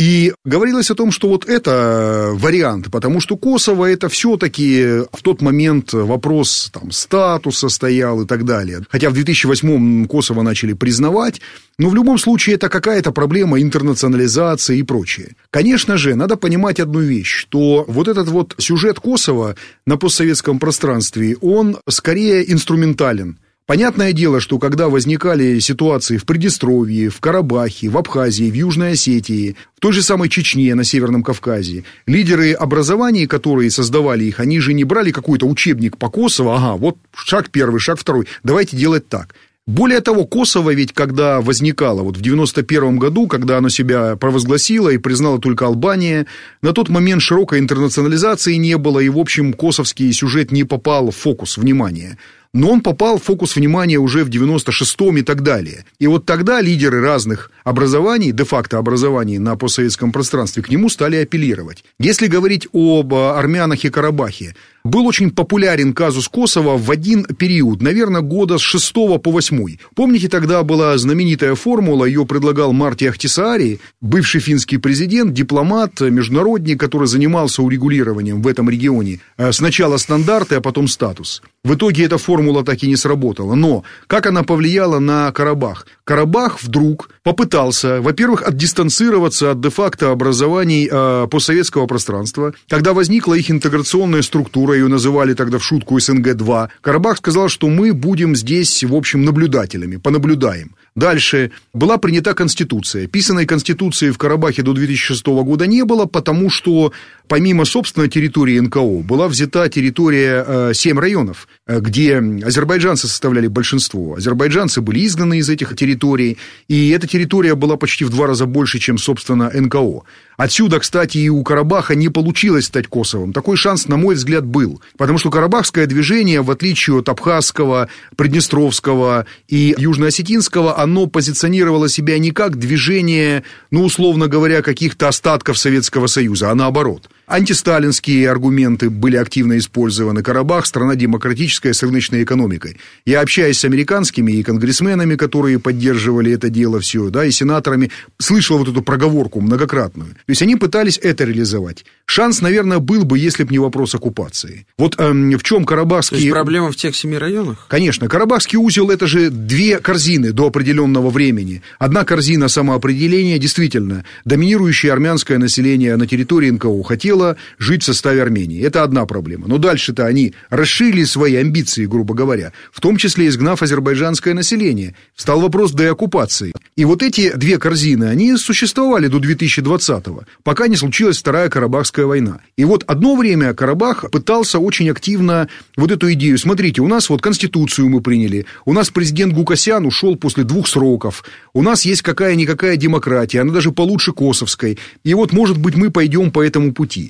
И 0.00 0.32
говорилось 0.46 0.90
о 0.90 0.94
том, 0.94 1.12
что 1.12 1.28
вот 1.28 1.46
это 1.46 2.30
вариант, 2.32 2.90
потому 2.90 3.20
что 3.20 3.36
Косово 3.36 3.84
это 3.84 4.08
все-таки 4.08 5.02
в 5.12 5.22
тот 5.22 5.42
момент 5.42 5.92
вопрос 5.92 6.70
там, 6.72 6.90
статуса 6.90 7.68
стоял 7.68 8.22
и 8.22 8.26
так 8.26 8.46
далее. 8.46 8.80
Хотя 8.88 9.10
в 9.10 9.12
2008 9.12 10.06
Косово 10.06 10.40
начали 10.40 10.72
признавать, 10.72 11.42
но 11.76 11.90
в 11.90 11.94
любом 11.94 12.16
случае 12.16 12.54
это 12.54 12.70
какая-то 12.70 13.12
проблема 13.12 13.60
интернационализации 13.60 14.78
и 14.78 14.82
прочее. 14.82 15.36
Конечно 15.50 15.98
же, 15.98 16.14
надо 16.14 16.38
понимать 16.38 16.80
одну 16.80 17.00
вещь, 17.00 17.34
что 17.34 17.84
вот 17.86 18.08
этот 18.08 18.28
вот 18.28 18.54
сюжет 18.56 19.00
Косово 19.00 19.54
на 19.84 19.98
постсоветском 19.98 20.58
пространстве, 20.58 21.36
он 21.42 21.76
скорее 21.86 22.50
инструментален. 22.50 23.36
Понятное 23.70 24.12
дело, 24.12 24.40
что 24.40 24.58
когда 24.58 24.88
возникали 24.88 25.60
ситуации 25.60 26.16
в 26.16 26.24
Приднестровье, 26.24 27.08
в 27.08 27.20
Карабахе, 27.20 27.88
в 27.88 27.96
Абхазии, 27.96 28.50
в 28.50 28.54
Южной 28.54 28.94
Осетии, 28.94 29.54
в 29.76 29.80
той 29.80 29.92
же 29.92 30.02
самой 30.02 30.28
Чечне 30.28 30.74
на 30.74 30.82
Северном 30.82 31.22
Кавказе, 31.22 31.84
лидеры 32.04 32.50
образований, 32.50 33.28
которые 33.28 33.70
создавали 33.70 34.24
их, 34.24 34.40
они 34.40 34.58
же 34.58 34.72
не 34.72 34.82
брали 34.82 35.12
какой-то 35.12 35.46
учебник 35.46 35.98
по 35.98 36.10
Косово, 36.10 36.56
ага, 36.56 36.76
вот 36.76 36.96
шаг 37.14 37.50
первый, 37.50 37.78
шаг 37.78 38.00
второй, 38.00 38.26
давайте 38.42 38.76
делать 38.76 39.08
так. 39.08 39.36
Более 39.68 40.00
того, 40.00 40.24
Косово 40.24 40.74
ведь, 40.74 40.92
когда 40.92 41.40
возникало, 41.40 42.02
вот 42.02 42.16
в 42.16 42.20
91 42.20 42.98
году, 42.98 43.28
когда 43.28 43.58
оно 43.58 43.68
себя 43.68 44.16
провозгласило 44.16 44.88
и 44.88 44.98
признала 44.98 45.38
только 45.38 45.66
Албания, 45.66 46.26
на 46.60 46.72
тот 46.72 46.88
момент 46.88 47.22
широкой 47.22 47.60
интернационализации 47.60 48.54
не 48.54 48.76
было, 48.78 48.98
и, 48.98 49.08
в 49.08 49.18
общем, 49.18 49.52
косовский 49.52 50.12
сюжет 50.12 50.50
не 50.50 50.64
попал 50.64 51.12
в 51.12 51.16
фокус 51.16 51.56
внимания 51.56 52.18
но 52.52 52.70
он 52.70 52.80
попал 52.80 53.18
в 53.18 53.22
фокус 53.22 53.56
внимания 53.56 53.98
уже 53.98 54.24
в 54.24 54.28
96-м 54.28 55.18
и 55.18 55.22
так 55.22 55.42
далее. 55.42 55.84
И 55.98 56.06
вот 56.06 56.26
тогда 56.26 56.60
лидеры 56.60 57.00
разных 57.00 57.50
образований, 57.64 58.32
де-факто 58.32 58.78
образований 58.78 59.38
на 59.38 59.56
постсоветском 59.56 60.12
пространстве, 60.12 60.62
к 60.62 60.68
нему 60.68 60.88
стали 60.88 61.16
апеллировать. 61.16 61.84
Если 61.98 62.26
говорить 62.26 62.68
об 62.72 63.14
армянах 63.14 63.84
и 63.84 63.90
Карабахе, 63.90 64.56
был 64.84 65.06
очень 65.06 65.30
популярен 65.30 65.92
казус 65.92 66.28
Косово 66.28 66.76
в 66.76 66.90
один 66.90 67.24
период, 67.24 67.82
наверное, 67.82 68.20
года 68.20 68.58
с 68.58 68.62
6 68.62 68.92
по 68.94 69.30
8. 69.30 69.76
Помните, 69.94 70.28
тогда 70.28 70.62
была 70.62 70.96
знаменитая 70.98 71.54
формула, 71.54 72.04
ее 72.04 72.26
предлагал 72.26 72.72
Марти 72.72 73.04
Ахтисаари, 73.04 73.80
бывший 74.00 74.40
финский 74.40 74.78
президент, 74.78 75.32
дипломат, 75.32 76.00
международник, 76.00 76.80
который 76.80 77.08
занимался 77.08 77.62
урегулированием 77.62 78.42
в 78.42 78.48
этом 78.48 78.70
регионе. 78.70 79.20
Э, 79.36 79.52
сначала 79.52 79.96
стандарты, 79.96 80.56
а 80.56 80.60
потом 80.60 80.88
статус. 80.88 81.42
В 81.62 81.74
итоге 81.74 82.04
эта 82.04 82.16
формула 82.16 82.64
так 82.64 82.82
и 82.82 82.86
не 82.86 82.96
сработала. 82.96 83.54
Но 83.54 83.84
как 84.06 84.26
она 84.26 84.42
повлияла 84.42 84.98
на 84.98 85.30
Карабах? 85.32 85.86
Карабах 86.04 86.62
вдруг 86.62 87.10
попытался, 87.22 88.00
во-первых, 88.00 88.42
отдистанцироваться 88.42 89.50
от 89.50 89.60
де-факто 89.60 90.10
образований 90.10 90.88
э, 90.90 91.26
постсоветского 91.30 91.86
пространства, 91.86 92.54
когда 92.68 92.94
возникла 92.94 93.34
их 93.34 93.50
интеграционная 93.50 94.22
структура, 94.22 94.69
ее 94.74 94.88
называли 94.88 95.34
тогда 95.34 95.58
в 95.58 95.64
шутку 95.64 95.98
СНГ-2. 95.98 96.68
Карабах 96.80 97.18
сказал, 97.18 97.48
что 97.48 97.68
мы 97.68 97.92
будем 97.92 98.36
здесь, 98.36 98.84
в 98.84 98.94
общем, 98.94 99.24
наблюдателями, 99.24 99.96
понаблюдаем. 99.96 100.74
Дальше 100.96 101.52
была 101.72 101.98
принята 101.98 102.34
Конституция. 102.34 103.06
Писанной 103.06 103.46
Конституции 103.46 104.10
в 104.10 104.18
Карабахе 104.18 104.62
до 104.62 104.72
2006 104.72 105.26
года 105.26 105.66
не 105.66 105.84
было, 105.84 106.06
потому 106.06 106.50
что 106.50 106.92
помимо 107.28 107.64
собственной 107.64 108.08
территории 108.08 108.58
НКО 108.58 109.02
была 109.04 109.28
взята 109.28 109.68
территория 109.68 110.44
э, 110.46 110.72
7 110.74 110.98
районов, 110.98 111.46
э, 111.66 111.78
где 111.78 112.16
азербайджанцы 112.18 113.06
составляли 113.06 113.46
большинство. 113.46 114.16
Азербайджанцы 114.16 114.80
были 114.80 115.06
изгнаны 115.06 115.38
из 115.38 115.48
этих 115.48 115.76
территорий, 115.76 116.38
и 116.66 116.90
эта 116.90 117.06
территория 117.06 117.54
была 117.54 117.76
почти 117.76 118.04
в 118.04 118.10
два 118.10 118.26
раза 118.26 118.46
больше, 118.46 118.80
чем, 118.80 118.98
собственно, 118.98 119.48
НКО. 119.54 120.02
Отсюда, 120.40 120.80
кстати, 120.80 121.18
и 121.18 121.28
у 121.28 121.42
Карабаха 121.42 121.94
не 121.94 122.08
получилось 122.08 122.64
стать 122.64 122.86
Косовом. 122.86 123.34
Такой 123.34 123.58
шанс, 123.58 123.88
на 123.88 123.98
мой 123.98 124.14
взгляд, 124.14 124.46
был. 124.46 124.80
Потому 124.96 125.18
что 125.18 125.30
карабахское 125.30 125.84
движение, 125.84 126.40
в 126.40 126.50
отличие 126.50 126.98
от 126.98 127.10
абхазского, 127.10 127.90
приднестровского 128.16 129.26
и 129.48 129.74
южноосетинского, 129.76 130.79
оно 130.82 131.06
позиционировало 131.06 131.88
себя 131.88 132.18
не 132.18 132.30
как 132.30 132.56
движение, 132.56 133.44
ну, 133.70 133.84
условно 133.84 134.28
говоря, 134.28 134.62
каких-то 134.62 135.08
остатков 135.08 135.58
Советского 135.58 136.06
Союза, 136.06 136.50
а 136.50 136.54
наоборот– 136.54 137.10
Антисталинские 137.30 138.28
аргументы 138.28 138.90
были 138.90 139.14
активно 139.14 139.56
использованы. 139.56 140.20
Карабах– 140.20 140.66
страна 140.66 140.96
демократическая 140.96 141.72
с 141.72 141.80
рыночной 141.84 142.24
экономикой. 142.24 142.76
Я 143.06 143.20
общаюсь 143.20 143.60
с 143.60 143.64
американскими 143.64 144.32
и 144.32 144.42
конгрессменами, 144.42 145.14
которые 145.14 145.60
поддерживали 145.60 146.32
это 146.32 146.50
дело 146.50 146.80
все, 146.80 147.08
да, 147.08 147.24
и 147.24 147.30
сенаторами, 147.30 147.92
слышал 148.18 148.58
вот 148.58 148.66
эту 148.66 148.82
проговорку 148.82 149.40
многократную. 149.40 150.10
То 150.10 150.24
есть 150.26 150.42
они 150.42 150.56
пытались 150.56 150.98
это 151.00 151.22
реализовать. 151.22 151.84
Шанс, 152.04 152.40
наверное, 152.40 152.80
был 152.80 153.04
бы, 153.04 153.16
если 153.16 153.44
бы 153.44 153.52
не 153.52 153.60
вопрос 153.60 153.94
оккупации. 153.94 154.66
Вот 154.76 154.98
эм, 154.98 155.30
в 155.38 155.42
чем 155.44 155.64
Карабахский... 155.64 156.16
То 156.16 156.22
есть 156.24 156.32
проблема 156.32 156.72
в 156.72 156.76
тех 156.76 156.96
семи 156.96 157.16
районах? 157.16 157.66
Конечно. 157.68 158.08
Карабахский 158.08 158.58
узел– 158.58 158.90
это 158.90 159.06
же 159.06 159.30
две 159.30 159.78
корзины 159.78 160.32
до 160.32 160.48
определенного 160.48 161.10
времени. 161.10 161.62
Одна 161.78 162.02
корзина 162.02 162.48
самоопределения, 162.48 163.38
действительно, 163.38 164.04
доминирующее 164.24 164.92
армянское 164.92 165.38
население 165.38 165.94
на 165.94 166.08
территории 166.08 166.50
НКО 166.50 166.82
хотело 166.82 167.19
хотела 167.20 167.36
жить 167.58 167.82
в 167.82 167.86
составе 167.86 168.22
Армении. 168.22 168.62
Это 168.62 168.82
одна 168.82 169.06
проблема. 169.06 169.46
Но 169.46 169.58
дальше-то 169.58 170.06
они 170.06 170.34
расширили 170.50 171.04
свои 171.04 171.36
амбиции, 171.36 171.86
грубо 171.86 172.14
говоря, 172.14 172.52
в 172.72 172.80
том 172.80 172.96
числе 172.96 173.26
изгнав 173.28 173.62
азербайджанское 173.62 174.34
население. 174.34 174.94
Стал 175.16 175.40
вопрос 175.40 175.72
деоккупации. 175.72 176.52
И 176.76 176.84
вот 176.84 177.02
эти 177.02 177.32
две 177.36 177.58
корзины, 177.58 178.04
они 178.04 178.36
существовали 178.36 179.08
до 179.08 179.18
2020-го, 179.18 180.24
пока 180.42 180.68
не 180.68 180.76
случилась 180.76 181.18
Вторая 181.18 181.48
Карабахская 181.48 182.06
война. 182.06 182.40
И 182.56 182.64
вот 182.64 182.84
одно 182.86 183.16
время 183.16 183.54
Карабах 183.54 184.10
пытался 184.10 184.58
очень 184.58 184.90
активно 184.90 185.48
вот 185.76 185.90
эту 185.90 186.12
идею. 186.12 186.38
Смотрите, 186.38 186.80
у 186.80 186.88
нас 186.88 187.10
вот 187.10 187.20
Конституцию 187.20 187.88
мы 187.88 188.00
приняли, 188.00 188.46
у 188.64 188.72
нас 188.72 188.90
президент 188.90 189.34
Гукасян 189.34 189.84
ушел 189.86 190.16
после 190.16 190.44
двух 190.44 190.68
сроков, 190.68 191.24
у 191.52 191.62
нас 191.62 191.84
есть 191.84 192.02
какая-никакая 192.02 192.76
демократия, 192.76 193.40
она 193.40 193.52
даже 193.52 193.72
получше 193.72 194.12
косовской. 194.12 194.78
И 195.04 195.14
вот, 195.14 195.32
может 195.32 195.58
быть, 195.58 195.76
мы 195.76 195.90
пойдем 195.90 196.30
по 196.30 196.42
этому 196.42 196.72
пути. 196.72 197.09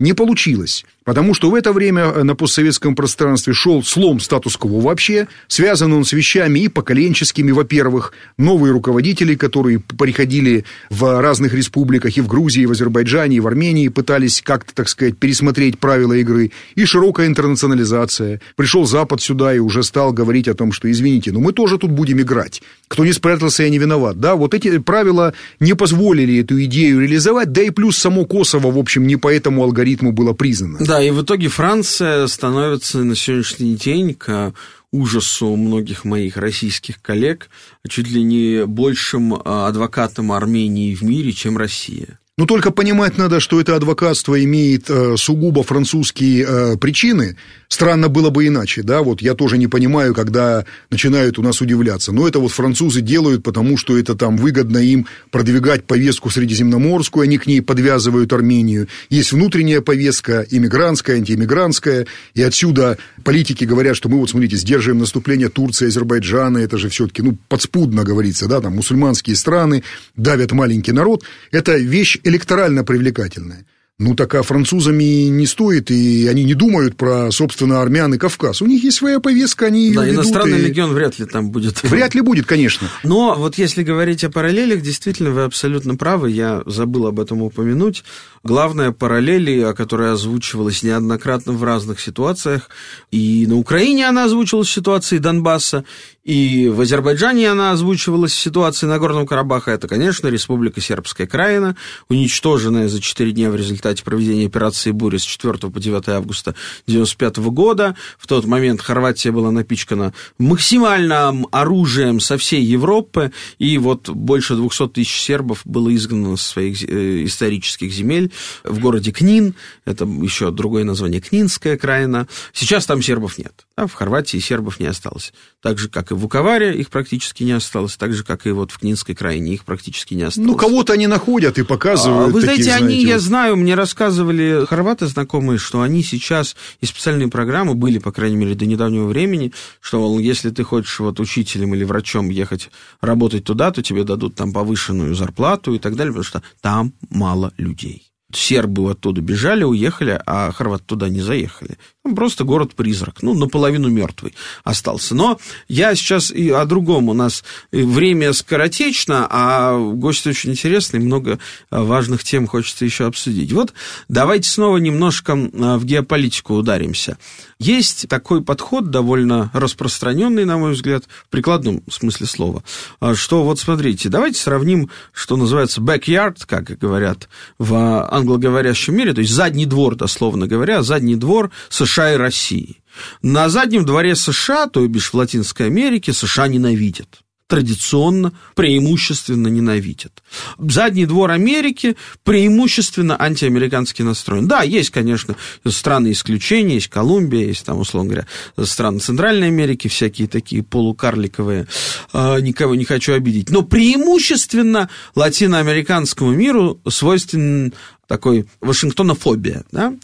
Не 0.00 0.12
получилось, 0.12 0.84
потому 1.04 1.34
что 1.34 1.50
в 1.50 1.54
это 1.54 1.72
время 1.72 2.02
э, 2.02 2.24
на 2.24 2.34
постсоветском 2.34 2.96
пространстве 2.96 3.52
шел 3.52 3.84
слом 3.84 4.18
статус-кво 4.18 4.80
вообще, 4.80 5.28
связан 5.46 5.92
он 5.92 6.04
с 6.04 6.12
вещами 6.12 6.58
и 6.58 6.68
поколенческими, 6.68 7.52
во-первых, 7.52 8.12
новые 8.36 8.72
руководители, 8.72 9.36
которые 9.36 9.78
приходили 9.78 10.64
в 10.90 11.20
разных 11.20 11.54
республиках, 11.54 12.16
и 12.16 12.20
в 12.20 12.26
Грузии, 12.26 12.62
и 12.62 12.66
в 12.66 12.72
Азербайджане, 12.72 13.36
и 13.36 13.40
в 13.40 13.46
Армении, 13.46 13.86
пытались 13.86 14.42
как-то, 14.42 14.74
так 14.74 14.88
сказать, 14.88 15.16
пересмотреть 15.16 15.78
правила 15.78 16.14
игры, 16.14 16.50
и 16.74 16.84
широкая 16.86 17.28
интернационализация. 17.28 18.40
Пришел 18.56 18.86
Запад 18.86 19.22
сюда 19.22 19.54
и 19.54 19.60
уже 19.60 19.84
стал 19.84 20.12
говорить 20.12 20.48
о 20.48 20.54
том, 20.54 20.72
что, 20.72 20.90
извините, 20.90 21.30
но 21.30 21.38
мы 21.38 21.52
тоже 21.52 21.78
тут 21.78 21.92
будем 21.92 22.20
играть. 22.20 22.62
Кто 22.88 23.04
не 23.04 23.12
спрятался, 23.12 23.62
я 23.62 23.68
не 23.68 23.78
виноват. 23.78 24.18
Да, 24.18 24.34
вот 24.34 24.54
эти 24.54 24.78
правила 24.78 25.34
не 25.60 25.74
позволили 25.74 26.40
эту 26.40 26.60
идею 26.64 27.00
реализовать, 27.00 27.52
да 27.52 27.62
и 27.62 27.70
плюс 27.70 27.96
само 27.96 28.24
Косово, 28.24 28.72
в 28.72 28.78
общем, 28.78 29.06
не 29.06 29.14
по 29.14 29.32
этому 29.32 29.62
алгоритму 29.62 29.83
алгоритму 29.84 30.12
было 30.12 30.32
признано. 30.32 30.78
Да, 30.80 31.02
и 31.02 31.10
в 31.10 31.22
итоге 31.22 31.48
Франция 31.48 32.26
становится 32.26 33.04
на 33.04 33.14
сегодняшний 33.14 33.76
день 33.76 34.14
к 34.14 34.54
ужасу 34.90 35.56
многих 35.56 36.04
моих 36.04 36.36
российских 36.36 37.02
коллег 37.02 37.50
чуть 37.88 38.08
ли 38.08 38.22
не 38.22 38.64
большим 38.64 39.34
а, 39.34 39.66
адвокатом 39.68 40.32
Армении 40.32 40.94
в 40.94 41.02
мире, 41.02 41.32
чем 41.32 41.58
Россия. 41.58 42.18
Но 42.36 42.46
только 42.46 42.72
понимать 42.72 43.16
надо, 43.16 43.38
что 43.38 43.60
это 43.60 43.76
адвокатство 43.76 44.42
имеет 44.42 44.90
э, 44.90 45.14
сугубо 45.16 45.62
французские 45.62 46.44
э, 46.44 46.76
причины. 46.76 47.36
Странно 47.68 48.08
было 48.08 48.30
бы 48.30 48.48
иначе, 48.48 48.82
да, 48.82 49.02
вот 49.02 49.22
я 49.22 49.34
тоже 49.34 49.56
не 49.56 49.68
понимаю, 49.68 50.14
когда 50.14 50.64
начинают 50.90 51.38
у 51.38 51.42
нас 51.42 51.60
удивляться. 51.60 52.10
Но 52.10 52.26
это 52.26 52.40
вот 52.40 52.50
французы 52.50 53.02
делают, 53.02 53.44
потому 53.44 53.76
что 53.76 53.96
это 53.96 54.16
там 54.16 54.36
выгодно 54.36 54.78
им 54.78 55.06
продвигать 55.30 55.84
повестку 55.84 56.28
средиземноморскую, 56.28 57.22
они 57.22 57.38
к 57.38 57.46
ней 57.46 57.62
подвязывают 57.62 58.32
Армению. 58.32 58.88
Есть 59.10 59.30
внутренняя 59.30 59.80
повестка, 59.80 60.44
иммигрантская, 60.50 61.18
антииммигрантская, 61.18 62.08
и 62.34 62.42
отсюда 62.42 62.98
политики 63.22 63.62
говорят, 63.62 63.96
что 63.96 64.08
мы 64.08 64.18
вот, 64.18 64.30
смотрите, 64.30 64.56
сдерживаем 64.56 64.98
наступление 64.98 65.50
Турции, 65.50 65.86
Азербайджана, 65.86 66.58
это 66.58 66.78
же 66.78 66.88
все-таки, 66.88 67.22
ну, 67.22 67.38
подспудно 67.48 68.02
говорится, 68.02 68.48
да, 68.48 68.60
там 68.60 68.74
мусульманские 68.74 69.36
страны 69.36 69.84
давят 70.16 70.50
маленький 70.50 70.90
народ. 70.90 71.22
Это 71.52 71.76
вещь 71.76 72.18
электорально 72.24 72.84
привлекательная. 72.84 73.66
Ну, 73.96 74.16
так 74.16 74.34
а 74.34 74.42
французами 74.42 75.28
не 75.28 75.46
стоит, 75.46 75.88
и 75.92 76.26
они 76.26 76.42
не 76.42 76.54
думают 76.54 76.96
про, 76.96 77.30
собственно, 77.30 77.80
армян 77.80 78.12
и 78.12 78.18
Кавказ. 78.18 78.60
У 78.60 78.66
них 78.66 78.82
есть 78.82 78.96
своя 78.96 79.20
повестка, 79.20 79.66
они 79.66 79.86
ее 79.86 79.94
Да, 79.94 80.04
ведут, 80.04 80.24
иностранный 80.24 80.58
и... 80.58 80.62
легион 80.62 80.92
вряд 80.94 81.20
ли 81.20 81.26
там 81.26 81.50
будет. 81.50 81.80
Вряд 81.84 82.12
ли 82.12 82.20
будет, 82.20 82.44
конечно. 82.44 82.88
Но 83.04 83.36
вот 83.38 83.56
если 83.56 83.84
говорить 83.84 84.24
о 84.24 84.30
параллелях, 84.30 84.82
действительно, 84.82 85.30
вы 85.30 85.44
абсолютно 85.44 85.94
правы, 85.94 86.32
я 86.32 86.62
забыл 86.66 87.06
об 87.06 87.20
этом 87.20 87.42
упомянуть. 87.42 88.02
Главная 88.42 88.90
параллель, 88.90 89.72
которая 89.74 90.14
озвучивалась 90.14 90.82
неоднократно 90.82 91.52
в 91.52 91.62
разных 91.62 92.00
ситуациях, 92.00 92.70
и 93.12 93.46
на 93.46 93.56
Украине 93.56 94.08
она 94.08 94.24
озвучивалась 94.24 94.68
в 94.68 94.72
ситуации 94.72 95.18
Донбасса, 95.18 95.84
и 96.24 96.68
в 96.68 96.80
Азербайджане 96.80 97.50
она 97.50 97.72
озвучивалась 97.72 98.32
в 98.32 98.40
ситуации 98.40 98.86
Нагорного 98.86 99.26
Карабаха. 99.26 99.72
Это, 99.72 99.86
конечно, 99.88 100.28
Республика 100.28 100.80
Сербская 100.80 101.26
Краина, 101.26 101.76
уничтоженная 102.08 102.88
за 102.88 103.02
4 103.02 103.32
дня 103.32 103.50
в 103.50 103.56
результате 103.56 104.02
проведения 104.02 104.46
операции 104.46 104.90
«Буря» 104.90 105.18
с 105.18 105.22
4 105.22 105.70
по 105.70 105.80
9 105.80 106.08
августа 106.08 106.50
1995 106.86 107.36
года. 107.52 107.94
В 108.18 108.26
тот 108.26 108.46
момент 108.46 108.80
Хорватия 108.80 109.32
была 109.32 109.50
напичкана 109.50 110.14
максимальным 110.38 111.46
оружием 111.52 112.20
со 112.20 112.38
всей 112.38 112.62
Европы, 112.62 113.30
и 113.58 113.76
вот 113.76 114.08
больше 114.08 114.56
200 114.56 114.88
тысяч 114.88 115.20
сербов 115.20 115.60
было 115.66 115.94
изгнано 115.94 116.36
со 116.36 116.48
своих 116.48 116.82
э, 116.84 117.24
исторических 117.24 117.92
земель 117.92 118.32
в 118.64 118.78
городе 118.80 119.12
Книн. 119.12 119.54
Это 119.84 120.06
еще 120.06 120.50
другое 120.50 120.84
название 120.84 121.20
Книнская 121.20 121.76
краина. 121.76 122.26
Сейчас 122.54 122.86
там 122.86 123.02
сербов 123.02 123.36
нет. 123.36 123.66
А 123.76 123.88
в 123.88 123.92
Хорватии 123.92 124.38
сербов 124.38 124.78
не 124.78 124.86
осталось. 124.86 125.32
Так 125.60 125.78
же, 125.78 125.88
как 125.88 126.12
и 126.12 126.14
в 126.14 126.18
Вуковаре 126.18 126.78
их 126.78 126.90
практически 126.90 127.42
не 127.42 127.52
осталось, 127.52 127.96
так 127.96 128.12
же, 128.12 128.22
как 128.22 128.46
и 128.46 128.52
вот 128.52 128.70
в 128.70 128.78
Книнской 128.78 129.16
крайне 129.16 129.54
их 129.54 129.64
практически 129.64 130.14
не 130.14 130.22
осталось. 130.22 130.48
Ну, 130.48 130.56
кого-то 130.56 130.92
они 130.92 131.08
находят 131.08 131.58
и 131.58 131.64
показывают. 131.64 132.28
А, 132.28 132.32
вы 132.32 132.40
знаете, 132.40 132.64
таких, 132.64 132.76
они, 132.76 132.86
знаете, 132.86 133.08
я 133.08 133.18
знаю, 133.18 133.56
мне 133.56 133.74
рассказывали 133.74 134.64
хорваты 134.64 135.08
знакомые, 135.08 135.58
что 135.58 135.82
они 135.82 136.04
сейчас, 136.04 136.54
и 136.80 136.86
специальные 136.86 137.28
программы 137.28 137.74
были, 137.74 137.98
по 137.98 138.12
крайней 138.12 138.36
мере, 138.36 138.54
до 138.54 138.64
недавнего 138.64 139.06
времени, 139.06 139.52
что, 139.80 139.98
мол, 139.98 140.20
если 140.20 140.50
ты 140.50 140.62
хочешь 140.62 141.00
вот 141.00 141.18
учителем 141.18 141.74
или 141.74 141.82
врачом 141.82 142.28
ехать 142.28 142.70
работать 143.00 143.42
туда, 143.42 143.72
то 143.72 143.82
тебе 143.82 144.04
дадут 144.04 144.36
там 144.36 144.52
повышенную 144.52 145.16
зарплату 145.16 145.74
и 145.74 145.80
так 145.80 145.96
далее, 145.96 146.12
потому 146.12 146.24
что 146.24 146.42
там 146.60 146.92
мало 147.10 147.52
людей 147.56 148.14
сербы 148.36 148.90
оттуда 148.90 149.20
бежали, 149.20 149.64
уехали, 149.64 150.20
а 150.26 150.50
хорваты 150.52 150.84
туда 150.84 151.08
не 151.08 151.20
заехали. 151.20 151.78
Просто 152.04 152.44
город-призрак, 152.44 153.22
ну, 153.22 153.32
наполовину 153.32 153.88
мертвый 153.88 154.34
остался. 154.62 155.14
Но 155.14 155.38
я 155.68 155.94
сейчас 155.94 156.30
и 156.30 156.50
о 156.50 156.66
другом. 156.66 157.08
У 157.08 157.14
нас 157.14 157.42
время 157.72 158.34
скоротечно, 158.34 159.26
а 159.30 159.78
гость 159.78 160.26
очень 160.26 160.50
интересный, 160.50 161.00
много 161.00 161.38
важных 161.70 162.22
тем 162.22 162.46
хочется 162.46 162.84
еще 162.84 163.06
обсудить. 163.06 163.52
Вот 163.52 163.72
давайте 164.10 164.50
снова 164.50 164.76
немножко 164.76 165.32
а, 165.32 165.78
в 165.78 165.86
геополитику 165.86 166.56
ударимся. 166.56 167.16
Есть 167.58 168.06
такой 168.10 168.42
подход, 168.42 168.90
довольно 168.90 169.50
распространенный, 169.54 170.44
на 170.44 170.58
мой 170.58 170.72
взгляд, 170.72 171.04
в 171.26 171.30
прикладном 171.30 171.82
смысле 171.90 172.26
слова, 172.26 172.64
а, 173.00 173.14
что 173.14 173.44
вот 173.44 173.58
смотрите, 173.58 174.10
давайте 174.10 174.38
сравним, 174.38 174.90
что 175.14 175.38
называется 175.38 175.80
backyard, 175.80 176.36
как 176.44 176.64
говорят 176.78 177.30
в 177.58 178.06
англоговорящем 178.10 178.94
мире, 178.94 179.14
то 179.14 179.22
есть 179.22 179.32
задний 179.32 179.64
двор, 179.64 179.96
дословно 179.96 180.46
говоря, 180.46 180.82
задний 180.82 181.16
двор 181.16 181.50
США 181.70 181.93
и 181.96 182.16
России. 182.16 182.82
На 183.22 183.48
заднем 183.48 183.84
дворе 183.84 184.14
США, 184.14 184.66
то 184.66 184.86
бишь 184.86 185.10
в 185.10 185.14
Латинской 185.14 185.66
Америке, 185.66 186.12
США 186.12 186.48
ненавидят 186.48 187.24
традиционно, 187.46 188.32
преимущественно 188.54 189.48
ненавидят. 189.48 190.22
Задний 190.58 191.06
двор 191.06 191.30
Америки 191.30 191.96
преимущественно 192.22 193.20
антиамерикански 193.20 194.02
настроен. 194.02 194.48
Да, 194.48 194.62
есть, 194.62 194.90
конечно, 194.90 195.36
страны 195.66 196.12
исключения, 196.12 196.74
есть 196.74 196.88
Колумбия, 196.88 197.46
есть 197.46 197.64
там, 197.66 197.78
условно 197.78 198.10
говоря, 198.10 198.26
страны 198.66 198.98
Центральной 198.98 199.48
Америки, 199.48 199.88
всякие 199.88 200.26
такие 200.26 200.62
полукарликовые, 200.62 201.66
э, 202.12 202.40
никого 202.40 202.74
не 202.74 202.84
хочу 202.84 203.12
обидеть. 203.12 203.50
Но 203.50 203.62
преимущественно 203.62 204.88
латиноамериканскому 205.14 206.32
миру 206.32 206.80
свойственен 206.88 207.74
такой 208.06 208.46
Вашингтонофобия. 208.60 209.64
Да? 209.72 209.94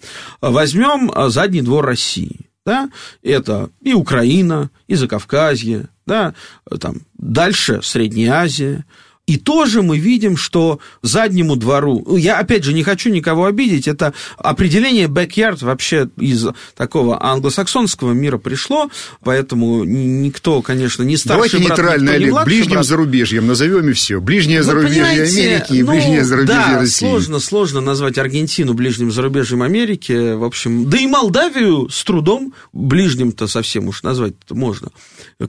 Возьмем 0.41 1.11
задний 1.31 1.63
двор 1.63 1.87
России. 1.87 2.51
Да? 2.65 2.91
Это 3.23 3.71
и 3.81 3.95
Украина, 3.95 4.71
и 4.87 4.95
Закавказье, 4.95 5.89
да? 6.07 6.35
Там, 6.81 7.03
дальше 7.15 7.81
Средняя 7.83 8.43
Азия, 8.43 8.85
и 9.31 9.37
тоже 9.37 9.83
мы 9.83 9.97
видим, 9.97 10.37
что 10.37 10.81
заднему 11.03 11.55
двору, 11.55 12.03
ну, 12.05 12.17
я 12.17 12.41
опять 12.41 12.65
же 12.65 12.73
не 12.73 12.83
хочу 12.83 13.11
никого 13.11 13.47
обидеть, 13.47 13.87
это 13.87 14.13
определение 14.37 15.07
backyard 15.07 15.65
вообще 15.65 16.11
из 16.17 16.49
такого 16.77 17.25
англосаксонского 17.25 18.11
мира 18.11 18.39
пришло, 18.39 18.91
поэтому 19.23 19.85
никто, 19.85 20.63
конечно, 20.63 21.05
не 21.05 21.17
старший 21.17 21.51
Давайте 21.53 21.59
брат, 21.59 21.79
нейтрально, 21.79 22.13
Олег, 22.13 22.33
не 22.33 22.45
ближним 22.45 22.73
брат. 22.73 22.87
зарубежьем 22.87 23.47
назовем 23.47 23.89
и 23.89 23.93
все. 23.93 24.21
Ближнее 24.21 24.59
Вы 24.59 24.65
зарубежье 24.65 25.03
Америки 25.23 25.75
и 25.75 25.83
ну, 25.85 25.93
ближнее 25.93 26.25
зарубежье 26.25 26.65
да, 26.67 26.79
России. 26.81 27.07
сложно, 27.07 27.39
сложно 27.39 27.81
назвать 27.81 28.19
Аргентину 28.19 28.75
ближним 28.75 29.13
зарубежьем 29.13 29.63
Америки, 29.63 30.35
в 30.35 30.43
общем, 30.43 30.91
да 30.91 30.99
и 30.99 31.07
Молдавию 31.07 31.89
с 31.89 32.03
трудом 32.03 32.53
ближним-то 32.73 33.47
совсем 33.47 33.87
уж 33.87 34.03
назвать 34.03 34.35
можно, 34.51 34.89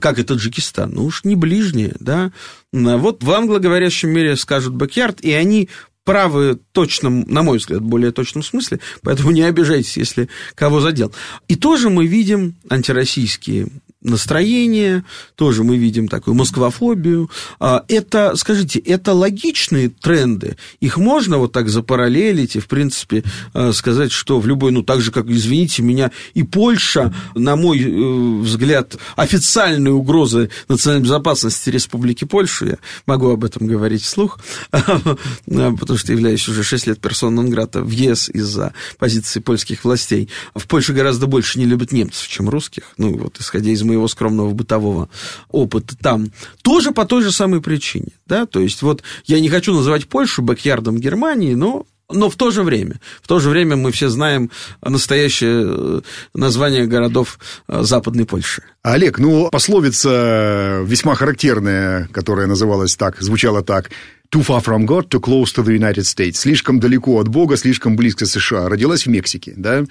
как 0.00 0.20
и 0.20 0.22
Таджикистан, 0.22 0.92
ну 0.92 1.06
уж 1.06 1.24
не 1.24 1.34
ближнее, 1.34 1.96
да, 1.98 2.30
вот 2.72 3.22
в 3.22 3.30
англоговорящем 3.30 4.10
мире 4.10 4.36
скажут 4.36 4.74
backyard, 4.74 5.20
и 5.20 5.32
они 5.32 5.68
правы 6.04 6.58
точном, 6.72 7.20
на 7.28 7.42
мой 7.42 7.58
взгляд, 7.58 7.82
более 7.82 8.12
точном 8.12 8.42
смысле, 8.42 8.80
поэтому 9.02 9.30
не 9.30 9.42
обижайтесь, 9.42 9.96
если 9.96 10.28
кого 10.54 10.80
задел. 10.80 11.12
И 11.48 11.54
тоже 11.54 11.90
мы 11.90 12.06
видим 12.06 12.56
антироссийские 12.68 13.68
настроение, 14.02 15.04
тоже 15.36 15.64
мы 15.64 15.76
видим 15.76 16.08
такую 16.08 16.34
москвофобию. 16.34 17.30
А, 17.60 17.84
это, 17.88 18.36
скажите, 18.36 18.78
это 18.78 19.12
логичные 19.12 19.88
тренды? 19.90 20.56
Их 20.80 20.96
можно 20.96 21.38
вот 21.38 21.52
так 21.52 21.68
запараллелить 21.68 22.56
и, 22.56 22.60
в 22.60 22.68
принципе, 22.68 23.24
а, 23.52 23.72
сказать, 23.72 24.12
что 24.12 24.40
в 24.40 24.46
любой, 24.46 24.72
ну, 24.72 24.82
так 24.82 25.00
же, 25.00 25.12
как, 25.12 25.26
извините 25.28 25.82
меня, 25.82 26.10
и 26.34 26.42
Польша, 26.42 27.14
на 27.34 27.56
мой 27.56 27.80
э, 27.80 28.40
взгляд, 28.40 28.96
официальные 29.16 29.92
угрозы 29.92 30.50
национальной 30.68 31.04
безопасности 31.04 31.70
Республики 31.70 32.24
Польша, 32.24 32.64
я 32.66 32.76
могу 33.06 33.30
об 33.30 33.44
этом 33.44 33.66
говорить 33.66 34.02
вслух, 34.02 34.38
потому 34.70 35.98
что 35.98 36.12
являюсь 36.12 36.46
уже 36.48 36.62
6 36.62 36.86
лет 36.86 37.00
персоной 37.00 37.36
Нонграта 37.36 37.82
в 37.82 37.90
ЕС 37.90 38.28
из-за 38.28 38.72
позиции 38.98 39.40
польских 39.40 39.84
властей. 39.84 40.28
В 40.54 40.66
Польше 40.66 40.92
гораздо 40.92 41.26
больше 41.26 41.58
не 41.58 41.64
любят 41.64 41.92
немцев, 41.92 42.26
чем 42.28 42.48
русских, 42.48 42.84
ну, 42.96 43.16
вот, 43.16 43.38
исходя 43.40 43.70
из 43.70 43.82
моего 43.82 43.91
скромного 44.08 44.50
бытового 44.52 45.08
опыта 45.50 45.96
там, 45.96 46.30
тоже 46.62 46.92
по 46.92 47.04
той 47.04 47.22
же 47.22 47.32
самой 47.32 47.60
причине. 47.60 48.12
Да? 48.26 48.46
То 48.46 48.60
есть 48.60 48.82
вот 48.82 49.02
я 49.26 49.40
не 49.40 49.48
хочу 49.48 49.74
называть 49.74 50.06
Польшу 50.08 50.42
бэкьярдом 50.42 50.98
Германии, 50.98 51.54
но 51.54 51.86
но 52.14 52.28
в 52.28 52.36
то 52.36 52.50
же 52.50 52.62
время, 52.62 53.00
в 53.22 53.28
то 53.28 53.40
же 53.40 53.48
время 53.48 53.76
мы 53.76 53.90
все 53.90 54.08
знаем 54.08 54.50
настоящее 54.82 55.64
э, 55.66 56.00
название 56.34 56.86
городов 56.86 57.38
э, 57.68 57.82
Западной 57.82 58.26
Польши. 58.26 58.62
Олег, 58.82 59.18
ну, 59.18 59.48
пословица 59.50 60.82
весьма 60.84 61.14
характерная, 61.14 62.08
которая 62.12 62.46
называлась 62.46 62.96
так, 62.96 63.20
звучала 63.20 63.62
так, 63.62 63.90
Too 64.34 64.40
far 64.40 64.64
from 64.64 64.86
God, 64.86 65.08
too 65.10 65.20
close 65.20 65.52
to 65.54 65.62
the 65.62 65.76
United 65.76 66.04
States. 66.04 66.36
Слишком 66.36 66.80
далеко 66.80 67.20
от 67.20 67.28
Бога, 67.28 67.58
слишком 67.58 67.96
близко 67.96 68.24
США. 68.24 68.70
Родилась 68.70 69.04
в 69.04 69.10
Мексике, 69.10 69.52
да? 69.54 69.84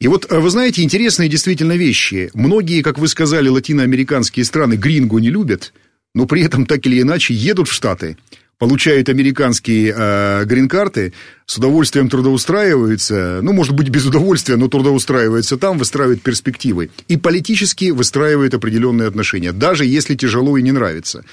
И 0.00 0.08
вот, 0.08 0.30
э, 0.30 0.38
вы 0.38 0.50
знаете, 0.50 0.82
интересные 0.82 1.28
действительно 1.28 1.72
вещи. 1.72 2.30
Многие, 2.34 2.82
как 2.82 2.98
вы 2.98 3.08
сказали, 3.08 3.48
латиноамериканские 3.48 4.44
страны 4.44 4.74
гринго 4.74 5.18
не 5.18 5.30
любят, 5.30 5.72
но 6.14 6.26
при 6.26 6.42
этом 6.42 6.66
так 6.66 6.84
или 6.86 7.00
иначе 7.00 7.34
едут 7.34 7.68
в 7.68 7.72
Штаты, 7.72 8.16
получают 8.58 9.08
американские 9.08 9.94
э, 9.96 10.44
грин-карты, 10.44 11.12
с 11.46 11.58
удовольствием 11.58 12.08
трудоустраиваются, 12.08 13.40
ну, 13.42 13.52
может 13.52 13.74
быть, 13.74 13.88
без 13.88 14.06
удовольствия, 14.06 14.56
но 14.56 14.68
трудоустраиваются 14.68 15.56
там, 15.56 15.78
выстраивают 15.78 16.22
перспективы. 16.22 16.90
И 17.08 17.16
политически 17.16 17.90
выстраивают 17.90 18.54
определенные 18.54 19.08
отношения, 19.08 19.52
даже 19.52 19.84
если 19.84 20.14
тяжело 20.14 20.56
и 20.56 20.62
не 20.62 20.72
нравится. 20.72 21.24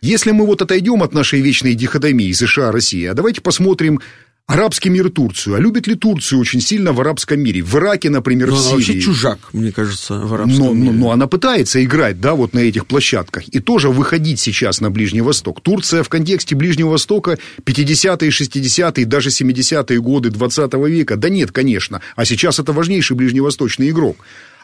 Если 0.00 0.30
мы 0.30 0.46
вот 0.46 0.62
отойдем 0.62 1.02
от 1.02 1.12
нашей 1.12 1.42
вечной 1.42 1.74
дихотомии 1.74 2.32
США-Россия, 2.32 3.12
давайте 3.12 3.42
посмотрим 3.42 4.00
арабский 4.46 4.90
мир 4.90 5.06
и 5.06 5.10
Турцию. 5.10 5.56
А 5.56 5.60
любит 5.60 5.86
ли 5.86 5.94
Турцию 5.94 6.40
очень 6.40 6.60
сильно 6.60 6.92
в 6.92 7.00
арабском 7.00 7.40
мире? 7.40 7.62
В 7.62 7.74
Ираке, 7.76 8.10
например, 8.10 8.48
но 8.48 8.56
в 8.56 8.60
Сирии. 8.60 8.74
вообще 8.74 9.00
чужак, 9.00 9.38
мне 9.52 9.72
кажется, 9.72 10.14
в 10.14 10.34
арабском 10.34 10.58
но, 10.58 10.72
мире. 10.72 10.92
Но, 10.92 10.98
но 10.98 11.10
она 11.12 11.26
пытается 11.26 11.82
играть, 11.82 12.20
да, 12.20 12.34
вот 12.34 12.52
на 12.52 12.58
этих 12.58 12.86
площадках. 12.86 13.48
И 13.48 13.60
тоже 13.60 13.90
выходить 13.90 14.40
сейчас 14.40 14.80
на 14.80 14.90
Ближний 14.90 15.20
Восток. 15.20 15.60
Турция 15.60 16.02
в 16.02 16.08
контексте 16.08 16.56
Ближнего 16.56 16.90
Востока 16.90 17.38
50-е, 17.64 18.30
60-е, 18.30 19.04
даже 19.06 19.30
70-е 19.30 20.00
годы 20.00 20.30
20 20.30 20.74
века. 20.88 21.16
Да 21.16 21.28
нет, 21.28 21.52
конечно. 21.52 22.00
А 22.16 22.24
сейчас 22.24 22.58
это 22.58 22.72
важнейший 22.72 23.16
ближневосточный 23.16 23.90
игрок. 23.90 24.16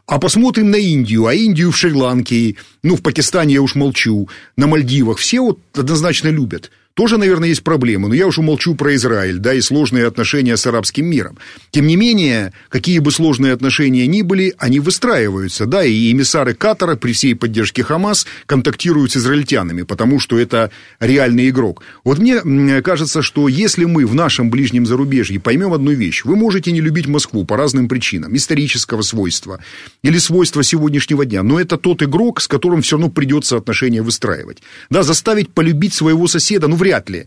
А 0.07 0.20
посмотрим 0.20 0.70
на 0.70 0.76
Индию, 0.76 1.26
а 1.26 1.34
Индию 1.34 1.72
в 1.72 1.76
Шри-Ланке, 1.76 2.55
ну, 2.84 2.94
в 2.96 3.03
Пакистане 3.03 3.55
я 3.55 3.62
уж 3.62 3.74
молчу, 3.74 4.28
на 4.57 4.68
Мальдивах, 4.68 5.18
все 5.18 5.40
вот 5.40 5.59
однозначно 5.74 6.28
любят 6.28 6.70
тоже, 6.97 7.18
наверное, 7.18 7.51
есть 7.51 7.62
проблемы. 7.62 8.09
Но 8.09 8.14
я 8.14 8.26
уже 8.26 8.40
молчу 8.40 8.74
про 8.74 8.94
Израиль, 8.94 9.36
да, 9.36 9.53
и 9.53 9.61
сложные 9.61 10.07
отношения 10.07 10.57
с 10.57 10.66
арабским 10.66 11.05
миром. 11.05 11.36
Тем 11.70 11.86
не 11.86 11.94
менее, 11.94 12.55
какие 12.70 13.01
бы 13.01 13.11
сложные 13.11 13.53
отношения 13.53 14.07
ни 14.07 14.22
были, 14.22 14.55
они 14.57 14.80
выстраиваются, 14.80 15.66
да, 15.66 15.84
и 15.84 16.11
эмиссары 16.11 16.55
Катара 16.55 16.97
при 16.97 17.12
всей 17.12 17.34
поддержке 17.34 17.82
Хамас 17.82 18.26
контактируют 18.47 19.12
с 19.12 19.18
израильтянами, 19.18 19.82
потому 19.82 20.18
что 20.18 20.38
это 20.38 20.70
реальный 20.99 21.51
игрок. 21.51 21.82
Вот 22.03 22.18
мне 22.18 22.80
кажется, 22.80 23.20
что 23.20 23.47
если 23.47 23.84
мы 23.84 24.07
в 24.07 24.14
нашем 24.14 24.49
ближнем 24.49 24.86
зарубежье 24.86 25.38
поймем 25.38 25.74
одну 25.74 25.90
вещь, 25.90 26.24
вы 26.24 26.34
можете 26.34 26.72
не 26.72 26.80
любить 26.80 27.09
Москву 27.09 27.44
по 27.44 27.59
разным 27.59 27.88
причинам, 27.88 28.34
исторического 28.34 29.03
свойства 29.03 29.61
или 30.03 30.16
свойства 30.16 30.62
сегодняшнего 30.62 31.26
дня, 31.26 31.42
но 31.42 31.61
это 31.61 31.76
тот 31.76 32.03
игрок, 32.03 32.40
с 32.40 32.49
которым 32.49 32.80
все 32.80 32.97
равно 32.97 33.11
придется 33.11 33.59
отношения 33.59 34.01
выстраивать. 34.01 34.62
Да, 34.88 35.03
заставить 35.03 35.51
полюбить 35.51 35.92
своего 35.92 36.26
соседа, 36.26 36.68
ну, 36.68 36.76
вряд 36.87 37.11
ли. 37.11 37.26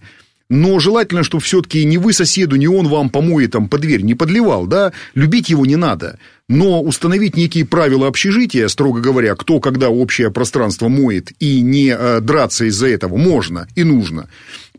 Но 0.52 0.80
желательно, 0.80 1.24
чтобы 1.24 1.44
все-таки 1.44 1.86
не 1.86 2.00
вы 2.00 2.12
соседу, 2.12 2.56
не 2.56 2.68
он 2.68 2.88
вам 2.88 3.12
помои 3.12 3.46
там 3.46 3.70
под 3.70 3.82
дверь 3.82 4.02
не 4.02 4.16
подливал, 4.16 4.66
да, 4.66 4.94
любить 5.14 5.50
его 5.50 5.64
не 5.64 5.76
надо. 5.76 6.18
Но 6.48 6.82
установить 6.82 7.38
некие 7.38 7.66
правила 7.66 8.08
общежития, 8.08 8.68
строго 8.68 9.00
говоря, 9.00 9.36
кто 9.36 9.60
когда 9.60 9.90
общее 9.90 10.32
пространство 10.32 10.88
моет, 10.88 11.32
и 11.40 11.62
не 11.62 11.96
э, 11.96 12.20
драться 12.22 12.66
из-за 12.66 12.88
этого 12.88 13.16
можно 13.18 13.68
и 13.76 13.84
нужно. 13.84 14.28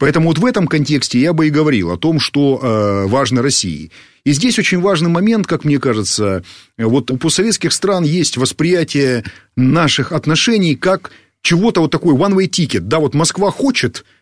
Поэтому 0.01 0.31
вот 0.31 0.39
в 0.39 0.45
этом 0.45 0.66
контексте 0.66 1.20
я 1.20 1.33
бы 1.33 1.47
и 1.47 1.51
говорил 1.51 1.93
о 1.93 1.99
том, 1.99 2.18
что 2.18 2.59
э, 2.61 3.07
важно 3.07 3.41
России. 3.41 3.93
И 4.24 4.33
здесь 4.33 4.59
очень 4.59 4.81
важный 4.81 5.09
момент, 5.09 5.47
как 5.47 5.64
мне 5.64 5.78
кажется, 5.78 6.43
вот 6.78 7.12
у 7.12 7.16
постсоветских 7.16 7.72
стран 7.72 8.03
есть 8.03 8.37
восприятие 8.37 9.22
наших 9.55 10.11
отношений 10.11 10.74
как 10.74 11.12
чего-то 11.43 11.81
вот 11.81 11.93
такой 11.93 12.14
one-way 12.14 12.49
ticket, 12.49 12.81
да, 12.81 12.99
вот 12.99 13.14
Москва 13.14 13.53
хочет– 13.53 14.05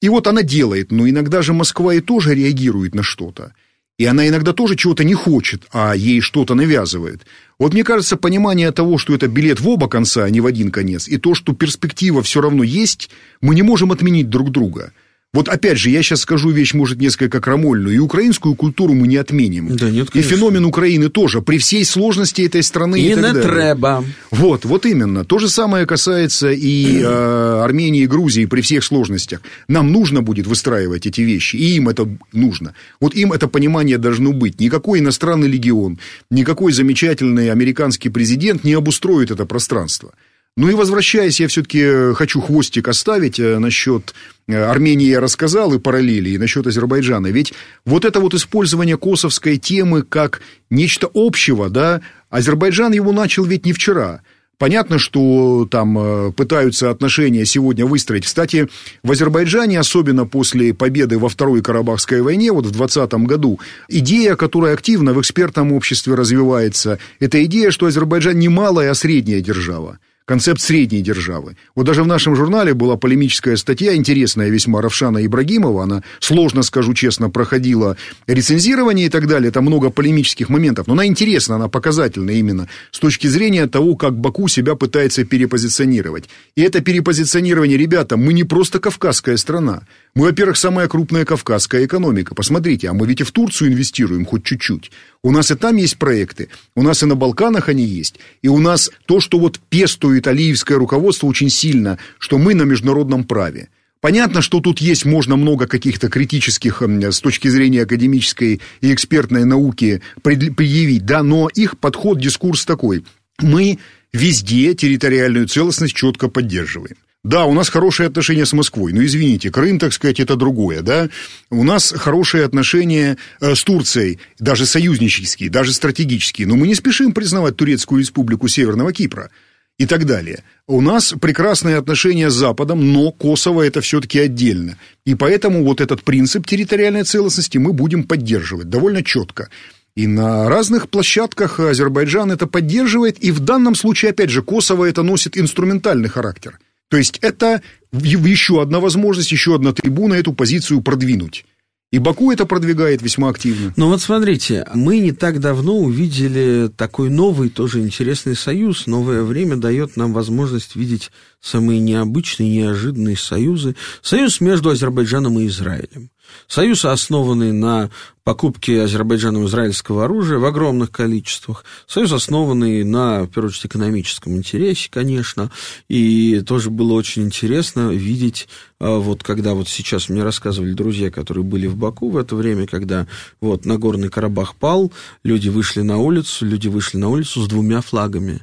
и 0.00 0.08
вот 0.08 0.26
она 0.26 0.42
делает, 0.42 0.90
но 0.90 1.08
иногда 1.08 1.42
же 1.42 1.52
Москва 1.52 1.94
и 1.94 2.00
тоже 2.00 2.34
реагирует 2.34 2.94
на 2.94 3.02
что-то. 3.02 3.54
И 3.98 4.06
она 4.06 4.26
иногда 4.26 4.54
тоже 4.54 4.76
чего-то 4.76 5.04
не 5.04 5.12
хочет, 5.12 5.66
а 5.72 5.94
ей 5.94 6.22
что-то 6.22 6.54
навязывает. 6.54 7.26
Вот 7.58 7.74
мне 7.74 7.84
кажется, 7.84 8.16
понимание 8.16 8.72
того, 8.72 8.96
что 8.96 9.14
это 9.14 9.28
билет 9.28 9.60
в 9.60 9.68
оба 9.68 9.88
конца, 9.88 10.24
а 10.24 10.30
не 10.30 10.40
в 10.40 10.46
один 10.46 10.70
конец, 10.70 11.06
и 11.06 11.18
то, 11.18 11.34
что 11.34 11.52
перспектива 11.52 12.22
все 12.22 12.40
равно 12.40 12.62
есть, 12.62 13.10
мы 13.42 13.54
не 13.54 13.60
можем 13.60 13.92
отменить 13.92 14.30
друг 14.30 14.50
друга. 14.50 14.94
Вот 15.32 15.48
опять 15.48 15.78
же, 15.78 15.90
я 15.90 16.02
сейчас 16.02 16.22
скажу 16.22 16.50
вещь, 16.50 16.74
может, 16.74 16.98
несколько 16.98 17.40
крамольную. 17.40 17.94
И 17.94 17.98
украинскую 17.98 18.56
культуру 18.56 18.94
мы 18.94 19.06
не 19.06 19.16
отменим. 19.16 19.76
Да 19.76 19.88
нет, 19.88 20.08
И 20.12 20.22
феномен 20.22 20.64
Украины 20.64 21.08
тоже, 21.08 21.40
при 21.40 21.58
всей 21.58 21.84
сложности 21.84 22.42
этой 22.42 22.64
страны 22.64 23.00
и, 23.00 23.12
и 23.12 23.14
так 23.14 23.36
не 23.36 23.40
треба. 23.40 24.04
Вот, 24.32 24.64
вот 24.64 24.86
именно. 24.86 25.24
То 25.24 25.38
же 25.38 25.48
самое 25.48 25.86
касается 25.86 26.50
и 26.50 27.00
э, 27.00 27.60
Армении, 27.62 28.02
и 28.02 28.06
Грузии 28.08 28.46
при 28.46 28.60
всех 28.60 28.82
сложностях. 28.82 29.40
Нам 29.68 29.92
нужно 29.92 30.20
будет 30.20 30.48
выстраивать 30.48 31.06
эти 31.06 31.20
вещи, 31.20 31.54
и 31.54 31.76
им 31.76 31.88
это 31.88 32.08
нужно. 32.32 32.74
Вот 33.00 33.14
им 33.14 33.32
это 33.32 33.46
понимание 33.46 33.98
должно 33.98 34.32
быть. 34.32 34.58
Никакой 34.58 34.98
иностранный 34.98 35.46
легион, 35.46 36.00
никакой 36.32 36.72
замечательный 36.72 37.52
американский 37.52 38.08
президент 38.08 38.64
не 38.64 38.72
обустроит 38.72 39.30
это 39.30 39.46
пространство. 39.46 40.12
Ну 40.56 40.68
и 40.68 40.74
возвращаясь, 40.74 41.40
я 41.40 41.48
все-таки 41.48 41.80
э, 41.80 42.14
хочу 42.14 42.40
хвостик 42.40 42.88
оставить 42.88 43.38
э, 43.38 43.58
насчет 43.58 44.14
э, 44.48 44.60
Армении 44.62 45.06
я 45.06 45.20
рассказал 45.20 45.72
и 45.72 45.78
параллели, 45.78 46.30
и 46.30 46.38
насчет 46.38 46.66
Азербайджана. 46.66 47.28
Ведь 47.28 47.54
вот 47.84 48.04
это 48.04 48.20
вот 48.20 48.34
использование 48.34 48.96
косовской 48.96 49.58
темы 49.58 50.02
как 50.02 50.40
нечто 50.68 51.08
общего, 51.14 51.70
да, 51.70 52.00
Азербайджан 52.30 52.92
его 52.92 53.12
начал 53.12 53.44
ведь 53.44 53.64
не 53.64 53.72
вчера. 53.72 54.22
Понятно, 54.58 54.98
что 54.98 55.66
там 55.70 56.34
пытаются 56.34 56.90
отношения 56.90 57.46
сегодня 57.46 57.86
выстроить. 57.86 58.26
Кстати, 58.26 58.68
в 59.02 59.10
Азербайджане, 59.10 59.80
особенно 59.80 60.26
после 60.26 60.74
победы 60.74 61.18
во 61.18 61.30
Второй 61.30 61.62
Карабахской 61.62 62.20
войне, 62.20 62.52
вот 62.52 62.66
в 62.66 62.70
2020 62.72 63.26
году, 63.26 63.58
идея, 63.88 64.36
которая 64.36 64.74
активно 64.74 65.14
в 65.14 65.20
экспертном 65.22 65.72
обществе 65.72 66.14
развивается, 66.14 66.98
это 67.20 67.42
идея, 67.44 67.70
что 67.70 67.86
Азербайджан 67.86 68.38
не 68.38 68.50
малая, 68.50 68.90
а 68.90 68.94
средняя 68.94 69.40
держава 69.40 69.98
концепт 70.30 70.60
средней 70.60 71.02
державы. 71.02 71.56
Вот 71.74 71.86
даже 71.86 72.04
в 72.04 72.06
нашем 72.06 72.36
журнале 72.36 72.72
была 72.72 72.96
полемическая 72.96 73.56
статья, 73.56 73.96
интересная 73.96 74.48
весьма, 74.48 74.80
Равшана 74.80 75.26
Ибрагимова, 75.26 75.82
она, 75.82 76.04
сложно 76.20 76.62
скажу 76.62 76.94
честно, 76.94 77.30
проходила 77.30 77.96
рецензирование 78.28 79.06
и 79.06 79.08
так 79.08 79.26
далее, 79.26 79.50
там 79.50 79.64
много 79.64 79.90
полемических 79.90 80.48
моментов, 80.48 80.86
но 80.86 80.92
она 80.92 81.04
интересна, 81.04 81.56
она 81.56 81.66
показательна 81.66 82.30
именно 82.30 82.68
с 82.92 83.00
точки 83.00 83.26
зрения 83.26 83.66
того, 83.66 83.96
как 83.96 84.16
Баку 84.16 84.46
себя 84.46 84.76
пытается 84.76 85.24
перепозиционировать. 85.24 86.28
И 86.54 86.62
это 86.62 86.80
перепозиционирование, 86.80 87.76
ребята, 87.76 88.16
мы 88.16 88.32
не 88.32 88.44
просто 88.44 88.78
кавказская 88.78 89.36
страна, 89.36 89.82
мы, 90.14 90.26
во-первых, 90.26 90.56
самая 90.56 90.88
крупная 90.88 91.24
кавказская 91.24 91.84
экономика. 91.86 92.34
Посмотрите, 92.34 92.88
а 92.88 92.92
мы 92.92 93.06
ведь 93.06 93.20
и 93.20 93.24
в 93.24 93.30
Турцию 93.30 93.72
инвестируем 93.72 94.24
хоть 94.24 94.44
чуть-чуть. 94.44 94.90
У 95.22 95.30
нас 95.30 95.50
и 95.50 95.54
там 95.54 95.76
есть 95.76 95.98
проекты, 95.98 96.48
у 96.74 96.82
нас 96.82 97.02
и 97.02 97.06
на 97.06 97.14
Балканах 97.14 97.68
они 97.68 97.84
есть. 97.84 98.18
И 98.42 98.48
у 98.48 98.58
нас 98.58 98.90
то, 99.06 99.20
что 99.20 99.38
вот 99.38 99.60
пестует 99.68 100.26
алиевское 100.26 100.78
руководство 100.78 101.26
очень 101.26 101.50
сильно, 101.50 101.98
что 102.18 102.38
мы 102.38 102.54
на 102.54 102.62
международном 102.62 103.24
праве. 103.24 103.68
Понятно, 104.00 104.40
что 104.40 104.60
тут 104.60 104.80
есть, 104.80 105.04
можно 105.04 105.36
много 105.36 105.66
каких-то 105.66 106.08
критических 106.08 106.82
с 106.82 107.20
точки 107.20 107.48
зрения 107.48 107.82
академической 107.82 108.60
и 108.80 108.94
экспертной 108.94 109.44
науки 109.44 110.00
предъявить, 110.22 111.04
да, 111.04 111.22
но 111.22 111.48
их 111.48 111.78
подход, 111.78 112.18
дискурс 112.18 112.64
такой. 112.64 113.04
Мы 113.40 113.78
везде 114.12 114.74
территориальную 114.74 115.48
целостность 115.48 115.94
четко 115.94 116.28
поддерживаем. 116.28 116.96
Да, 117.22 117.44
у 117.44 117.52
нас 117.52 117.68
хорошие 117.68 118.06
отношения 118.06 118.46
с 118.46 118.54
Москвой, 118.54 118.94
но 118.94 119.04
извините, 119.04 119.50
Крым, 119.50 119.78
так 119.78 119.92
сказать, 119.92 120.20
это 120.20 120.36
другое, 120.36 120.80
да. 120.80 121.10
У 121.50 121.64
нас 121.64 121.92
хорошие 121.94 122.46
отношения 122.46 123.18
э, 123.42 123.54
с 123.54 123.62
Турцией, 123.62 124.18
даже 124.38 124.64
союзнические, 124.64 125.50
даже 125.50 125.74
стратегические, 125.74 126.46
но 126.46 126.56
мы 126.56 126.66
не 126.66 126.74
спешим 126.74 127.12
признавать 127.12 127.56
Турецкую 127.56 128.00
республику 128.00 128.48
Северного 128.48 128.94
Кипра 128.94 129.30
и 129.76 129.84
так 129.84 130.06
далее. 130.06 130.44
У 130.66 130.80
нас 130.80 131.12
прекрасные 131.20 131.76
отношения 131.76 132.30
с 132.30 132.34
Западом, 132.34 132.90
но 132.90 133.12
Косово 133.12 133.66
это 133.66 133.82
все-таки 133.82 134.18
отдельно. 134.18 134.78
И 135.04 135.14
поэтому 135.14 135.62
вот 135.62 135.82
этот 135.82 136.02
принцип 136.02 136.46
территориальной 136.46 137.02
целостности 137.02 137.58
мы 137.58 137.74
будем 137.74 138.04
поддерживать 138.04 138.70
довольно 138.70 139.04
четко. 139.04 139.50
И 139.94 140.06
на 140.06 140.48
разных 140.48 140.88
площадках 140.88 141.60
Азербайджан 141.60 142.32
это 142.32 142.46
поддерживает, 142.46 143.22
и 143.22 143.30
в 143.30 143.40
данном 143.40 143.74
случае, 143.74 144.12
опять 144.12 144.30
же, 144.30 144.40
Косово 144.40 144.86
это 144.86 145.02
носит 145.02 145.36
инструментальный 145.36 146.08
характер– 146.08 146.58
то 146.90 146.96
есть 146.96 147.18
это 147.22 147.62
еще 147.92 148.60
одна 148.60 148.80
возможность, 148.80 149.32
еще 149.32 149.54
одна 149.54 149.72
трибуна 149.72 150.14
эту 150.14 150.32
позицию 150.32 150.82
продвинуть. 150.82 151.46
И 151.92 151.98
Баку 151.98 152.30
это 152.30 152.46
продвигает 152.46 153.02
весьма 153.02 153.30
активно. 153.30 153.72
Ну 153.76 153.88
вот 153.88 154.00
смотрите, 154.00 154.64
мы 154.74 155.00
не 155.00 155.10
так 155.10 155.40
давно 155.40 155.76
увидели 155.76 156.70
такой 156.76 157.10
новый, 157.10 157.48
тоже 157.48 157.80
интересный 157.80 158.36
союз. 158.36 158.86
Новое 158.86 159.22
время 159.22 159.56
дает 159.56 159.96
нам 159.96 160.12
возможность 160.12 160.76
видеть 160.76 161.10
самые 161.40 161.80
необычные, 161.80 162.48
неожиданные 162.48 163.16
союзы. 163.16 163.74
Союз 164.02 164.40
между 164.40 164.70
Азербайджаном 164.70 165.40
и 165.40 165.48
Израилем. 165.48 166.10
Союз, 166.48 166.84
основанный 166.84 167.52
на 167.52 167.90
покупке 168.24 168.82
Азербайджаном 168.82 169.46
израильского 169.46 170.04
оружия 170.04 170.38
в 170.38 170.44
огромных 170.44 170.90
количествах. 170.90 171.64
Союз, 171.86 172.12
основанный 172.12 172.84
на, 172.84 173.22
в 173.22 173.28
первую 173.28 173.50
очередь, 173.50 173.66
экономическом 173.66 174.36
интересе, 174.36 174.88
конечно. 174.90 175.50
И 175.88 176.40
тоже 176.46 176.70
было 176.70 176.92
очень 176.92 177.22
интересно 177.22 177.90
видеть, 177.90 178.48
а, 178.78 178.98
вот 178.98 179.22
когда 179.22 179.54
вот 179.54 179.68
сейчас 179.68 180.08
мне 180.08 180.22
рассказывали 180.22 180.72
друзья, 180.72 181.10
которые 181.10 181.44
были 181.44 181.66
в 181.66 181.76
Баку 181.76 182.10
в 182.10 182.16
это 182.16 182.36
время, 182.36 182.66
когда 182.66 183.06
вот 183.40 183.64
Нагорный 183.64 184.10
Карабах 184.10 184.54
пал, 184.54 184.92
люди 185.24 185.48
вышли 185.48 185.80
на 185.80 185.98
улицу, 185.98 186.46
люди 186.46 186.68
вышли 186.68 186.98
на 186.98 187.08
улицу 187.08 187.42
с 187.42 187.48
двумя 187.48 187.80
флагами 187.80 188.42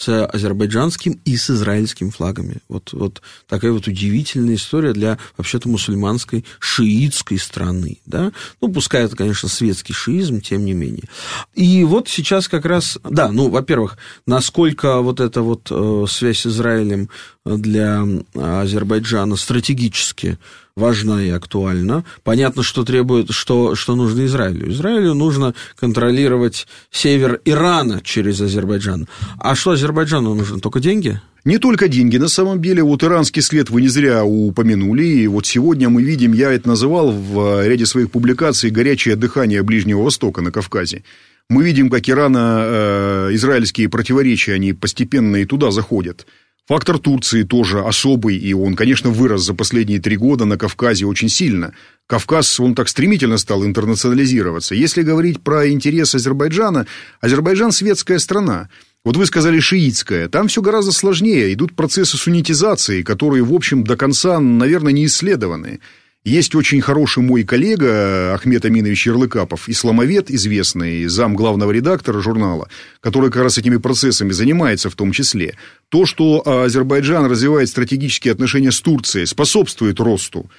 с 0.00 0.26
азербайджанским 0.26 1.20
и 1.26 1.36
с 1.36 1.50
израильским 1.50 2.10
флагами. 2.10 2.56
Вот, 2.68 2.92
вот 2.92 3.20
такая 3.46 3.70
вот 3.70 3.86
удивительная 3.86 4.54
история 4.54 4.94
для 4.94 5.18
вообще-то 5.36 5.68
мусульманской 5.68 6.46
шиитской 6.58 7.38
страны. 7.38 7.98
Да? 8.06 8.32
Ну, 8.62 8.72
пускай 8.72 9.04
это, 9.04 9.14
конечно, 9.14 9.50
светский 9.50 9.92
шиизм, 9.92 10.40
тем 10.40 10.64
не 10.64 10.72
менее. 10.72 11.04
И 11.54 11.84
вот 11.84 12.08
сейчас 12.08 12.48
как 12.48 12.64
раз, 12.64 12.98
да, 13.04 13.30
ну, 13.30 13.50
во-первых, 13.50 13.98
насколько 14.26 15.02
вот 15.02 15.20
эта 15.20 15.42
вот 15.42 15.68
э, 15.70 16.06
связь 16.08 16.40
с 16.40 16.46
Израилем 16.46 17.10
для 17.44 18.04
Азербайджана 18.34 19.36
стратегически 19.36 20.38
важна 20.76 21.22
и 21.22 21.30
актуальна. 21.30 22.04
Понятно, 22.22 22.62
что 22.62 22.84
требует, 22.84 23.30
что, 23.30 23.74
что 23.74 23.96
нужно 23.96 24.26
Израилю. 24.26 24.70
Израилю 24.70 25.14
нужно 25.14 25.54
контролировать 25.78 26.66
север 26.90 27.40
Ирана 27.44 28.00
через 28.02 28.40
Азербайджан. 28.40 29.08
А 29.38 29.54
что 29.54 29.72
Азербайджану 29.72 30.34
нужно? 30.34 30.60
Только 30.60 30.80
деньги? 30.80 31.20
Не 31.44 31.56
только 31.56 31.88
деньги, 31.88 32.18
на 32.18 32.28
самом 32.28 32.60
деле, 32.60 32.82
вот 32.82 33.02
иранский 33.02 33.40
след 33.40 33.70
вы 33.70 33.80
не 33.80 33.88
зря 33.88 34.24
упомянули, 34.24 35.04
и 35.04 35.26
вот 35.26 35.46
сегодня 35.46 35.88
мы 35.88 36.02
видим, 36.02 36.34
я 36.34 36.52
это 36.52 36.68
называл 36.68 37.12
в 37.12 37.66
ряде 37.66 37.86
своих 37.86 38.10
публикаций, 38.10 38.68
горячее 38.70 39.16
дыхание 39.16 39.62
Ближнего 39.62 40.02
Востока 40.02 40.42
на 40.42 40.52
Кавказе. 40.52 41.02
Мы 41.48 41.64
видим, 41.64 41.88
как 41.88 42.08
ирано-израильские 42.08 43.86
э, 43.86 43.90
противоречия, 43.90 44.52
они 44.52 44.74
постепенно 44.74 45.36
и 45.36 45.46
туда 45.46 45.70
заходят. 45.70 46.26
Фактор 46.70 47.00
Турции 47.00 47.42
тоже 47.42 47.80
особый, 47.80 48.36
и 48.36 48.54
он, 48.54 48.76
конечно, 48.76 49.10
вырос 49.10 49.42
за 49.42 49.54
последние 49.54 49.98
три 49.98 50.16
года 50.16 50.44
на 50.44 50.56
Кавказе 50.56 51.04
очень 51.04 51.28
сильно. 51.28 51.74
Кавказ, 52.06 52.60
он 52.60 52.76
так 52.76 52.88
стремительно 52.88 53.38
стал 53.38 53.64
интернационализироваться. 53.64 54.76
Если 54.76 55.02
говорить 55.02 55.40
про 55.40 55.68
интерес 55.68 56.14
Азербайджана, 56.14 56.86
Азербайджан– 57.20 57.72
светская 57.72 58.20
страна. 58.20 58.68
Вот 59.04 59.16
вы 59.16 59.26
сказали 59.26 59.58
шиитская. 59.58 60.28
Там 60.28 60.46
все 60.46 60.62
гораздо 60.62 60.92
сложнее. 60.92 61.52
Идут 61.52 61.74
процессы 61.74 62.16
суннитизации, 62.16 63.02
которые, 63.02 63.42
в 63.42 63.52
общем, 63.52 63.82
до 63.82 63.96
конца, 63.96 64.38
наверное, 64.38 64.92
не 64.92 65.06
исследованы. 65.06 65.80
Есть 66.24 66.54
очень 66.54 66.82
хороший 66.82 67.22
мой 67.22 67.44
коллега 67.44 68.34
Ахмед 68.34 68.66
Аминович 68.66 69.06
Ярлыкапов, 69.06 69.70
исламовед 69.70 70.30
известный, 70.30 71.06
зам 71.06 71.34
главного 71.34 71.70
редактора 71.70 72.20
журнала, 72.20 72.68
который 73.00 73.30
как 73.30 73.44
раз 73.44 73.56
этими 73.56 73.78
процессами 73.78 74.30
занимается 74.32 74.90
в 74.90 74.96
том 74.96 75.12
числе. 75.12 75.56
То, 75.88 76.04
что 76.04 76.46
Азербайджан 76.46 77.24
развивает 77.24 77.70
стратегические 77.70 78.32
отношения 78.32 78.70
с 78.70 78.82
Турцией, 78.82 79.24
способствует 79.24 79.98
росту 79.98 80.50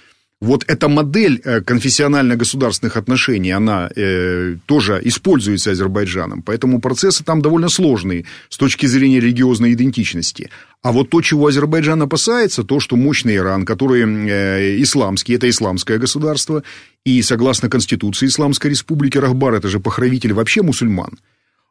вот 0.42 0.66
эта 0.68 0.90
модель 0.90 1.40
э, 1.44 1.62
конфессионально-государственных 1.62 2.98
отношений, 2.98 3.52
она 3.52 3.90
э, 3.96 4.56
тоже 4.66 5.00
используется 5.04 5.72
Азербайджаном, 5.72 6.42
поэтому 6.42 6.82
процессы 6.82 7.24
там 7.24 7.42
довольно 7.42 7.70
сложные 7.70 8.26
с 8.50 8.58
точки 8.58 8.88
зрения 8.88 9.20
религиозной 9.20 9.74
идентичности. 9.74 10.50
А 10.82 10.92
вот 10.92 11.12
то, 11.12 11.22
чего 11.22 11.46
Азербайджан 11.46 12.02
опасается, 12.02 12.64
то, 12.64 12.80
что 12.80 12.96
мощный 12.96 13.36
Иран, 13.36 13.66
который 13.66 14.02
э, 14.02 14.82
исламский, 14.82 15.34
это 15.34 15.48
исламское 15.48 16.00
государство, 16.00 16.64
и 17.06 17.22
согласно 17.22 17.70
Конституции 17.70 18.26
Исламской 18.26 18.72
Республики 18.72 19.20
Рахбар, 19.20 19.54
это 19.54 19.68
же 19.68 19.80
похравитель 19.80 20.34
вообще 20.34 20.64
мусульман. 20.64 21.20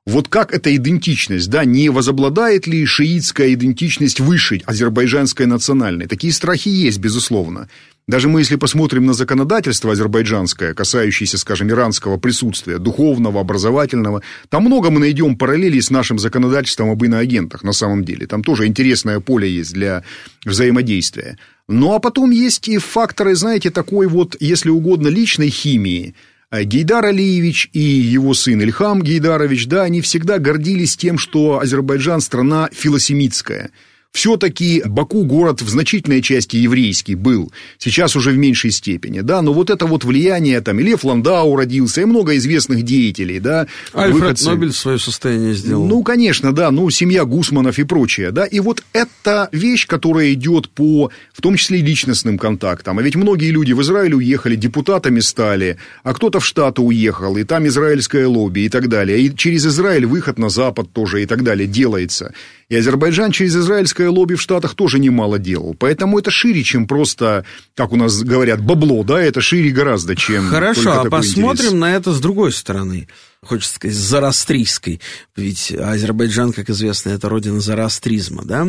Вот 0.07 0.29
как 0.29 0.55
эта 0.55 0.75
идентичность, 0.75 1.51
да, 1.51 1.65
не 1.65 1.91
возобладает 1.91 2.67
ли 2.67 2.87
шиитская 2.87 3.53
идентичность 3.53 4.19
выше 4.19 4.63
азербайджанской 4.65 5.47
национальной? 5.47 6.07
Такие 6.07 6.33
страхи 6.33 6.69
есть, 6.69 6.99
безусловно. 6.99 7.69
Даже 8.11 8.27
мы, 8.27 8.41
если 8.41 8.57
посмотрим 8.57 9.07
на 9.07 9.13
законодательство 9.13 9.93
азербайджанское, 9.93 10.75
касающееся, 10.75 11.39
скажем, 11.39 11.71
иранского 11.71 12.17
присутствия, 12.17 12.79
духовного, 12.79 13.41
образовательного, 13.41 14.21
там 14.49 14.65
много 14.65 14.91
мы 14.91 14.99
найдем 14.99 15.37
параллелей 15.37 15.81
с 15.81 15.91
нашим 15.91 16.19
законодательством 16.19 16.91
об 16.91 17.05
иноагентах 17.05 17.63
на 17.63 17.71
самом 17.71 18.05
деле. 18.05 18.27
Там 18.27 18.43
тоже 18.43 18.67
интересное 18.67 19.21
поле 19.21 19.49
есть 19.49 19.73
для 19.73 20.03
взаимодействия. 20.45 21.39
Ну, 21.69 21.95
а 21.95 22.01
потом 22.01 22.33
есть 22.33 22.67
и 22.67 22.79
факторы, 22.79 23.37
знаете, 23.37 23.71
такой 23.71 24.09
вот, 24.09 24.37
если 24.41 24.71
угодно, 24.71 25.07
личной 25.07 25.51
химии. 25.51 26.17
Гейдар 26.51 27.05
Алиевич 27.05 27.71
и 27.73 27.79
его 27.79 28.35
сын 28.35 28.61
Ильхам 28.61 29.03
Гейдарович, 29.03 29.69
да, 29.69 29.83
они 29.83 30.01
всегда 30.01 30.41
гордились 30.41 30.97
тем, 30.97 31.17
что 31.17 31.61
Азербайджан 31.61 32.21
страна 32.21 32.71
филосемитская– 32.73 33.71
все-таки 34.13 34.83
Баку 34.85 35.25
город 35.25 35.63
в 35.63 35.69
значительной 35.69 36.21
части 36.21 36.57
еврейский 36.57 37.15
был, 37.15 37.53
сейчас 37.79 38.17
уже 38.17 38.33
в 38.33 38.37
меньшей 38.37 38.73
степени, 38.73 39.21
да, 39.21 39.41
но 39.41 39.53
вот 39.53 39.71
это 39.71 39.87
вот 39.87 40.05
влияние, 40.05 40.61
там, 40.61 40.81
и 40.81 40.83
Лев 40.83 41.05
Ландау 41.05 41.55
родился, 41.57 42.03
и 42.03 42.05
много 42.05 42.37
известных 42.37 42.83
деятелей, 42.83 43.39
да. 43.39 43.67
Альфред 43.93 44.15
выходцы. 44.15 44.45
Нобель 44.47 44.73
свое 44.73 44.99
состояние 44.99 45.55
сделал. 45.55 45.87
Ну, 45.87 46.03
конечно, 46.03 46.53
да, 46.53 46.71
ну, 46.71 46.91
семья 46.91 47.25
Гусманов 47.25 47.79
и 47.79 47.85
прочее, 47.85 48.33
да, 48.33 48.45
и 48.45 48.59
вот 48.59 48.83
это 48.93 49.49
вещь, 49.53 49.87
которая 49.87 50.33
идет 50.33 50.69
по, 50.71 51.11
в 51.33 51.41
том 51.41 51.57
числе, 51.57 51.79
личностным 51.81 52.37
контактам, 52.37 52.99
а 52.99 53.03
ведь 53.03 53.15
многие 53.17 53.51
люди 53.51 53.73
в 53.73 53.81
Израиль 53.83 54.15
уехали, 54.15 54.57
депутатами 54.57 55.21
стали, 55.21 55.79
а 56.03 56.15
кто-то 56.15 56.41
в 56.41 56.47
Штаты 56.47 56.83
уехал, 56.83 57.37
и 57.37 57.45
там 57.45 57.67
израильское 57.69 58.27
лобби 58.27 58.61
и 58.61 58.69
так 58.69 58.89
далее, 58.89 59.21
и 59.21 59.37
через 59.37 59.67
Израиль 59.67 60.07
выход 60.07 60.39
на 60.39 60.49
Запад 60.49 60.93
тоже 60.93 61.23
и 61.23 61.27
так 61.27 61.45
далее 61.45 61.69
делается. 61.69 62.35
И 62.71 62.77
Азербайджан 62.77 63.33
через 63.33 63.57
израильское 63.57 64.09
лобби 64.09 64.37
в 64.37 64.41
Штатах 64.41 64.75
тоже 64.75 65.01
немало 65.01 65.41
делал. 65.41 65.75
Поэтому 65.77 66.21
это 66.21 66.31
шире, 66.31 66.63
чем 66.63 66.87
просто, 66.87 67.45
как 67.75 67.93
у 67.93 67.97
нас 67.97 68.23
говорят, 68.23 68.63
бабло, 68.63 69.03
да, 69.03 69.21
это 69.21 69.41
шире 69.41 69.71
гораздо, 69.71 70.15
чем... 70.15 70.47
Хорошо, 70.49 71.01
а 71.01 71.05
посмотрим 71.11 71.67
интерес. 71.67 71.81
на 71.81 71.97
это 71.97 72.13
с 72.13 72.21
другой 72.21 72.53
стороны 72.53 73.09
хочется 73.43 73.77
сказать, 73.77 73.97
зарастрийской. 73.97 75.01
Ведь 75.35 75.73
Азербайджан, 75.73 76.53
как 76.53 76.69
известно, 76.69 77.11
это 77.11 77.31
родина 77.31 77.61
зарастризма, 77.61 78.43
да? 78.45 78.67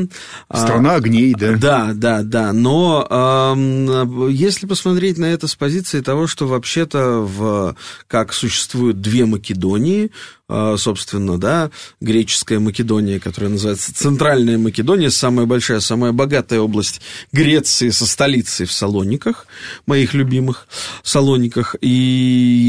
А, 0.47 0.63
Страна 0.63 0.95
огней, 0.95 1.33
да? 1.33 1.57
Да, 1.57 1.91
да, 1.93 2.23
да. 2.23 2.53
Но 2.53 3.05
э, 3.09 4.29
если 4.31 4.67
посмотреть 4.67 5.17
на 5.17 5.25
это 5.25 5.47
с 5.47 5.55
позиции 5.55 5.99
того, 5.99 6.25
что 6.25 6.47
вообще-то 6.47 7.19
в, 7.19 7.75
как 8.07 8.31
существуют 8.31 9.01
две 9.01 9.25
Македонии, 9.25 10.09
э, 10.47 10.75
собственно, 10.77 11.37
да, 11.37 11.69
греческая 11.99 12.61
Македония, 12.61 13.19
которая 13.19 13.51
называется 13.51 13.93
Центральная 13.93 14.57
Македония, 14.57 15.11
самая 15.11 15.47
большая, 15.47 15.81
самая 15.81 16.13
богатая 16.13 16.61
область 16.61 17.01
Греции 17.33 17.89
со 17.89 18.05
столицей 18.05 18.65
в 18.65 18.71
Салониках, 18.71 19.47
моих 19.85 20.13
любимых 20.13 20.67
Салониках. 21.11 21.75
И, 21.81 21.89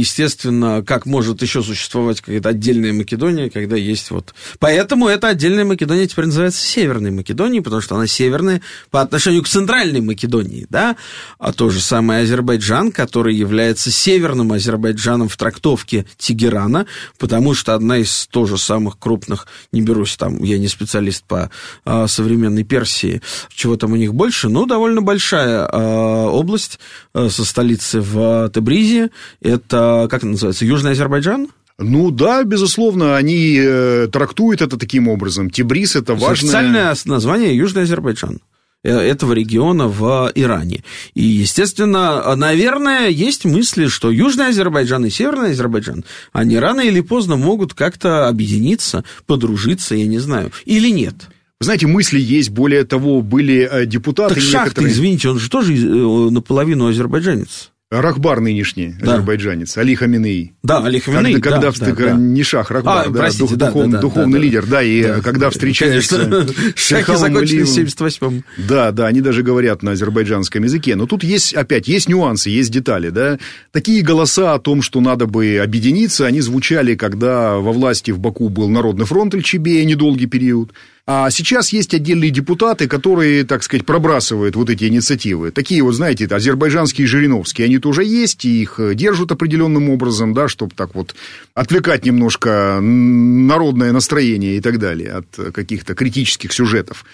естественно, 0.01 0.83
как 0.85 1.07
может 1.07 1.43
еще 1.43 1.63
существовать 1.63 2.21
какая-то 2.21 2.49
отдельная 2.49 2.93
Македония, 2.93 3.51
когда 3.51 3.77
есть 3.77 4.11
вот... 4.11 4.35
Поэтому 4.59 5.07
эта 5.07 5.29
отдельная 5.29 5.65
Македония 5.65 6.09
теперь 6.09 6.27
называется 6.27 6.61
Северной 6.61 7.13
Македонией, 7.13 7.63
потому 7.63 7.81
что 7.81 7.95
она 7.95 8.07
северная 8.09 8.61
по 8.91 9.01
отношению 9.01 9.45
к 9.45 9.49
Центральной 9.49 10.01
Македонии, 10.01 10.67
да? 10.69 10.97
А 11.39 11.53
то 11.53 11.71
же 11.71 11.81
самое 11.81 12.23
Азербайджан, 12.23 12.91
который 12.91 13.37
является 13.37 13.93
Северным 13.93 14.53
Азербайджаном 14.53 15.29
в 15.29 15.37
трактовке 15.37 16.07
Тегерана, 16.19 16.87
потому 17.19 17.55
что 17.55 17.75
одна 17.75 17.99
из 17.99 18.27
тоже 18.27 18.59
самых 18.59 18.99
крупных, 18.99 19.47
не 19.71 19.83
берусь 19.83 20.17
там, 20.17 20.43
я 20.43 20.59
не 20.59 20.69
специалист 20.69 21.23
по 21.25 21.51
а, 21.85 22.09
современной 22.09 22.65
Персии, 22.65 23.23
чего 23.55 23.77
там 23.77 23.93
у 23.93 23.97
них 23.97 24.15
больше, 24.15 24.49
но 24.49 24.67
довольно 24.67 25.01
большая 25.01 25.69
а, 25.71 26.29
область 26.29 26.81
а, 27.15 27.29
со 27.29 27.45
столицей 27.45 28.01
в 28.01 28.32
Тебризе, 28.53 29.11
это, 29.41 30.07
как 30.11 30.23
называется, 30.23 30.65
Южный 30.65 30.93
Азербайджан? 30.93 31.49
Ну 31.79 32.11
да, 32.11 32.45
безусловно, 32.45 33.17
они 33.17 33.57
э, 33.59 34.09
трактуют 34.13 34.63
это 34.63 34.77
таким 34.77 35.09
образом. 35.09 35.51
Тибрис 35.51 35.97
это 35.97 36.15
важное... 36.15 36.33
Официальное 36.33 36.97
название 37.07 37.57
Южный 37.57 37.83
Азербайджан 37.83 38.41
э, 38.85 38.91
этого 38.91 39.33
региона 39.33 39.89
в 39.89 40.31
Иране. 40.35 40.85
И, 41.15 41.23
естественно, 41.23 42.35
наверное, 42.37 43.09
есть 43.09 43.45
мысли, 43.45 43.87
что 43.89 44.11
Южный 44.11 44.49
Азербайджан 44.49 45.05
и 45.07 45.11
Северный 45.11 45.53
Азербайджан, 45.53 46.05
они 46.33 46.59
рано 46.59 46.83
или 46.83 47.01
поздно 47.01 47.37
могут 47.37 47.75
как-то 47.75 48.29
объединиться, 48.29 49.05
подружиться, 49.27 49.95
я 49.95 50.07
не 50.07 50.19
знаю, 50.19 50.53
или 50.67 50.91
нет. 50.91 51.15
знаете, 51.59 51.87
мысли 51.87 52.21
есть, 52.21 52.51
более 52.51 52.85
того, 52.85 53.23
были 53.23 53.69
э, 53.71 53.87
депутаты... 53.87 54.35
Так 54.35 54.45
некоторые... 54.45 54.67
Шахты, 54.67 54.87
извините, 54.89 55.31
он 55.31 55.39
же 55.39 55.51
тоже 55.51 55.75
э, 55.75 56.31
наполовину 56.31 56.87
азербайджанец. 56.87 57.72
Рахбар 58.01 58.41
нынешний, 58.41 58.95
да. 58.99 59.15
азербайджанец, 59.15 59.77
Али 59.77 59.95
Хаминеи. 59.95 60.55
Да, 60.63 60.79
Али 60.79 60.99
Хаминеи, 60.99 61.35
когда, 61.35 61.71
да, 61.71 61.73
когда 61.73 61.93
да, 61.93 62.11
да. 62.13 62.17
не 62.17 62.43
Шах, 62.43 62.71
Рахбар, 62.71 63.07
а, 63.07 63.11
да, 63.11 63.19
простите, 63.19 63.49
дух, 63.51 63.59
да, 63.59 63.67
духов, 63.67 63.91
да, 63.91 63.99
духовный 63.99 64.39
да, 64.39 64.45
лидер, 64.45 64.67
да, 64.67 64.83
и 64.83 65.03
да, 65.03 65.21
когда 65.21 65.51
встречаются... 65.51 66.47
Шахи 66.75 67.17
закончились 67.17 67.69
в 67.69 67.79
78-м. 67.79 68.45
Да, 68.57 68.93
да, 68.93 69.07
они 69.09 69.21
даже 69.21 69.43
говорят 69.43 69.83
на 69.83 69.93
азербайджанском 69.93 70.63
языке, 70.65 70.97
но 70.97 71.07
тут 71.07 71.23
есть, 71.23 71.53
опять, 71.53 71.87
есть 71.87 72.09
нюансы, 72.09 72.49
есть 72.49 72.71
детали, 72.71 73.11
да. 73.11 73.39
Такие 73.73 74.03
голоса 74.03 74.55
о 74.55 74.59
том, 74.59 74.81
что 74.81 75.03
надо 75.03 75.27
бы 75.27 75.61
объединиться, 75.63 76.25
они 76.25 76.41
звучали, 76.41 76.95
когда 76.95 77.57
во 77.57 77.73
власти 77.73 78.11
в 78.11 78.19
Баку 78.19 78.49
был 78.49 78.71
Народный 78.71 79.05
фронт 79.05 79.35
Ильчебея, 79.35 79.85
недолгий 79.85 80.27
период, 80.27 80.73
а 81.05 81.31
сейчас 81.31 81.73
есть 81.73 81.95
отдельные 81.95 82.31
депутаты, 82.31 82.87
которые, 82.87 83.45
так 83.45 83.65
сказать, 83.65 83.85
пробрасывают 83.85 84.55
вот 84.55 84.71
эти 84.71 84.85
инициативы. 84.85 85.51
Такие 85.51 85.83
вот, 85.83 85.95
знаете, 85.95 86.27
азербайджанские 86.27 87.09
Жириновские, 87.09 87.65
они 87.65 87.79
тоже 87.79 88.05
есть, 88.05 88.45
и 88.45 88.63
их 88.63 88.79
держат 88.95 89.33
определенным 89.33 89.91
образом, 89.91 90.33
да, 90.33 90.47
чтобы 90.47 90.75
так 90.77 90.95
вот 90.95 91.15
отвлекать 91.55 92.05
немножко 92.05 92.79
народное 92.81 93.93
настроение 93.93 94.57
и 94.57 94.61
так 94.61 94.79
далее 94.79 95.11
от 95.11 95.53
каких-то 95.53 95.95
критических 95.95 96.53
сюжетов. 96.53 97.05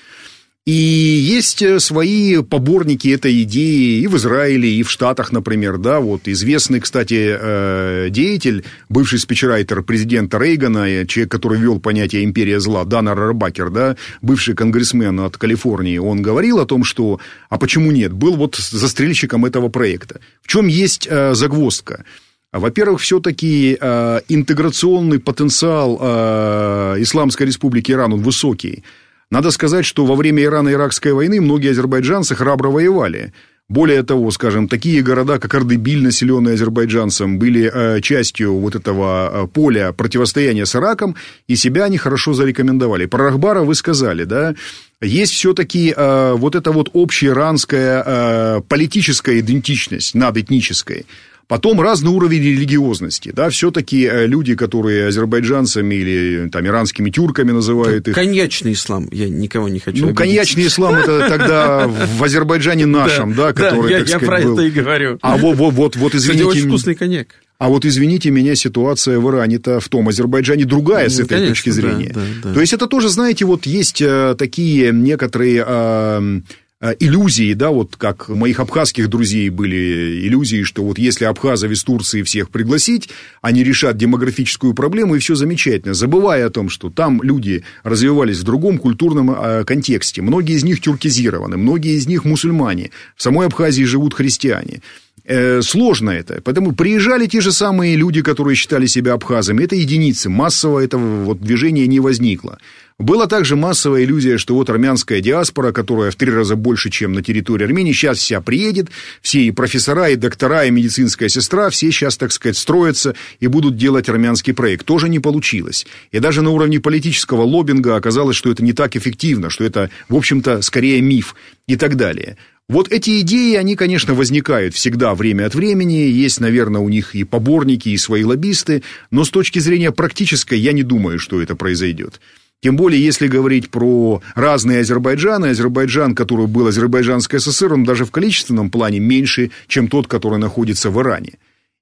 И 0.66 0.72
есть 0.72 1.62
э, 1.62 1.80
свои 1.80 2.42
поборники 2.42 3.08
этой 3.08 3.42
идеи 3.42 4.00
и 4.02 4.06
в 4.06 4.16
Израиле, 4.18 4.70
и 4.70 4.82
в 4.82 4.90
Штатах, 4.90 5.32
например, 5.32 5.78
да, 5.78 5.98
вот 5.98 6.28
известный, 6.28 6.80
кстати, 6.80 7.38
э, 7.40 8.08
деятель, 8.10 8.64
бывший 8.90 9.18
спичрайтер 9.18 9.82
президента 9.82 10.38
Рейгана, 10.38 11.06
человек, 11.06 11.32
который 11.32 11.58
ввел 11.58 11.80
понятие 11.80 12.24
империя 12.24 12.60
зла, 12.60 12.84
Данар 12.84 13.18
Рабакер, 13.18 13.70
да, 13.70 13.96
бывший 14.20 14.54
конгрессмен 14.54 15.20
от 15.20 15.38
Калифорнии, 15.38 15.96
он 15.96 16.20
говорил 16.20 16.58
о 16.58 16.66
том, 16.66 16.84
что, 16.84 17.18
а 17.48 17.56
почему 17.56 17.90
нет, 17.90 18.12
был 18.12 18.36
вот 18.36 18.56
застрельщиком 18.56 19.46
этого 19.46 19.70
проекта. 19.70 20.20
В 20.42 20.48
чем 20.48 20.66
есть 20.66 21.08
э, 21.10 21.32
загвоздка? 21.32 22.04
Во-первых, 22.52 23.00
все-таки 23.00 23.76
э, 23.78 24.20
интеграционный 24.28 25.18
потенциал 25.18 25.98
э, 26.00 26.96
Исламской 26.98 27.46
Республики 27.46 27.92
Иран, 27.92 28.12
он 28.12 28.22
высокий. 28.22 28.84
Надо 29.30 29.50
сказать, 29.50 29.84
что 29.84 30.06
во 30.06 30.14
время 30.14 30.42
Ирано-Иракской 30.42 31.12
войны 31.12 31.40
многие 31.40 31.72
азербайджанцы 31.72 32.34
храбро 32.34 32.68
воевали. 32.70 33.32
Более 33.68 34.02
того, 34.02 34.30
скажем, 34.30 34.66
такие 34.66 35.02
города, 35.02 35.38
как 35.38 35.54
Ардебиль, 35.54 36.02
населенные 36.02 36.54
азербайджанцем, 36.54 37.38
были 37.38 37.70
э, 37.70 38.00
частью 38.00 38.54
вот 38.54 38.74
этого 38.74 39.30
э, 39.30 39.46
поля 39.46 39.92
противостояния 39.92 40.64
с 40.64 40.74
Ираком, 40.74 41.16
и 41.48 41.56
себя 41.56 41.84
они 41.84 41.98
хорошо 41.98 42.32
зарекомендовали. 42.32 43.04
Про 43.04 43.24
Рахбара 43.24 43.60
вы 43.60 43.74
сказали, 43.74 44.24
да? 44.24 44.54
Есть 45.02 45.34
все-таки 45.34 45.92
э, 45.94 46.32
вот 46.38 46.54
эта 46.54 46.72
вот 46.72 46.88
общеиранская 46.94 48.02
э, 48.06 48.60
политическая 48.66 49.38
идентичность 49.38 50.14
над 50.14 50.38
этнической. 50.38 51.04
Потом 51.48 51.80
разный 51.80 52.10
уровень 52.10 52.42
религиозности. 52.42 53.32
Да, 53.34 53.48
все-таки 53.48 54.04
э, 54.04 54.26
люди, 54.26 54.54
которые 54.54 55.06
азербайджанцами 55.06 55.94
или 55.94 56.48
там, 56.50 56.66
иранскими 56.66 57.08
тюрками 57.08 57.52
называют 57.52 58.06
их... 58.06 58.14
Коньячный 58.14 58.74
ислам, 58.74 59.08
я 59.10 59.30
никого 59.30 59.70
не 59.70 59.78
хочу 59.78 59.98
Ну, 59.98 60.08
обидеть. 60.08 60.18
коньячный 60.18 60.66
ислам, 60.66 60.96
это 60.96 61.26
тогда 61.26 61.88
в 61.88 62.22
Азербайджане 62.22 62.84
нашем, 62.84 63.34
да, 63.34 63.54
который, 63.54 63.94
так 63.94 64.08
сказать, 64.08 64.22
Я 64.22 64.26
про 64.28 64.40
это 64.40 64.60
и 64.60 64.70
говорю. 64.70 65.18
А 65.22 65.38
вот, 65.38 65.56
вот, 65.56 65.74
вот, 65.74 65.96
вот 65.96 66.14
извините... 66.14 66.44
очень 66.44 66.68
вкусный 66.68 66.94
коньяк. 66.94 67.28
А 67.58 67.68
вот, 67.68 67.86
извините 67.86 68.30
меня, 68.30 68.54
ситуация 68.54 69.18
в 69.18 69.28
Иране-то 69.28 69.80
в 69.80 69.88
том 69.88 70.06
Азербайджане 70.08 70.66
другая 70.66 71.04
ну, 71.04 71.10
с 71.10 71.18
этой 71.18 71.28
конечно, 71.28 71.48
точки 71.48 71.70
зрения. 71.70 72.12
Да, 72.14 72.20
да, 72.20 72.48
да. 72.50 72.54
То 72.54 72.60
есть, 72.60 72.74
это 72.74 72.86
тоже, 72.86 73.08
знаете, 73.08 73.46
вот 73.46 73.64
есть 73.64 74.02
э, 74.02 74.36
такие 74.38 74.92
некоторые 74.92 75.64
Э, 75.66 76.40
иллюзии, 76.80 77.54
да, 77.54 77.70
вот 77.70 77.96
как 77.96 78.28
моих 78.28 78.60
абхазских 78.60 79.08
друзей 79.08 79.48
были 79.48 80.26
иллюзии, 80.26 80.62
что 80.62 80.84
вот 80.84 80.98
если 80.98 81.24
абхазов 81.24 81.72
из 81.72 81.82
Турции 81.82 82.22
всех 82.22 82.50
пригласить, 82.50 83.08
они 83.42 83.64
решат 83.64 83.96
демографическую 83.96 84.74
проблему, 84.74 85.16
и 85.16 85.18
все 85.18 85.34
замечательно, 85.34 85.94
забывая 85.94 86.46
о 86.46 86.50
том, 86.50 86.68
что 86.68 86.88
там 86.88 87.22
люди 87.22 87.64
развивались 87.82 88.38
в 88.38 88.44
другом 88.44 88.78
культурном 88.78 89.30
э, 89.30 89.64
контексте. 89.64 90.22
Многие 90.22 90.56
из 90.56 90.62
них 90.62 90.80
тюркизированы, 90.80 91.56
многие 91.56 91.96
из 91.96 92.06
них 92.06 92.24
мусульмане. 92.24 92.90
В 93.16 93.22
самой 93.22 93.46
Абхазии 93.46 93.82
живут 93.82 94.14
христиане. 94.14 94.80
Э, 95.24 95.60
сложно 95.62 96.10
это. 96.10 96.40
Поэтому 96.44 96.72
приезжали 96.74 97.26
те 97.26 97.40
же 97.40 97.52
самые 97.52 97.96
люди, 97.96 98.22
которые 98.22 98.56
считали 98.56 98.86
себя 98.86 99.14
абхазами. 99.14 99.64
Это 99.64 99.76
единицы. 99.76 100.28
Массово 100.28 100.80
этого 100.80 101.24
вот 101.24 101.40
движения 101.40 101.86
не 101.86 102.00
возникло. 102.00 102.58
Была 102.98 103.28
также 103.28 103.54
массовая 103.54 104.02
иллюзия, 104.02 104.38
что 104.38 104.54
вот 104.54 104.70
армянская 104.70 105.20
диаспора, 105.20 105.70
которая 105.70 106.10
в 106.10 106.16
три 106.16 106.32
раза 106.32 106.56
больше, 106.56 106.90
чем 106.90 107.12
на 107.12 107.22
территории 107.22 107.64
Армении, 107.64 107.92
сейчас 107.92 108.18
вся 108.18 108.40
приедет, 108.40 108.88
все 109.22 109.42
и 109.42 109.52
профессора, 109.52 110.08
и 110.08 110.16
доктора, 110.16 110.64
и 110.64 110.72
медицинская 110.72 111.28
сестра, 111.28 111.70
все 111.70 111.92
сейчас, 111.92 112.16
так 112.16 112.32
сказать, 112.32 112.56
строятся 112.56 113.14
и 113.38 113.46
будут 113.46 113.76
делать 113.76 114.08
армянский 114.08 114.52
проект. 114.52 114.84
Тоже 114.84 115.08
не 115.08 115.20
получилось. 115.20 115.86
И 116.10 116.18
даже 116.18 116.42
на 116.42 116.50
уровне 116.50 116.80
политического 116.80 117.42
лоббинга 117.42 117.94
оказалось, 117.94 118.36
что 118.36 118.50
это 118.50 118.64
не 118.64 118.72
так 118.72 118.96
эффективно, 118.96 119.48
что 119.48 119.62
это, 119.62 119.90
в 120.08 120.16
общем-то, 120.16 120.60
скорее 120.62 121.00
миф 121.00 121.36
и 121.68 121.76
так 121.76 121.94
далее. 121.94 122.36
Вот 122.68 122.92
эти 122.92 123.22
идеи, 123.22 123.54
они, 123.54 123.76
конечно, 123.76 124.12
возникают 124.12 124.74
всегда 124.74 125.14
время 125.14 125.46
от 125.46 125.54
времени, 125.54 125.94
есть, 125.94 126.38
наверное, 126.38 126.82
у 126.82 126.90
них 126.90 127.14
и 127.14 127.24
поборники, 127.24 127.88
и 127.88 127.96
свои 127.96 128.24
лоббисты, 128.24 128.82
но 129.10 129.24
с 129.24 129.30
точки 129.30 129.58
зрения 129.58 129.90
практической 129.90 130.58
я 130.58 130.72
не 130.72 130.82
думаю, 130.82 131.18
что 131.18 131.40
это 131.40 131.56
произойдет. 131.56 132.20
Тем 132.60 132.76
более, 132.76 133.02
если 133.02 133.26
говорить 133.26 133.70
про 133.70 134.20
разные 134.34 134.80
Азербайджаны, 134.80 135.46
Азербайджан, 135.46 136.14
который 136.14 136.46
был 136.46 136.66
Азербайджанской 136.66 137.40
ССР, 137.40 137.72
он 137.72 137.84
даже 137.84 138.04
в 138.04 138.10
количественном 138.10 138.68
плане 138.68 138.98
меньше, 138.98 139.50
чем 139.66 139.88
тот, 139.88 140.06
который 140.06 140.38
находится 140.38 140.90
в 140.90 141.00
Иране. 141.00 141.38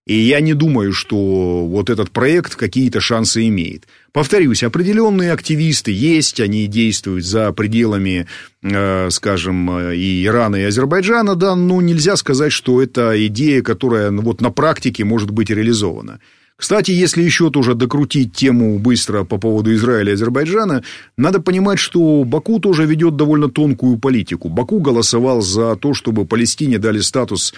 И 0.07 0.14
я 0.14 0.39
не 0.39 0.55
думаю, 0.55 0.93
что 0.93 1.66
вот 1.66 1.91
этот 1.91 2.12
проект 2.12 2.55
какие-то 2.55 3.01
шансы 3.01 3.49
имеет. 3.49 3.89
Повторюсь, 4.17 4.62
определенные 4.62 5.31
активисты 5.31 5.93
есть, 5.93 6.41
они 6.41 6.67
действуют 6.69 7.27
за 7.27 7.53
пределами, 7.53 8.27
э, 8.62 9.11
скажем, 9.11 9.71
э, 9.71 9.95
и 9.95 10.25
Ирана, 10.25 10.57
и 10.57 10.62
Азербайджана, 10.62 11.35
да, 11.35 11.55
но 11.55 11.83
нельзя 11.83 12.17
сказать, 12.17 12.51
что 12.51 12.83
это 12.83 13.27
идея, 13.27 13.61
которая 13.61 14.11
ну, 14.11 14.23
вот 14.23 14.41
на 14.41 14.51
практике 14.51 15.05
может 15.05 15.33
быть 15.33 15.51
реализована. 15.51 16.19
Кстати, 16.57 16.91
если 16.91 17.23
еще 17.23 17.51
тоже 17.51 17.75
докрутить 17.75 18.33
тему 18.33 18.79
быстро 18.79 19.25
по 19.25 19.37
поводу 19.37 19.75
Израиля 19.75 20.12
и 20.12 20.14
Азербайджана, 20.14 20.83
надо 21.19 21.39
понимать, 21.43 21.79
что 21.79 22.25
Баку 22.25 22.59
тоже 22.59 22.87
ведет 22.87 23.17
довольно 23.17 23.51
тонкую 23.51 23.99
политику. 23.99 24.49
Баку 24.49 24.81
голосовал 24.81 25.43
за 25.43 25.77
то, 25.77 25.93
чтобы 25.93 26.25
Палестине 26.25 26.79
дали 26.79 27.01
статус 27.01 27.53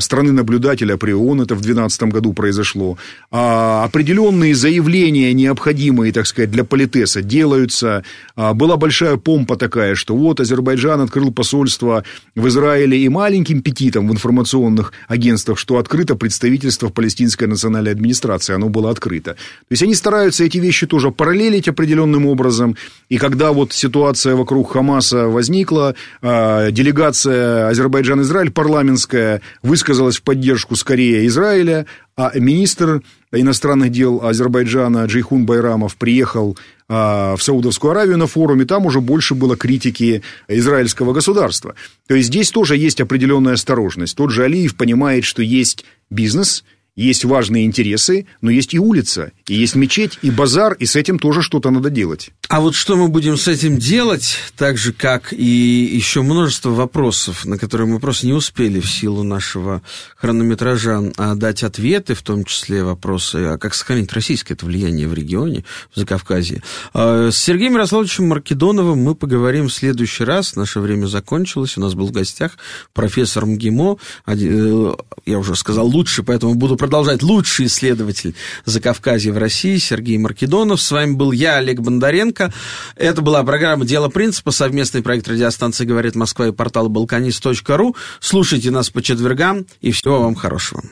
страны-наблюдателя 0.00 0.96
при 0.96 1.12
ООН, 1.12 1.42
это 1.42 1.54
в 1.54 1.60
2012 1.60 2.02
году 2.04 2.32
произошло. 2.32 2.98
А 3.30 3.84
определенные 3.84 4.54
заявления, 4.54 5.32
необходимые, 5.32 6.12
так 6.12 6.26
сказать, 6.26 6.50
для 6.50 6.64
политеса, 6.64 7.22
делаются. 7.22 8.04
А, 8.36 8.54
была 8.54 8.76
большая 8.76 9.16
помпа 9.16 9.56
такая, 9.56 9.94
что 9.94 10.16
вот 10.16 10.40
Азербайджан 10.40 11.00
открыл 11.00 11.32
посольство 11.32 12.04
в 12.34 12.48
Израиле 12.48 12.98
и 12.98 13.08
маленьким 13.08 13.62
петитом 13.62 14.08
в 14.08 14.12
информационных 14.12 14.92
агентствах, 15.08 15.58
что 15.58 15.78
открыто 15.78 16.14
представительство 16.14 16.88
в 16.88 16.92
палестинской 16.92 17.46
национальной 17.46 17.92
администрации 17.92 18.54
оно 18.54 18.68
было 18.68 18.90
открыто. 18.90 19.32
То 19.32 19.70
есть 19.70 19.82
они 19.82 19.94
стараются 19.94 20.44
эти 20.44 20.58
вещи 20.58 20.86
тоже 20.86 21.10
параллелить 21.10 21.68
определенным 21.68 22.26
образом. 22.26 22.76
И 23.08 23.18
когда 23.18 23.52
вот 23.52 23.72
ситуация 23.72 24.34
вокруг 24.34 24.72
Хамаса 24.72 25.26
возникла, 25.26 25.94
а, 26.20 26.70
делегация 26.70 27.68
Азербайджан-Израиль 27.68 28.50
парламентская 28.50 29.40
высказалась 29.72 30.18
в 30.18 30.22
поддержку 30.22 30.76
скорее 30.76 31.26
Израиля, 31.28 31.86
а 32.14 32.30
министр 32.38 33.00
иностранных 33.32 33.90
дел 33.90 34.22
Азербайджана 34.22 35.06
Джейхун 35.06 35.46
Байрамов 35.46 35.96
приехал 35.96 36.58
а, 36.90 37.36
в 37.36 37.42
Саудовскую 37.42 37.92
Аравию 37.92 38.18
на 38.18 38.26
форуме, 38.26 38.66
там 38.66 38.84
уже 38.84 39.00
больше 39.00 39.34
было 39.34 39.56
критики 39.56 40.22
израильского 40.46 41.14
государства. 41.14 41.74
То 42.06 42.14
есть 42.14 42.28
здесь 42.28 42.50
тоже 42.50 42.76
есть 42.76 43.00
определенная 43.00 43.54
осторожность. 43.54 44.14
Тот 44.14 44.30
же 44.30 44.44
Алиев 44.44 44.76
понимает, 44.76 45.24
что 45.24 45.40
есть 45.40 45.86
бизнес– 46.10 46.64
есть 46.94 47.24
важные 47.24 47.64
интересы, 47.64 48.26
но 48.40 48.50
есть 48.50 48.74
и 48.74 48.78
улица, 48.78 49.32
и 49.48 49.54
есть 49.54 49.74
мечеть, 49.74 50.18
и 50.22 50.30
базар, 50.30 50.74
и 50.74 50.84
с 50.84 50.94
этим 50.94 51.18
тоже 51.18 51.42
что-то 51.42 51.70
надо 51.70 51.88
делать. 51.88 52.30
А 52.48 52.60
вот 52.60 52.74
что 52.74 52.96
мы 52.96 53.08
будем 53.08 53.38
с 53.38 53.48
этим 53.48 53.78
делать, 53.78 54.36
так 54.56 54.76
же, 54.76 54.92
как 54.92 55.32
и 55.32 55.44
еще 55.44 56.20
множество 56.20 56.70
вопросов, 56.70 57.46
на 57.46 57.56
которые 57.56 57.86
мы 57.86 57.98
просто 57.98 58.26
не 58.26 58.34
успели 58.34 58.78
в 58.78 58.90
силу 58.90 59.22
нашего 59.22 59.80
хронометража 60.16 61.12
а 61.16 61.34
дать 61.34 61.62
ответы, 61.62 62.14
в 62.14 62.22
том 62.22 62.44
числе 62.44 62.84
вопросы, 62.84 63.36
а 63.36 63.58
как 63.58 63.74
сохранить 63.74 64.12
российское 64.12 64.52
это 64.52 64.66
влияние 64.66 65.08
в 65.08 65.14
регионе, 65.14 65.64
в 65.94 65.98
Закавказье. 65.98 66.62
А, 66.92 67.30
с 67.30 67.36
Сергеем 67.38 67.72
Ярославовичем 67.72 68.28
Маркедоновым 68.28 68.98
мы 68.98 69.14
поговорим 69.14 69.68
в 69.68 69.72
следующий 69.72 70.24
раз. 70.24 70.54
Наше 70.56 70.80
время 70.80 71.06
закончилось. 71.06 71.78
У 71.78 71.80
нас 71.80 71.94
был 71.94 72.08
в 72.08 72.12
гостях 72.12 72.58
профессор 72.92 73.46
МГИМО. 73.46 73.96
Э, 74.26 74.94
я 75.24 75.38
уже 75.38 75.56
сказал 75.56 75.86
лучше, 75.86 76.22
поэтому 76.22 76.54
буду 76.54 76.76
продолжать 76.82 77.22
лучший 77.22 77.66
исследователь 77.66 78.34
Закавказья 78.64 79.32
в 79.32 79.38
России 79.38 79.76
Сергей 79.76 80.18
Маркедонов. 80.18 80.82
С 80.82 80.90
вами 80.90 81.12
был 81.12 81.30
я, 81.30 81.58
Олег 81.58 81.78
Бондаренко. 81.78 82.52
Это 82.96 83.22
была 83.22 83.44
программа 83.44 83.84
«Дело 83.84 84.08
принципа», 84.08 84.50
совместный 84.50 85.00
проект 85.00 85.28
радиостанции 85.28 85.84
«Говорит 85.84 86.16
Москва» 86.16 86.48
и 86.48 86.50
портала 86.50 86.88
«Балканист.ру». 86.88 87.94
Слушайте 88.18 88.72
нас 88.72 88.90
по 88.90 89.00
четвергам, 89.00 89.64
и 89.80 89.92
всего 89.92 90.22
вам 90.22 90.34
хорошего. 90.34 90.82